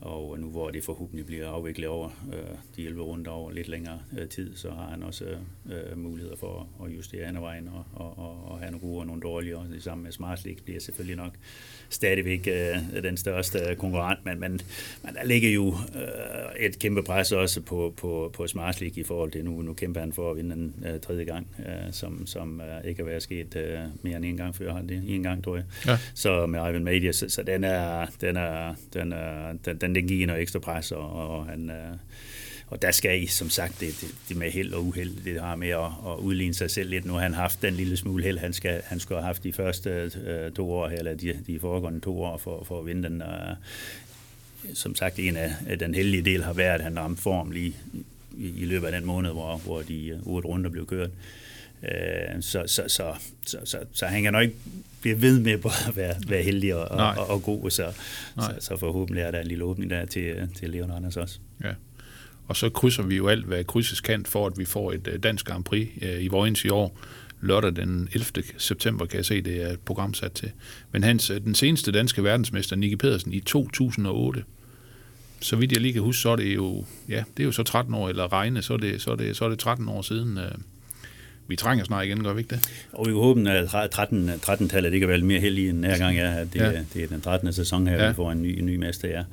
og 0.00 0.38
nu 0.40 0.50
hvor 0.50 0.70
det 0.70 0.84
forhåbentlig 0.84 1.26
bliver 1.26 1.48
afviklet 1.48 1.88
over 1.88 2.08
øh, 2.32 2.56
de 2.76 2.86
11 2.86 3.02
runder 3.02 3.30
over 3.30 3.52
lidt 3.52 3.68
længere 3.68 4.00
øh, 4.18 4.28
tid, 4.28 4.56
så 4.56 4.70
har 4.70 4.90
han 4.90 5.02
også 5.02 5.24
øh, 5.70 5.98
muligheder 5.98 6.36
for 6.36 6.68
at 6.84 6.96
justere 6.96 7.26
andre 7.26 7.40
vejen 7.40 7.68
og, 7.68 7.84
og, 7.92 8.18
og, 8.18 8.52
og 8.52 8.58
have 8.58 8.70
nogle 8.70 8.86
gode 8.86 9.00
og 9.00 9.06
nogle 9.06 9.22
dårlige. 9.22 9.56
Og 9.58 9.66
det 9.72 9.82
samme 9.82 10.04
med 10.04 10.12
Smart 10.12 10.44
League 10.44 10.64
bliver 10.64 10.80
selvfølgelig 10.80 11.16
nok 11.16 11.32
stadigvæk 11.88 12.48
øh, 12.48 13.02
den 13.02 13.16
største 13.16 13.58
konkurrent, 13.78 14.24
men, 14.24 14.40
men, 14.40 14.60
men 15.02 15.14
der 15.14 15.24
ligger 15.24 15.50
jo 15.50 15.68
øh, 15.68 16.66
et 16.66 16.78
kæmpe 16.78 17.02
pres 17.02 17.32
også 17.32 17.60
på, 17.60 17.94
på, 17.96 18.30
på 18.34 18.46
Smart 18.46 18.80
League 18.80 19.00
i 19.00 19.04
forhold 19.04 19.30
til 19.30 19.44
nu. 19.44 19.62
Nu 19.62 19.72
kæmper 19.72 20.00
han 20.00 20.12
for 20.12 20.30
at 20.30 20.36
vinde 20.36 20.54
den 20.56 20.74
øh, 20.86 21.00
tredje 21.00 21.24
gang, 21.24 21.46
øh, 21.58 21.92
som, 21.92 22.26
som 22.26 22.60
øh, 22.60 22.84
ikke 22.84 23.02
har 23.02 23.08
været 23.08 23.22
sket 23.22 23.56
øh, 23.56 23.78
mere 24.02 24.16
end 24.16 24.24
en 24.24 24.36
gang 24.36 24.54
før. 24.54 24.82
Det 24.82 25.02
en 25.06 25.22
gang, 25.22 25.44
tror 25.44 25.56
jeg. 25.56 25.64
Ja. 25.86 25.98
Så 26.14 26.46
med 26.46 26.70
Ivan 26.70 26.84
Media, 26.84 27.12
så, 27.12 27.28
så 27.28 27.42
den 27.42 27.64
er, 27.64 28.06
den 28.20 28.36
er, 28.36 28.74
den 28.94 29.12
er, 29.12 29.52
den, 29.64 29.78
den, 29.80 29.85
den 29.94 30.10
i 30.10 30.24
noget 30.24 30.42
ekstra 30.42 30.58
pres, 30.58 30.92
og, 30.92 31.12
og 31.12 31.46
han... 31.46 31.70
Øh, 31.70 31.96
og 32.68 32.82
der 32.82 32.90
skal 32.90 33.22
I, 33.22 33.26
som 33.26 33.50
sagt, 33.50 33.80
det, 33.80 33.98
det, 34.00 34.14
det 34.28 34.36
med 34.36 34.50
held 34.50 34.72
og 34.72 34.84
uheld, 34.84 35.24
det 35.24 35.40
har 35.40 35.56
med 35.56 35.68
at, 35.68 35.84
at 35.84 36.18
udligne 36.18 36.54
sig 36.54 36.70
selv 36.70 36.90
lidt. 36.90 37.04
Nu 37.04 37.12
har 37.12 37.20
han 37.20 37.34
haft 37.34 37.62
den 37.62 37.74
lille 37.74 37.96
smule 37.96 38.24
held, 38.24 38.38
han, 38.38 38.52
skal, 38.52 38.82
han 38.84 39.00
skulle 39.00 39.18
have 39.18 39.26
haft 39.26 39.44
de 39.44 39.52
første 39.52 39.90
øh, 40.26 40.52
to 40.52 40.72
år, 40.72 40.88
eller 40.88 41.14
de, 41.14 41.38
de 41.46 41.58
foregående 41.58 42.00
to 42.00 42.22
år, 42.22 42.38
for, 42.38 42.64
for 42.64 42.80
at 42.80 42.86
vinde 42.86 43.08
den. 43.08 43.22
Og, 43.22 43.56
som 44.74 44.94
sagt, 44.94 45.18
en 45.18 45.36
af, 45.36 45.78
den 45.78 45.94
heldige 45.94 46.22
del 46.22 46.44
har 46.44 46.52
været, 46.52 46.74
at 46.74 46.80
han 46.80 46.98
ramte 46.98 47.22
form 47.22 47.50
lige 47.50 47.76
i, 48.38 48.62
i 48.62 48.64
løbet 48.64 48.86
af 48.86 48.92
den 48.92 49.04
måned, 49.04 49.30
hvor, 49.30 49.56
hvor 49.56 49.82
de 49.82 50.20
uh, 50.24 50.32
otte 50.34 50.48
runder 50.48 50.70
blev 50.70 50.86
kørt. 50.86 51.10
Øh, 51.10 51.45
så, 52.40 52.62
så, 52.66 52.84
så, 52.88 53.14
så, 53.46 53.58
så, 53.64 53.78
så 53.92 54.06
han 54.06 54.22
kan 54.22 54.32
nok 54.32 54.42
ikke 54.42 54.56
blive 55.00 55.22
ved 55.22 55.40
med 55.40 55.52
at 55.52 55.96
være, 55.96 56.14
være 56.28 56.42
heldig 56.42 56.74
og, 56.74 56.88
og, 56.88 57.14
og, 57.16 57.30
og 57.30 57.42
god, 57.42 57.70
så, 57.70 57.92
så, 58.34 58.54
så 58.60 58.76
forhåbentlig 58.76 59.22
er 59.22 59.30
der 59.30 59.40
en 59.40 59.46
lille 59.46 59.64
åbning 59.64 59.90
der 59.90 60.06
til, 60.06 60.48
til 60.54 60.70
Leon 60.70 60.90
Anders 60.90 61.16
også. 61.16 61.38
Ja. 61.64 61.72
Og 62.48 62.56
så 62.56 62.70
krydser 62.70 63.02
vi 63.02 63.16
jo 63.16 63.28
alt, 63.28 63.44
hvad 63.44 63.64
krydses 63.64 64.00
kan, 64.00 64.26
for 64.26 64.46
at 64.46 64.58
vi 64.58 64.64
får 64.64 64.92
et 64.92 65.20
dansk 65.22 65.46
Grand 65.46 65.64
Prix 65.64 65.88
i 66.20 66.28
Vojens 66.28 66.64
i 66.64 66.68
år. 66.68 66.98
Lørdag 67.40 67.76
den 67.76 68.08
11. 68.12 68.44
september 68.58 69.06
kan 69.06 69.16
jeg 69.16 69.24
se, 69.24 69.42
det 69.42 69.62
er 69.62 69.68
et 69.68 69.80
program 69.80 70.14
sat 70.14 70.32
til. 70.32 70.50
Men 70.92 71.04
hans, 71.04 71.32
den 71.44 71.54
seneste 71.54 71.92
danske 71.92 72.24
verdensmester, 72.24 72.76
Nicky 72.76 72.94
Pedersen, 72.94 73.32
i 73.32 73.40
2008, 73.40 74.44
så 75.40 75.56
vidt 75.56 75.72
jeg 75.72 75.80
lige 75.80 75.92
kan 75.92 76.02
huske, 76.02 76.20
så 76.20 76.28
er 76.28 76.36
det 76.36 76.54
jo, 76.54 76.84
ja, 77.08 77.24
det 77.36 77.42
er 77.42 77.44
jo 77.44 77.52
så 77.52 77.62
13 77.62 77.94
år, 77.94 78.08
eller 78.08 78.32
regne, 78.32 78.62
så 78.62 78.72
er 78.72 78.78
det, 78.78 79.02
så 79.02 79.10
er 79.10 79.16
det, 79.16 79.36
så 79.36 79.44
er 79.44 79.48
det 79.48 79.58
13 79.58 79.88
år 79.88 80.02
siden, 80.02 80.38
vi 81.48 81.56
trænger 81.56 81.84
snart 81.84 82.04
igen, 82.04 82.24
gør 82.24 82.32
vi 82.32 82.40
ikke 82.40 82.54
det? 82.54 82.86
Og 82.92 83.06
vi 83.06 83.12
håber, 83.12 83.50
at 83.74 83.90
13, 83.90 84.30
13-tallet 84.30 84.92
ikke 84.92 85.00
kan 85.00 85.08
være 85.08 85.18
lidt 85.18 85.26
mere 85.26 85.40
heldig 85.40 85.68
end 85.68 85.78
hver 85.78 85.98
gang, 85.98 86.16
ja. 86.16 86.40
Det, 86.40 86.54
ja. 86.54 86.72
det 86.94 87.02
er 87.02 87.06
den 87.06 87.20
13. 87.20 87.52
sæson 87.52 87.86
her, 87.86 88.02
ja. 88.02 88.08
vi 88.08 88.14
får 88.14 88.32
en 88.32 88.42
ny, 88.42 88.58
en 88.58 88.66
ny 88.66 88.76
mester, 88.76 89.08
ja. 89.08 89.24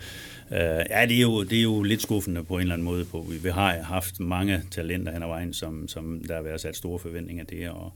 Uh, 0.52 0.60
ja, 0.90 1.06
det 1.06 1.18
er, 1.18 1.22
jo, 1.22 1.44
det 1.44 1.58
er 1.58 1.62
jo 1.64 1.84
lidt 1.84 2.02
skuffende 2.02 2.44
på 2.44 2.56
en 2.56 2.62
eller 2.62 2.74
anden 2.74 2.86
måde. 2.86 3.06
På. 3.06 3.26
Vi 3.44 3.50
har 3.50 3.78
haft 3.84 4.20
mange 4.20 4.62
talenter 4.72 5.12
hen 5.12 5.24
ad 5.24 5.28
vejen, 5.28 5.54
som, 5.54 5.88
som 5.88 6.22
der 6.28 6.36
har 6.36 6.42
været 6.42 6.62
sat 6.62 6.76
store 6.76 7.00
forventninger 7.00 7.46
til, 7.46 7.70
og, 7.70 7.94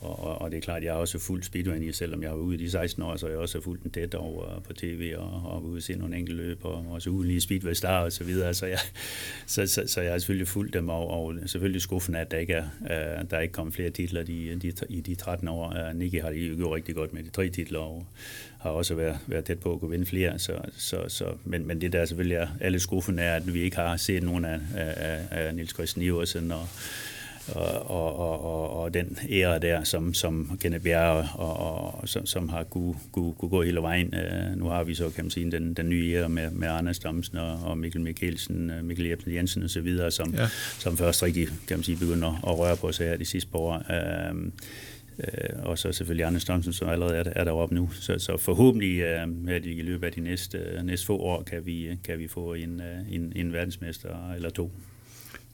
og, 0.00 0.24
og, 0.24 0.40
og 0.42 0.50
det 0.50 0.56
er 0.56 0.60
klart, 0.60 0.76
at 0.76 0.84
jeg 0.84 0.92
har 0.92 1.00
også 1.00 1.18
fuldt 1.18 1.44
speedway 1.44 1.82
i, 1.82 1.92
selvom 1.92 2.22
jeg 2.22 2.30
var 2.30 2.36
ude 2.36 2.54
i 2.54 2.58
de 2.58 2.70
16 2.70 3.02
år, 3.02 3.16
så 3.16 3.26
har 3.26 3.30
jeg 3.30 3.38
også 3.38 3.60
fulgt 3.60 3.84
en 3.84 3.90
tæt 3.90 4.14
over 4.14 4.60
på 4.60 4.72
tv 4.72 5.14
og, 5.16 5.42
og 5.44 5.64
ude 5.64 5.76
og 5.76 5.82
se 5.82 5.94
nogle 5.94 6.16
enkelte 6.16 6.42
løb, 6.42 6.64
og 6.64 6.86
også 6.90 7.10
ude 7.10 7.28
lige 7.28 7.40
speedway 7.40 7.72
star 7.72 8.04
og 8.04 8.12
så 8.12 8.24
videre. 8.24 8.54
Så 8.54 8.66
jeg, 8.66 8.78
så, 9.46 9.66
så, 9.66 9.82
så 9.86 10.00
jeg 10.00 10.12
har 10.12 10.18
selvfølgelig 10.18 10.48
fulgt 10.48 10.74
dem, 10.74 10.88
og, 10.88 11.10
og 11.10 11.34
selvfølgelig 11.46 11.82
skuffen 11.82 12.14
at 12.14 12.30
der 12.30 12.38
ikke 12.38 12.52
er, 12.52 12.64
uh, 12.80 13.30
der 13.30 13.36
er 13.36 13.40
ikke 13.40 13.52
kommet 13.52 13.74
flere 13.74 13.90
titler 13.90 14.22
de, 14.22 14.58
de, 14.62 14.72
i 14.88 15.00
de 15.00 15.14
13 15.14 15.48
år. 15.48 15.88
Uh, 15.90 15.98
Nicky 15.98 16.20
har 16.20 16.30
jo 16.30 16.56
gjort 16.56 16.76
rigtig 16.76 16.94
godt 16.94 17.12
med 17.12 17.22
de 17.22 17.30
tre 17.30 17.48
titler, 17.48 17.78
og 17.78 18.06
har 18.60 18.70
også 18.70 18.94
været, 18.94 19.18
været 19.26 19.44
tæt 19.44 19.58
på 19.58 19.72
at 19.72 19.80
kunne 19.80 19.90
vinde 19.90 20.06
flere. 20.06 20.38
Så, 20.38 20.52
så, 20.76 21.04
så, 21.08 21.24
men, 21.44 21.66
men 21.66 21.80
det 21.80 21.92
der 21.92 22.04
selvfølgelig 22.04 22.36
er 22.36 22.48
alle 22.60 22.80
skuffen 22.80 23.18
er, 23.18 23.34
at 23.34 23.54
vi 23.54 23.60
ikke 23.60 23.76
har 23.76 23.96
set 23.96 24.22
nogen 24.22 24.44
af, 24.44 24.60
af, 24.74 24.94
af 25.30 25.48
af 25.48 25.54
Nils 25.54 25.74
Christian 25.74 26.06
Iversen 26.06 26.52
og 26.52 26.68
og, 27.54 27.90
og, 27.90 28.44
og, 28.44 28.82
og 28.82 28.94
den 28.94 29.18
ære 29.30 29.58
der, 29.58 29.84
som, 29.84 30.14
som 30.14 30.58
Kenneth 30.60 30.84
Bjerre 30.84 31.28
og, 31.34 31.56
og, 31.56 32.00
og 32.00 32.08
som, 32.08 32.26
som 32.26 32.48
har 32.48 32.64
kunne, 32.64 32.94
kunne, 33.12 33.34
kunne 33.34 33.48
gå 33.48 33.62
hele 33.62 33.82
vejen. 33.82 34.14
Uh, 34.14 34.58
nu 34.58 34.64
har 34.64 34.84
vi 34.84 34.94
så, 34.94 35.10
kan 35.10 35.24
man 35.24 35.30
sige, 35.30 35.50
den, 35.50 35.74
den 35.74 35.88
nye 35.88 36.12
ære 36.12 36.28
med, 36.28 36.50
med 36.50 36.68
Anders 36.68 36.98
Damsen 36.98 37.38
og, 37.38 37.58
og 37.64 37.78
Mikkel 37.78 38.00
Mikkelsen, 38.00 38.70
uh, 38.70 38.84
Mikkel 38.84 39.06
Jebsen 39.06 39.34
Jensen 39.34 39.62
og 39.62 39.70
så 39.70 39.80
videre, 39.80 40.10
som, 40.10 40.34
ja. 40.34 40.46
som 40.78 40.96
først 40.96 41.22
rigtig, 41.22 41.48
kan 41.68 41.76
man 41.76 41.84
sige, 41.84 41.98
begynder 41.98 42.48
at 42.48 42.58
røre 42.58 42.76
på 42.76 42.92
sig 42.92 43.06
her 43.06 43.16
de 43.16 43.24
sidste 43.24 43.50
par 43.50 43.58
år. 43.58 43.82
Uh, 44.32 44.38
Uh, 45.18 45.64
og 45.64 45.78
så 45.78 45.92
selvfølgelig 45.92 46.26
Anders 46.26 46.42
Stomsen, 46.42 46.72
som 46.72 46.88
allerede 46.88 47.16
er, 47.16 47.24
er 47.36 47.44
deroppe 47.44 47.74
nu. 47.74 47.90
Så, 47.92 48.18
så 48.18 48.36
forhåbentlig 48.36 49.04
uh, 49.04 49.50
at 49.52 49.66
i 49.66 49.82
løbet 49.82 50.06
af 50.06 50.12
de 50.12 50.20
næste, 50.20 50.58
næste 50.84 51.06
få 51.06 51.16
år 51.16 51.42
kan 51.42 51.66
vi, 51.66 51.88
kan 52.04 52.18
vi 52.18 52.28
få 52.28 52.54
en, 52.54 52.82
en, 53.10 53.32
en 53.36 53.52
verdensmester 53.52 54.32
eller 54.34 54.50
to. 54.50 54.72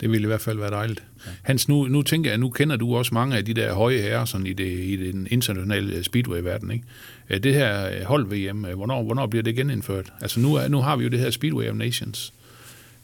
Det 0.05 0.13
ville 0.13 0.25
i 0.25 0.27
hvert 0.27 0.41
fald 0.41 0.59
være 0.59 0.71
dejligt. 0.71 1.03
Ja. 1.27 1.31
Hans, 1.43 1.69
nu, 1.69 1.85
nu 1.85 2.03
tænker 2.03 2.31
jeg, 2.31 2.39
nu 2.39 2.51
kender 2.51 2.77
du 2.77 2.97
også 2.97 3.15
mange 3.15 3.37
af 3.37 3.45
de 3.45 3.55
der 3.55 3.75
høje 3.75 3.99
herrer 3.99 4.25
sådan 4.25 4.47
i, 4.47 4.53
det, 4.53 4.67
i 4.67 5.13
den 5.13 5.27
internationale 5.31 5.97
øh, 5.97 6.03
speedway-verden. 6.03 6.71
Ikke? 6.71 6.85
Øh, 7.31 7.43
det 7.43 7.55
her 7.55 7.91
øh, 7.91 8.03
hold-VM, 8.03 8.59
hvornår, 8.59 9.03
hvornår 9.03 9.27
bliver 9.27 9.43
det 9.43 9.57
genindført? 9.57 10.13
Altså 10.21 10.41
nu, 10.41 10.55
er, 10.55 10.69
nu 10.69 10.81
har 10.81 10.97
vi 10.97 11.05
jo 11.05 11.11
det 11.11 11.21
her 11.21 11.31
Speedway 11.31 11.69
of 11.69 11.77
Nations. 11.77 12.33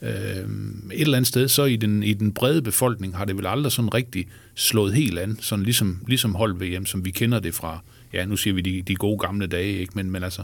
et 0.02 1.00
eller 1.00 1.16
andet 1.16 1.28
sted, 1.28 1.48
så 1.48 1.64
i 1.64 1.76
den, 1.76 2.02
i 2.02 2.12
den 2.12 2.32
brede 2.32 2.62
befolkning 2.62 3.16
har 3.16 3.24
det 3.24 3.36
vel 3.36 3.46
aldrig 3.46 3.72
sådan 3.72 3.94
rigtig 3.94 4.28
slået 4.54 4.94
helt 4.94 5.18
an, 5.18 5.38
sådan 5.40 5.64
ligesom, 5.64 6.04
ligesom 6.06 6.34
hold-VM, 6.34 6.86
som 6.86 7.04
vi 7.04 7.10
kender 7.10 7.38
det 7.38 7.54
fra, 7.54 7.78
ja, 8.12 8.24
nu 8.24 8.36
siger 8.36 8.54
vi 8.54 8.60
de, 8.60 8.82
de 8.82 8.94
gode 8.94 9.18
gamle 9.18 9.46
dage, 9.46 9.78
ikke? 9.78 9.92
Men, 9.94 10.10
men 10.10 10.22
altså, 10.22 10.42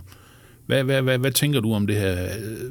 hvad, 0.66 0.84
hvad, 0.84 1.02
hvad, 1.02 1.18
hvad 1.18 1.32
tænker 1.32 1.60
du 1.60 1.74
om 1.74 1.86
det 1.86 1.96
her? 1.96 2.28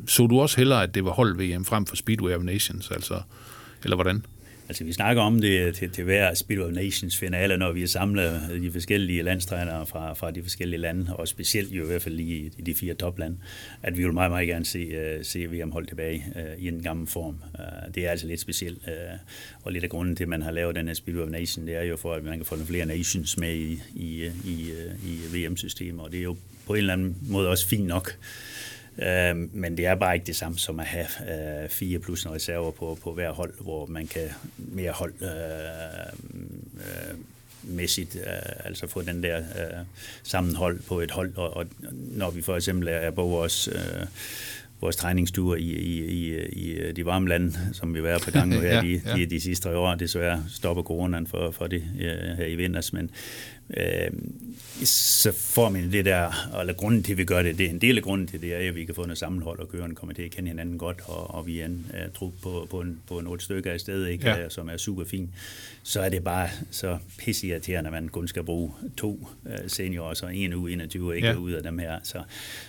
Så 0.08 0.28
du 0.28 0.40
også 0.40 0.58
hellere, 0.58 0.84
at 0.84 0.96
det 0.96 1.06
var 1.06 1.12
hold-VM 1.12 1.66
frem 1.66 1.86
for 1.86 1.96
Speedway 1.96 2.36
of 2.36 2.44
Nations, 2.44 2.92
altså, 2.92 3.22
eller 3.86 3.96
hvordan? 3.96 4.26
Altså, 4.68 4.84
vi 4.84 4.94
snakker 4.94 5.22
om 5.22 5.42
det 5.42 5.76
til, 5.76 5.90
til 5.90 6.04
hver 6.04 6.34
Speed 6.34 6.60
of 6.60 6.72
Nations 6.72 7.18
finale, 7.18 7.58
når 7.58 7.72
vi 7.72 7.84
er 7.84 7.88
samlet 7.88 8.42
de 8.62 8.72
forskellige 8.72 9.24
landstrænere 9.24 9.86
fra, 9.86 10.14
fra 10.14 10.32
de 10.32 10.44
forskellige 10.44 10.80
lande, 10.80 11.16
og 11.16 11.28
specielt 11.28 11.72
jo 11.72 11.84
i 11.84 11.88
hvert 11.88 12.02
fald 12.02 12.20
i, 12.20 12.52
i 12.58 12.62
de 12.62 12.76
fire 12.76 12.94
toplande, 12.94 13.38
at 13.84 13.98
vi 13.98 14.04
vil 14.04 14.14
meget, 14.14 14.32
meget 14.32 14.48
gerne 14.48 14.66
se, 14.66 14.88
uh, 14.88 15.26
se 15.26 15.46
VM 15.46 15.72
holdt 15.72 15.88
tilbage 15.88 16.26
uh, 16.36 16.64
i 16.64 16.68
en 16.68 16.84
gammel 16.84 17.08
form. 17.08 17.36
Uh, 17.60 17.94
det 17.96 18.06
er 18.06 18.12
altså 18.12 18.28
lidt 18.28 18.40
specielt, 18.40 18.78
uh, 18.88 19.20
og 19.64 19.72
lidt 19.72 19.84
af 19.84 19.90
grunden 19.90 20.16
til, 20.16 20.24
at 20.24 20.30
man 20.30 20.42
har 20.42 20.52
lavet 20.52 20.76
den 20.76 20.88
her 20.88 20.94
Speed 20.94 21.18
of 21.18 21.30
Nation, 21.30 21.68
det 21.68 21.76
er 21.76 21.84
jo 21.84 21.98
for, 21.98 22.14
at 22.14 22.24
man 22.24 22.38
kan 22.38 22.46
få 22.46 22.56
nogle 22.56 22.68
flere 22.68 22.86
nations 22.86 23.38
med 23.38 23.56
i, 23.56 23.80
i, 23.96 24.32
i, 24.46 24.72
i 25.04 25.46
VM-systemet, 25.46 26.06
og 26.06 26.12
det 26.12 26.20
er 26.20 26.24
jo 26.24 26.38
på 26.66 26.74
en 26.74 26.78
eller 26.78 26.94
anden 26.94 27.18
måde 27.22 27.50
også 27.50 27.68
fint 27.68 27.88
nok. 27.88 28.18
Øh, 29.00 29.56
men 29.56 29.78
det 29.78 29.86
er 29.86 29.96
bare 29.96 30.14
ikke 30.16 30.26
det 30.26 30.36
samme 30.36 30.58
som 30.58 30.80
at 30.80 30.86
have 30.86 31.08
øh, 31.64 31.70
fire 31.70 32.00
plus 32.00 32.26
en 32.26 32.32
reserver 32.32 32.72
på, 32.72 32.98
på 33.04 33.14
hver 33.14 33.32
hold, 33.32 33.54
hvor 33.62 33.86
man 33.86 34.08
kan 34.08 34.30
mere 34.58 34.92
hold 34.92 35.14
øh, 35.22 35.30
øh, 36.76 37.18
mæssigt, 37.64 38.16
øh, 38.16 38.66
altså 38.66 38.88
få 38.88 39.02
den 39.02 39.24
der 39.24 39.38
øh, 39.38 39.86
sammenhold 40.24 40.82
på 40.82 41.00
et 41.00 41.12
hold, 41.12 41.34
og, 41.36 41.58
og 41.58 41.66
når 41.92 42.32
vi 42.32 42.42
for 42.42 42.56
eksempel 42.56 42.88
er 42.88 43.12
på 43.12 43.24
vores 43.24 43.68
øh, 43.68 44.08
vores 44.82 44.96
træningsture 44.96 45.62
i, 45.62 45.76
i, 45.76 46.06
i, 46.06 46.50
i 46.50 46.92
de 46.92 47.06
varme 47.06 47.30
lande, 47.30 47.54
som 47.74 47.94
vi 47.94 48.04
var 48.04 48.20
på 48.20 48.32
gang 48.32 48.50
nu 48.50 48.60
her 48.60 48.76
ja, 48.76 48.82
de, 48.82 49.02
ja. 49.06 49.16
de, 49.16 49.26
de 49.26 49.42
sidste 49.42 49.78
år. 49.78 49.96
Desværre 49.96 50.44
stopper 50.50 50.84
coronaen 50.84 51.28
for, 51.28 51.52
for 51.52 51.68
det 51.68 51.84
uh, 51.94 52.38
her 52.38 52.46
i 52.46 52.56
vinters, 52.56 52.94
men 52.94 53.12
øh, 53.70 54.12
så 54.84 55.32
får 55.32 55.70
man 55.70 55.92
det 55.92 56.06
der, 56.06 56.58
eller 56.60 56.74
grunden 56.74 57.04
til, 57.04 57.12
at 57.12 57.18
vi 57.18 57.26
gør 57.26 57.44
det, 57.44 57.58
det 57.58 57.66
er 57.66 57.70
en 57.70 57.82
del 57.82 57.98
af 57.98 58.04
grunden 58.04 58.28
til 58.28 58.42
det, 58.42 58.54
er, 58.54 58.70
at 58.70 58.76
vi 58.76 58.86
kan 58.86 58.96
få 58.96 59.02
noget 59.02 59.18
sammenhold, 59.18 59.60
og 59.60 59.70
kørende 59.70 59.96
kommer 59.96 60.14
til 60.14 60.24
at 60.24 60.32
kende 60.32 60.48
hinanden 60.48 60.78
godt, 60.78 61.02
og, 61.06 61.34
og 61.34 61.48
vi 61.48 61.60
er 61.60 61.66
en 61.66 61.86
uh, 61.90 62.14
trup 62.14 62.34
på, 62.44 62.68
på, 62.70 62.82
en, 62.82 63.00
på 63.08 63.20
en 63.20 63.28
otte 63.28 63.46
stykker 63.46 63.74
i 63.74 63.80
stedet, 63.80 64.10
ikke, 64.10 64.30
ja. 64.30 64.50
som 64.50 64.70
er 64.70 64.78
super 64.78 65.06
fin. 65.06 65.34
Så 65.84 66.02
er 66.02 66.10
det 66.10 66.24
bare 66.24 66.50
så 66.72 66.98
pisseirriterende, 67.20 67.88
at 67.88 67.94
man 67.94 68.10
kun 68.10 68.28
skal 68.28 68.44
bruge 68.44 68.72
to 68.98 69.28
uh, 69.44 69.52
seniorer, 69.68 70.14
så 70.14 70.28
en 70.28 70.54
uge 70.54 70.72
21 70.72 71.16
ikke 71.16 71.28
ja. 71.28 71.36
ud 71.36 71.52
af 71.52 71.64
dem 71.64 71.78
her. 71.78 72.00
Så, 72.04 72.24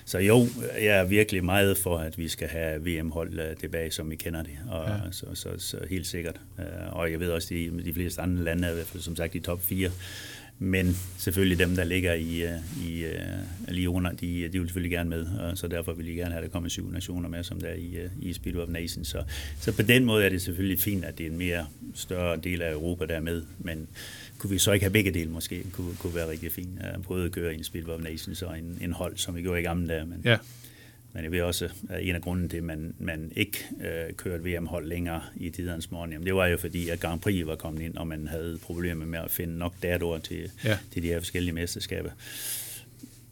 så 0.04 0.18
jo, 0.18 0.46
jeg 0.74 0.98
er 0.98 1.04
virkelig 1.04 1.44
meget 1.44 1.78
for, 1.78 1.98
at 1.98 2.18
vi 2.18 2.28
skal 2.28 2.48
have 2.48 2.84
VM-hold 2.84 3.32
uh, 3.32 3.56
tilbage, 3.60 3.90
som 3.90 4.10
vi 4.10 4.16
kender 4.16 4.42
det, 4.42 4.58
og 4.68 4.88
ja. 4.88 4.96
så, 5.10 5.26
så, 5.34 5.48
så, 5.58 5.78
helt 5.90 6.06
sikkert. 6.06 6.40
Uh, 6.58 6.96
og 6.96 7.12
jeg 7.12 7.20
ved 7.20 7.30
også, 7.30 7.54
at 7.54 7.58
de, 7.58 7.84
de 7.84 7.94
fleste 7.94 8.20
andre 8.22 8.44
lande 8.44 8.66
er 8.68 8.72
i 8.72 8.74
hvert 8.74 8.86
fald 8.86 9.02
som 9.02 9.16
sagt 9.16 9.34
i 9.34 9.40
top 9.40 9.62
4, 9.62 9.90
men 10.58 10.96
selvfølgelig 11.18 11.58
dem, 11.58 11.76
der 11.76 11.84
ligger 11.84 12.12
i, 12.14 12.42
øh, 12.42 12.86
i, 12.86 13.00
i 13.00 13.04
uh, 13.04 13.68
lige 13.68 13.90
under, 13.90 14.10
de, 14.10 14.48
de 14.48 14.58
vil 14.58 14.68
selvfølgelig 14.68 14.90
gerne 14.90 15.10
med, 15.10 15.26
og 15.26 15.58
så 15.58 15.68
derfor 15.68 15.92
vil 15.92 16.06
de 16.06 16.12
gerne 16.12 16.30
have, 16.30 16.36
at 16.36 16.44
der 16.44 16.52
kommer 16.52 16.68
syv 16.68 16.90
nationer 16.90 17.28
med, 17.28 17.44
som 17.44 17.60
der 17.60 17.68
er 17.68 17.74
i, 17.74 17.96
øh, 17.96 18.10
i 18.20 18.32
Speed 18.32 18.56
of 18.56 18.68
Nations. 18.68 19.08
Så, 19.08 19.22
så 19.60 19.72
på 19.72 19.82
den 19.82 20.04
måde 20.04 20.24
er 20.24 20.28
det 20.28 20.42
selvfølgelig 20.42 20.80
fint, 20.80 21.04
at 21.04 21.18
det 21.18 21.26
er 21.26 21.30
en 21.30 21.38
mere 21.38 21.66
større 21.94 22.36
del 22.36 22.62
af 22.62 22.72
Europa, 22.72 23.06
der 23.06 23.14
er 23.14 23.20
med, 23.20 23.42
men 23.58 23.88
kunne 24.38 24.50
vi 24.50 24.58
så 24.58 24.72
ikke 24.72 24.84
have 24.84 24.92
begge 24.92 25.10
dele 25.10 25.30
måske, 25.30 25.62
kunne, 25.72 25.96
kunne 25.96 26.14
være 26.14 26.30
rigtig 26.30 26.52
fint. 26.52 26.80
Både 27.08 27.24
at 27.24 27.32
køre 27.32 27.54
en 27.54 27.64
Speed 27.64 27.88
of 27.88 28.00
Nations 28.00 28.42
og 28.42 28.58
en, 28.58 28.78
en 28.80 28.92
hold, 28.92 29.16
som 29.16 29.36
vi 29.36 29.42
gjorde 29.42 29.60
i 29.60 29.62
gamle 29.62 29.88
dage, 29.88 30.06
men 30.06 30.20
ja. 30.24 30.36
Men 31.16 31.24
jeg 31.24 31.32
ved 31.32 31.40
også, 31.40 31.68
at 31.90 32.08
en 32.08 32.14
af 32.14 32.20
grunden 32.20 32.48
til, 32.48 32.56
at 32.56 32.62
man, 32.62 32.94
man 32.98 33.32
ikke 33.36 33.58
øh, 33.80 34.14
kørte 34.14 34.44
VM-hold 34.44 34.86
længere 34.86 35.22
i 35.36 35.50
tidernes 35.50 35.90
morgen, 35.90 36.12
jamen 36.12 36.26
det 36.26 36.34
var 36.34 36.46
jo 36.46 36.56
fordi, 36.56 36.88
at 36.88 37.00
Grand 37.00 37.20
Prix 37.20 37.46
var 37.46 37.56
kommet 37.56 37.82
ind, 37.82 37.96
og 37.96 38.06
man 38.06 38.26
havde 38.26 38.58
problemer 38.62 39.06
med 39.06 39.18
at 39.18 39.30
finde 39.30 39.58
nok 39.58 39.74
datoer 39.82 40.18
til, 40.18 40.50
ja. 40.64 40.78
til 40.92 41.02
de 41.02 41.08
her 41.08 41.20
forskellige 41.20 41.54
mesterskaber. 41.54 42.10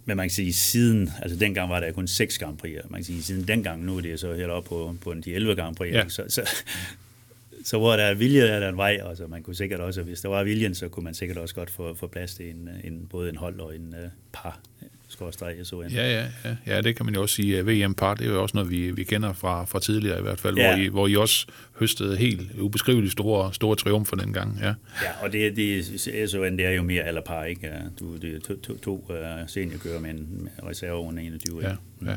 Men 0.05 0.17
man 0.17 0.25
kan 0.25 0.31
sige, 0.31 0.53
siden, 0.53 1.11
altså 1.23 1.39
dengang 1.39 1.71
var 1.71 1.81
der 1.81 1.93
kun 1.93 2.07
seks 2.07 2.39
Grand 2.39 2.59
Prix, 2.59 2.77
man 2.89 2.99
kan 3.01 3.05
sige, 3.05 3.23
siden 3.23 3.49
dengang, 3.49 3.85
nu 3.85 3.97
er 3.97 4.01
det 4.01 4.21
så 4.21 4.35
helt 4.35 4.51
op 4.51 4.65
på, 4.65 4.97
på 5.01 5.15
de 5.15 5.35
11 5.35 5.57
Grand 5.57 5.77
Prix, 5.77 5.93
ja. 5.93 6.09
så, 6.09 6.25
så, 6.29 6.51
så 7.65 7.79
hvor 7.79 7.97
der 7.97 8.05
er 8.05 8.15
vilje, 8.15 8.43
er 8.43 8.61
der 8.61 8.69
en 8.69 8.77
vej, 8.77 9.01
og 9.03 9.17
så 9.17 9.27
man 9.27 9.43
kunne 9.43 9.57
sikkert 9.57 9.81
også, 9.81 10.03
hvis 10.03 10.21
der 10.21 10.29
var 10.29 10.45
viljen, 10.45 10.75
så 10.75 10.89
kunne 10.89 11.05
man 11.05 11.15
sikkert 11.15 11.39
også 11.39 11.55
godt 11.55 11.71
få, 11.71 11.95
få 11.95 12.07
plads 12.07 12.35
til 12.35 12.51
en, 12.51 12.69
en, 12.85 13.07
både 13.11 13.31
en 13.31 13.37
hold 13.37 13.61
og 13.61 13.77
en 13.77 13.95
uh, 14.05 14.11
par 14.33 14.61
skorstræk 15.09 15.57
SON. 15.63 15.91
Ja, 15.91 16.21
ja, 16.21 16.27
ja, 16.45 16.57
ja, 16.67 16.81
det 16.81 16.97
kan 16.97 17.07
man 17.07 17.15
jo 17.15 17.23
også 17.23 17.35
sige. 17.35 17.67
VM-par, 17.67 18.15
det 18.15 18.27
er 18.27 18.31
jo 18.31 18.43
også 18.43 18.57
noget, 18.57 18.71
vi, 18.71 18.91
vi 18.91 19.05
kender 19.05 19.33
fra, 19.33 19.65
fra 19.65 19.81
tidligere 19.81 20.19
i 20.19 20.23
hvert 20.23 20.41
fald, 20.41 20.57
ja. 20.57 20.75
hvor, 20.75 20.83
I, 20.83 20.87
hvor 20.87 21.07
I 21.07 21.17
også 21.17 21.47
høstede 21.79 22.17
helt 22.17 22.59
ubeskriveligt 22.59 23.13
store, 23.13 23.55
store 23.55 23.77
triumfer 23.77 24.17
dengang. 24.17 24.59
Ja, 24.61 24.67
ja 25.03 25.11
og 25.23 25.33
det, 25.33 25.57
det, 25.57 26.31
SON, 26.31 26.57
det 26.59 26.67
er 26.67 26.71
jo 26.71 26.83
mere 26.83 27.09
eller 27.09 27.21
par, 27.21 27.45
ikke? 27.45 27.73
Du, 28.01 28.17
det 28.17 28.35
er 28.35 28.41
to, 28.41 28.57
to, 28.57 28.79
to 28.79 29.07
uh, 29.09 29.17
seniorkører 29.47 30.01
med 30.01 30.11
en 30.11 30.49
reserve 30.69 30.97
under 30.97 31.23
21. 31.23 31.63
Ja, 31.63 31.69
ja. 31.69 32.11
Ja. 32.11 32.17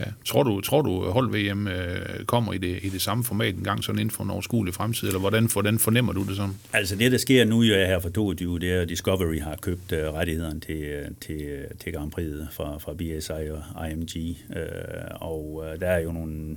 Ja. 0.00 0.04
Tror 0.24 0.42
du, 0.42 0.60
tror 0.60 0.82
du 0.82 1.06
øh, 1.06 1.10
hold-VM 1.10 1.68
øh, 1.68 2.24
kommer 2.24 2.52
i 2.52 2.58
det, 2.58 2.78
i 2.82 2.88
det 2.88 3.02
samme 3.02 3.24
format 3.24 3.54
en 3.54 3.64
gang 3.64 3.84
sådan 3.84 3.98
inden 3.98 4.10
for 4.10 4.24
en 4.24 4.30
overskuelig 4.30 4.74
fremtid, 4.74 5.08
eller 5.08 5.20
hvordan, 5.20 5.48
hvordan 5.52 5.78
fornemmer 5.78 6.12
du 6.12 6.22
det 6.22 6.36
som? 6.36 6.56
Altså 6.72 6.96
det, 6.96 7.12
der 7.12 7.18
sker 7.18 7.44
nu 7.44 7.62
jo 7.62 7.74
her 7.74 8.00
for 8.00 8.08
22, 8.08 8.58
det 8.58 8.72
er, 8.72 8.80
at 8.80 8.88
Discovery 8.88 9.40
har 9.40 9.56
købt 9.56 9.92
øh, 9.92 10.12
rettighederne 10.12 10.60
til, 10.60 10.76
øh, 10.76 11.08
til, 11.20 11.42
øh, 11.42 11.64
til 11.80 11.92
Grand 11.92 12.10
Prix 12.10 12.26
fra, 12.52 12.78
fra 12.78 12.92
BSI 12.94 13.50
og 13.76 13.90
IMG, 13.90 14.36
øh, 14.56 14.62
og 15.10 15.64
øh, 15.66 15.80
der 15.80 15.86
er 15.86 15.98
jo 15.98 16.12
nogle 16.12 16.56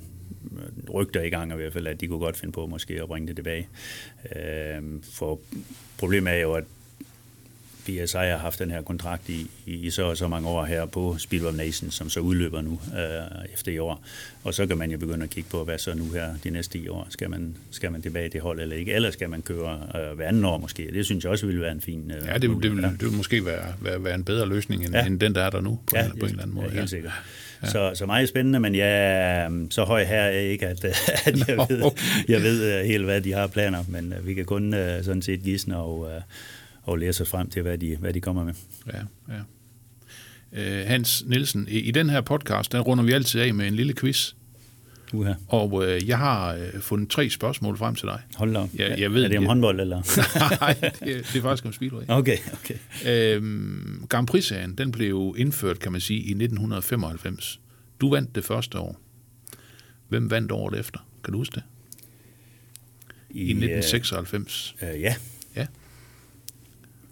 rygter 0.94 1.22
i 1.22 1.28
gang 1.28 1.52
i 1.52 1.56
hvert 1.56 1.72
fald, 1.72 1.86
at 1.86 2.00
de 2.00 2.06
kunne 2.06 2.18
godt 2.18 2.36
finde 2.36 2.52
på 2.52 2.66
måske 2.66 3.02
at 3.02 3.08
bringe 3.08 3.28
det 3.28 3.36
tilbage. 3.36 3.68
Øh, 4.36 4.82
for 5.12 5.40
problemet 5.98 6.32
er 6.32 6.38
jo, 6.38 6.52
at 6.52 6.64
BSI 7.86 8.16
har 8.16 8.36
haft 8.36 8.58
den 8.58 8.70
her 8.70 8.82
kontrakt 8.82 9.28
i, 9.28 9.50
i, 9.66 9.74
i 9.74 9.90
så 9.90 10.02
og 10.02 10.16
så 10.16 10.28
mange 10.28 10.48
år 10.48 10.64
her 10.64 10.86
på 10.86 11.18
Speed 11.18 11.44
of 11.44 11.54
Nations, 11.54 11.94
som 11.94 12.10
så 12.10 12.20
udløber 12.20 12.60
nu 12.60 12.80
øh, 12.98 13.52
efter 13.54 13.72
i 13.72 13.78
år. 13.78 14.04
Og 14.44 14.54
så 14.54 14.66
kan 14.66 14.78
man 14.78 14.90
jo 14.90 14.98
begynde 14.98 15.24
at 15.24 15.30
kigge 15.30 15.50
på, 15.50 15.64
hvad 15.64 15.78
så 15.78 15.94
nu 15.94 16.10
her 16.10 16.34
de 16.44 16.50
næste 16.50 16.78
10 16.78 16.88
år. 16.88 17.06
Skal 17.10 17.30
man, 17.30 17.56
skal 17.70 17.92
man 17.92 18.02
tilbage 18.02 18.28
til 18.28 18.40
hold 18.40 18.60
eller 18.60 18.76
ikke? 18.76 18.92
Eller 18.92 19.10
skal 19.10 19.30
man 19.30 19.42
køre 19.42 19.80
øh, 19.96 20.16
hver 20.16 20.28
anden 20.28 20.44
år 20.44 20.58
måske? 20.58 20.90
Det 20.92 21.06
synes 21.06 21.24
jeg 21.24 21.30
også 21.30 21.46
ville 21.46 21.60
være 21.60 21.72
en 21.72 21.80
fin... 21.80 22.10
Øh, 22.10 22.26
ja, 22.26 22.34
det, 22.34 22.42
det, 22.42 22.76
vil, 22.76 22.82
det 22.82 23.02
vil 23.02 23.12
måske 23.12 23.46
være, 23.46 23.74
være, 23.80 24.04
være 24.04 24.14
en 24.14 24.24
bedre 24.24 24.48
løsning 24.48 24.84
end, 24.84 24.94
ja. 24.94 25.06
end 25.06 25.20
den, 25.20 25.34
der 25.34 25.42
er 25.42 25.50
der 25.50 25.60
nu 25.60 25.78
på, 25.86 25.96
ja, 25.96 26.04
en, 26.04 26.10
på 26.10 26.26
en 26.26 26.30
eller 26.30 26.42
anden 26.42 26.54
måde. 26.54 26.66
Ja, 26.66 26.74
helt 26.74 26.90
sikkert. 26.90 27.12
Ja. 27.62 27.68
Så, 27.68 27.90
så 27.94 28.06
meget 28.06 28.28
spændende, 28.28 28.60
men 28.60 28.74
jeg 28.74 28.88
er 28.88 29.66
så 29.70 29.84
høj 29.84 30.04
her 30.04 30.28
ikke, 30.28 30.66
at, 30.66 30.84
at 31.26 31.48
jeg, 31.48 31.58
ved, 31.58 31.90
jeg 32.28 32.42
ved 32.42 32.74
øh, 32.74 32.84
helt, 32.84 33.04
hvad 33.04 33.20
de 33.20 33.32
har 33.32 33.46
planer, 33.46 33.84
men 33.88 34.12
øh, 34.12 34.26
vi 34.26 34.34
kan 34.34 34.44
kun 34.44 34.74
uh, 34.74 35.04
sådan 35.04 35.22
set 35.22 35.42
gisne 35.42 35.76
og, 35.76 35.98
uh, 36.00 36.08
og 36.90 36.98
læse 36.98 37.22
os 37.22 37.28
frem 37.28 37.50
til, 37.50 37.62
hvad 37.62 37.78
de, 37.78 37.96
hvad 37.96 38.12
de 38.12 38.20
kommer 38.20 38.44
med. 38.44 38.54
Ja, 38.86 38.98
ja. 39.28 39.40
Uh, 40.52 40.88
Hans 40.88 41.24
Nielsen, 41.26 41.68
i, 41.68 41.90
den 41.90 42.10
her 42.10 42.20
podcast, 42.20 42.72
der 42.72 42.80
runder 42.80 43.04
vi 43.04 43.12
altid 43.12 43.40
af 43.40 43.54
med 43.54 43.66
en 43.66 43.74
lille 43.74 43.94
quiz. 43.94 44.32
Uh-huh. 45.14 45.34
Og 45.48 45.72
uh, 45.72 46.08
jeg 46.08 46.18
har 46.18 46.54
uh, 46.54 46.80
fundet 46.80 47.10
tre 47.10 47.30
spørgsmål 47.30 47.76
frem 47.76 47.94
til 47.94 48.08
dig. 48.08 48.20
Hold 48.36 48.54
da 48.54 48.66
jeg, 48.74 49.00
jeg 49.00 49.14
ved, 49.14 49.24
Er 49.24 49.28
det 49.28 49.38
om 49.38 49.46
håndbold, 49.46 49.80
eller? 49.80 49.96
Nej, 50.60 50.76
det, 50.82 51.32
det 51.32 51.36
er 51.36 51.42
faktisk 51.42 51.64
om 51.64 51.72
speedway. 51.72 52.02
Okay, 52.08 52.36
okay. 52.52 53.38
Uh, 53.38 53.44
Grand 54.08 54.26
Prix-serien, 54.26 54.74
den 54.74 54.92
blev 54.92 55.34
indført, 55.38 55.78
kan 55.78 55.92
man 55.92 56.00
sige, 56.00 56.18
i 56.18 56.30
1995. 56.30 57.60
Du 58.00 58.10
vandt 58.10 58.34
det 58.34 58.44
første 58.44 58.78
år. 58.78 59.00
Hvem 60.08 60.30
vandt 60.30 60.52
året 60.52 60.78
efter? 60.78 61.06
Kan 61.24 61.32
du 61.32 61.38
huske 61.38 61.54
det? 61.54 61.62
I, 63.30 63.38
I 63.38 63.50
1996. 63.50 64.74
Uh, 64.82 64.88
uh, 64.88 65.00
ja. 65.00 65.14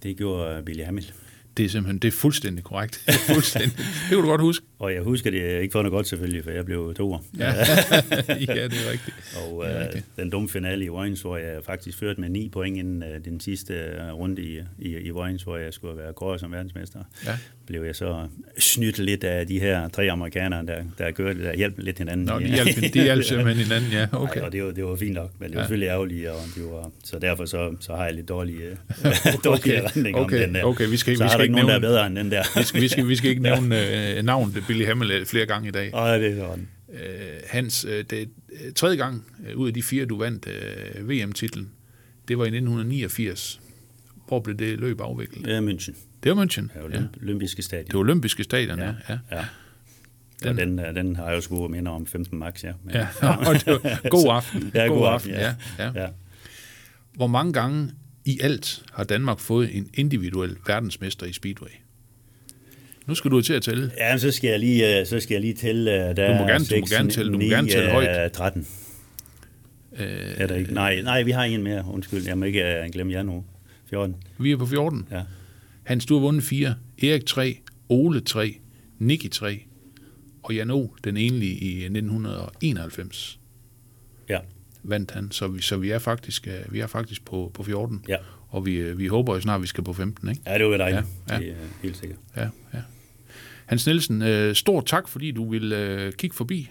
Det 0.03 0.13
gjorde 0.21 0.63
Billy 0.63 0.85
Hamill. 0.85 1.13
Det 1.59 1.65
er 1.65 1.69
simpelthen, 1.69 1.99
det 1.99 2.09
er 2.09 2.13
fuldstændig 2.13 2.65
korrekt. 2.65 3.03
Det, 3.07 3.15
er 3.15 3.35
fuldstændig. 3.35 3.77
det 3.79 4.09
kan 4.09 4.19
du 4.19 4.27
godt 4.27 4.41
huske. 4.41 4.67
Og 4.79 4.95
jeg 4.95 5.03
husker 5.03 5.31
det 5.31 5.61
ikke 5.61 5.73
for 5.73 5.83
noget 5.83 5.93
godt 5.93 6.07
selvfølgelig, 6.07 6.45
for 6.45 6.51
jeg 6.51 6.65
blev 6.65 6.95
to 6.95 7.13
år. 7.13 7.25
Ja, 7.39 7.47
ja 8.49 8.65
det 8.65 8.79
er 8.87 8.91
rigtigt. 8.91 9.17
Og 9.37 9.57
uh, 9.57 9.65
rigtigt. 9.65 10.05
den 10.17 10.31
dumme 10.31 10.49
finale 10.49 10.85
i 10.85 10.89
Vojens, 10.89 11.21
hvor 11.21 11.37
jeg 11.37 11.61
faktisk 11.65 11.99
førte 11.99 12.21
med 12.21 12.29
ni 12.29 12.49
point 12.49 12.77
inden 12.77 13.03
uh, 13.03 13.25
den 13.25 13.41
sidste 13.41 13.75
uh, 13.75 14.19
runde 14.19 14.43
i, 14.43 14.61
i, 14.79 14.97
i 14.97 15.11
Vojens, 15.11 15.43
hvor 15.43 15.57
jeg 15.57 15.73
skulle 15.73 15.97
være 15.97 16.13
kåret 16.13 16.41
som 16.41 16.53
verdensmester, 16.53 16.99
ja. 17.27 17.39
blev 17.67 17.83
jeg 17.83 17.97
så 17.97 18.27
snydt 18.59 18.99
lidt 18.99 19.25
af 19.25 19.47
de 19.47 19.61
her 19.61 19.89
tre 19.89 20.11
amerikanere, 20.11 20.67
der, 20.67 20.83
der 20.99 21.11
gjorde 21.11 21.43
der 21.43 21.57
hjalp 21.57 21.79
lidt 21.79 21.99
hinanden. 21.99 22.27
Nå, 22.27 22.39
de 22.39 22.47
hjalp, 22.47 22.95
de 22.95 23.03
hjalp 23.03 23.25
simpelthen 23.25 23.67
hinanden, 23.67 23.93
ja. 23.93 24.07
Okay. 24.13 24.41
Ej, 24.41 24.47
og 24.47 24.53
det 24.53 24.65
var, 24.65 24.71
det 24.71 24.85
var 24.85 24.97
fint 24.97 25.15
nok, 25.15 25.31
men 25.39 25.49
det 25.49 25.55
var 25.55 25.61
ja. 25.61 25.65
selvfølgelig 25.65 25.89
ærgerligt, 25.89 26.29
og 26.29 26.37
det 26.55 26.65
var, 26.65 26.91
så 27.05 27.19
derfor 27.19 27.45
så, 27.45 27.77
så 27.81 27.95
har 27.95 28.05
jeg 28.05 28.15
lidt 28.15 28.29
dårlige, 28.29 28.71
uh, 28.71 29.33
dårlige 29.45 29.85
okay. 29.85 30.13
okay. 30.15 30.15
om 30.15 30.31
den 30.31 30.55
der. 30.55 30.65
Okay, 30.65 30.89
vi 30.89 30.97
skal, 30.97 31.17
så 31.17 31.25
vi 31.25 31.31
skal 31.31 31.48
ikke 31.49 31.61
nogen, 31.61 31.67
nævne, 31.67 31.83
der 31.83 31.89
er 31.89 31.93
bedre 31.93 32.07
end 32.07 32.17
den 32.17 32.31
der. 32.31 32.59
vi, 32.59 32.65
skal, 32.65 32.81
vi, 32.81 32.89
skal, 32.89 33.09
vi 33.09 33.17
skal 33.17 33.31
ikke 33.31 33.43
nævne 33.51 33.77
uh, 34.19 34.25
navnet 34.25 34.65
Billy 34.67 34.87
Hamill 34.87 35.27
flere 35.27 35.47
gange 35.47 35.69
i 35.69 35.71
dag. 35.71 35.91
Nej, 35.91 36.19
det 36.19 36.33
er 36.33 36.37
sådan. 36.37 36.69
Uh, 36.89 36.95
Hans, 37.47 37.85
uh, 37.85 37.91
det 37.91 38.13
er 38.13 38.27
tredje 38.75 38.97
gang 38.97 39.25
uh, 39.53 39.61
ud 39.61 39.69
af 39.69 39.75
de 39.75 39.83
fire, 39.83 40.05
du 40.05 40.19
vandt 40.19 40.49
uh, 40.99 41.09
VM-titlen. 41.11 41.71
Det 42.29 42.39
var 42.39 42.45
i 42.45 42.49
1989. 42.49 43.61
Hvor 44.29 44.41
blev 44.41 44.57
det 44.57 44.81
løb 44.81 45.01
afviklet? 45.01 45.45
Det 45.45 45.55
er 45.55 45.61
München. 45.61 45.97
Det 46.23 46.37
var 46.37 46.45
München, 46.45 46.93
ja. 46.93 46.99
Det 46.99 47.09
olympiske 47.23 47.63
stadion. 47.63 47.87
Det 47.87 47.95
olympiske 47.95 48.45
stadion, 48.45 48.79
ja. 48.79 48.93
ja. 49.09 49.19
ja. 49.31 49.45
Den, 50.43 50.59
den, 50.59 50.79
den 50.79 51.17
har 51.17 51.27
jeg 51.27 51.37
jo 51.37 51.41
sgu 51.41 51.69
minder 51.69 51.93
om 51.93 52.07
15 52.07 52.39
max, 52.39 52.65
ja. 52.65 52.73
Men, 52.85 52.95
ja, 52.95 53.07
og 53.49 53.55
det 53.55 53.67
var 53.67 54.09
god 54.09 54.27
aften. 54.31 54.71
ja, 54.75 54.87
god, 54.87 54.99
god 54.99 55.09
aften, 55.09 55.31
ja. 55.31 55.55
Ja, 55.79 55.85
ja. 55.85 56.03
ja. 56.03 56.09
Hvor 57.15 57.27
mange 57.27 57.53
gange 57.53 57.91
i 58.29 58.39
alt 58.43 58.83
har 58.93 59.05
Danmark 59.05 59.39
fået 59.39 59.77
en 59.77 59.91
individuel 59.95 60.57
verdensmester 60.67 61.27
i 61.27 61.33
Speedway? 61.33 61.69
Nu 63.07 63.15
skal 63.15 63.31
du 63.31 63.41
til 63.41 63.53
at 63.53 63.63
tælle. 63.63 63.93
Ja, 63.99 64.19
så 64.19 64.31
skal 64.31 64.51
jeg 64.51 64.59
lige, 64.59 65.07
så 65.07 65.21
skal 65.21 65.35
jeg 65.35 65.41
lige 65.41 65.55
tælle. 65.55 65.91
Der 65.91 66.33
du 66.33 66.39
må 66.43 66.49
gerne, 66.49 66.65
6, 66.65 66.71
du 66.71 66.81
må 66.81 66.99
gerne 66.99 67.11
tælle, 67.11 67.33
du 67.33 67.39
må 67.39 67.45
gerne 67.45 67.69
tælle 67.69 67.91
højt. 67.91 68.33
13. 68.33 68.67
Øh, 69.99 70.07
er 70.37 70.47
der 70.47 70.55
ikke? 70.55 70.75
Nej, 70.75 71.01
nej, 71.03 71.23
vi 71.23 71.31
har 71.31 71.45
en 71.45 71.63
mere. 71.63 71.85
Undskyld, 71.91 72.27
jeg 72.27 72.39
må 72.39 72.45
ikke 72.45 72.83
uh, 72.85 72.93
glemme 72.93 73.13
jer 73.13 73.23
nu. 73.23 73.45
14. 73.91 74.17
Vi 74.39 74.53
er 74.53 74.57
på 74.57 74.67
14? 74.67 75.09
Ja. 75.11 75.23
Hans, 75.83 76.07
du 76.07 76.15
har 76.15 76.21
vundet 76.21 76.45
4. 76.45 76.75
Erik 77.03 77.27
3, 77.27 77.59
Ole 77.89 78.21
3, 78.21 78.59
Nicky 78.99 79.31
3, 79.31 79.63
og 80.43 80.55
Jan 80.55 80.71
O, 80.71 80.87
den 81.05 81.17
enlige 81.17 81.55
i 81.55 81.85
1991. 81.85 83.39
Ja. 84.29 84.39
Vandt 84.89 85.11
han, 85.11 85.31
så 85.31 85.49
vi, 85.49 85.63
så 85.63 85.77
vi 85.77 85.91
er 85.91 85.99
faktisk, 85.99 86.49
øh, 86.49 86.73
vi 86.73 86.81
er 86.81 86.87
faktisk 86.87 87.25
på, 87.25 87.51
på 87.55 87.63
14. 87.63 88.05
Ja. 88.09 88.17
Og 88.49 88.67
vi, 88.67 88.75
øh, 88.75 88.99
vi 88.99 89.07
håber 89.07 89.35
jo 89.35 89.41
snart, 89.41 89.55
at 89.55 89.63
vi 89.63 89.67
skal 89.67 89.85
på 89.85 89.93
15, 89.93 90.29
ikke? 90.29 90.43
Ja, 90.47 90.59
det 90.59 90.67
var 90.67 90.77
dejligt. 90.77 91.07
Ja, 91.29 91.35
ja. 91.35 91.41
Det 91.41 91.51
er 91.51 91.55
helt 91.83 91.97
sikkert. 91.97 92.19
Ja, 92.37 92.49
ja. 92.75 92.79
Hans 93.67 93.87
Nielsen, 93.87 94.23
øh, 94.23 94.55
stort 94.55 94.87
tak, 94.87 95.09
fordi 95.09 95.31
du 95.31 95.51
vil 95.51 95.73
øh, 95.73 96.13
kigge 96.13 96.37
forbi 96.37 96.71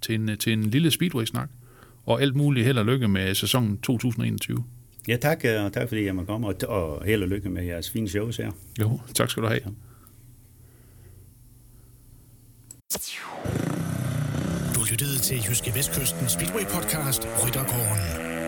til 0.00 0.14
en, 0.14 0.38
til 0.38 0.52
en 0.52 0.70
lille 0.70 0.90
Speedway-snak. 0.90 1.48
Og 2.06 2.22
alt 2.22 2.36
muligt 2.36 2.66
held 2.66 2.78
og 2.78 2.86
lykke 2.86 3.08
med 3.08 3.34
sæsonen 3.34 3.78
2021. 3.78 4.64
Ja, 5.08 5.16
tak, 5.16 5.44
og 5.44 5.72
tak 5.72 5.88
fordi 5.88 6.04
jeg 6.04 6.14
må 6.14 6.24
komme, 6.24 6.46
og, 6.46 6.54
og 6.68 7.04
held 7.04 7.22
og 7.22 7.28
lykke 7.28 7.48
med 7.48 7.64
jeres 7.64 7.90
fine 7.90 8.08
shows 8.08 8.36
her. 8.36 8.50
Jo, 8.80 9.00
tak 9.14 9.30
skal 9.30 9.42
du 9.42 9.48
have. 9.48 9.60
Ja 9.64 9.70
lyttet 15.02 15.22
til 15.22 15.44
Jyske 15.48 15.74
Vestkysten 15.74 16.28
Speedway 16.28 16.66
podcast 16.66 17.28
Ryttergården. 17.44 18.41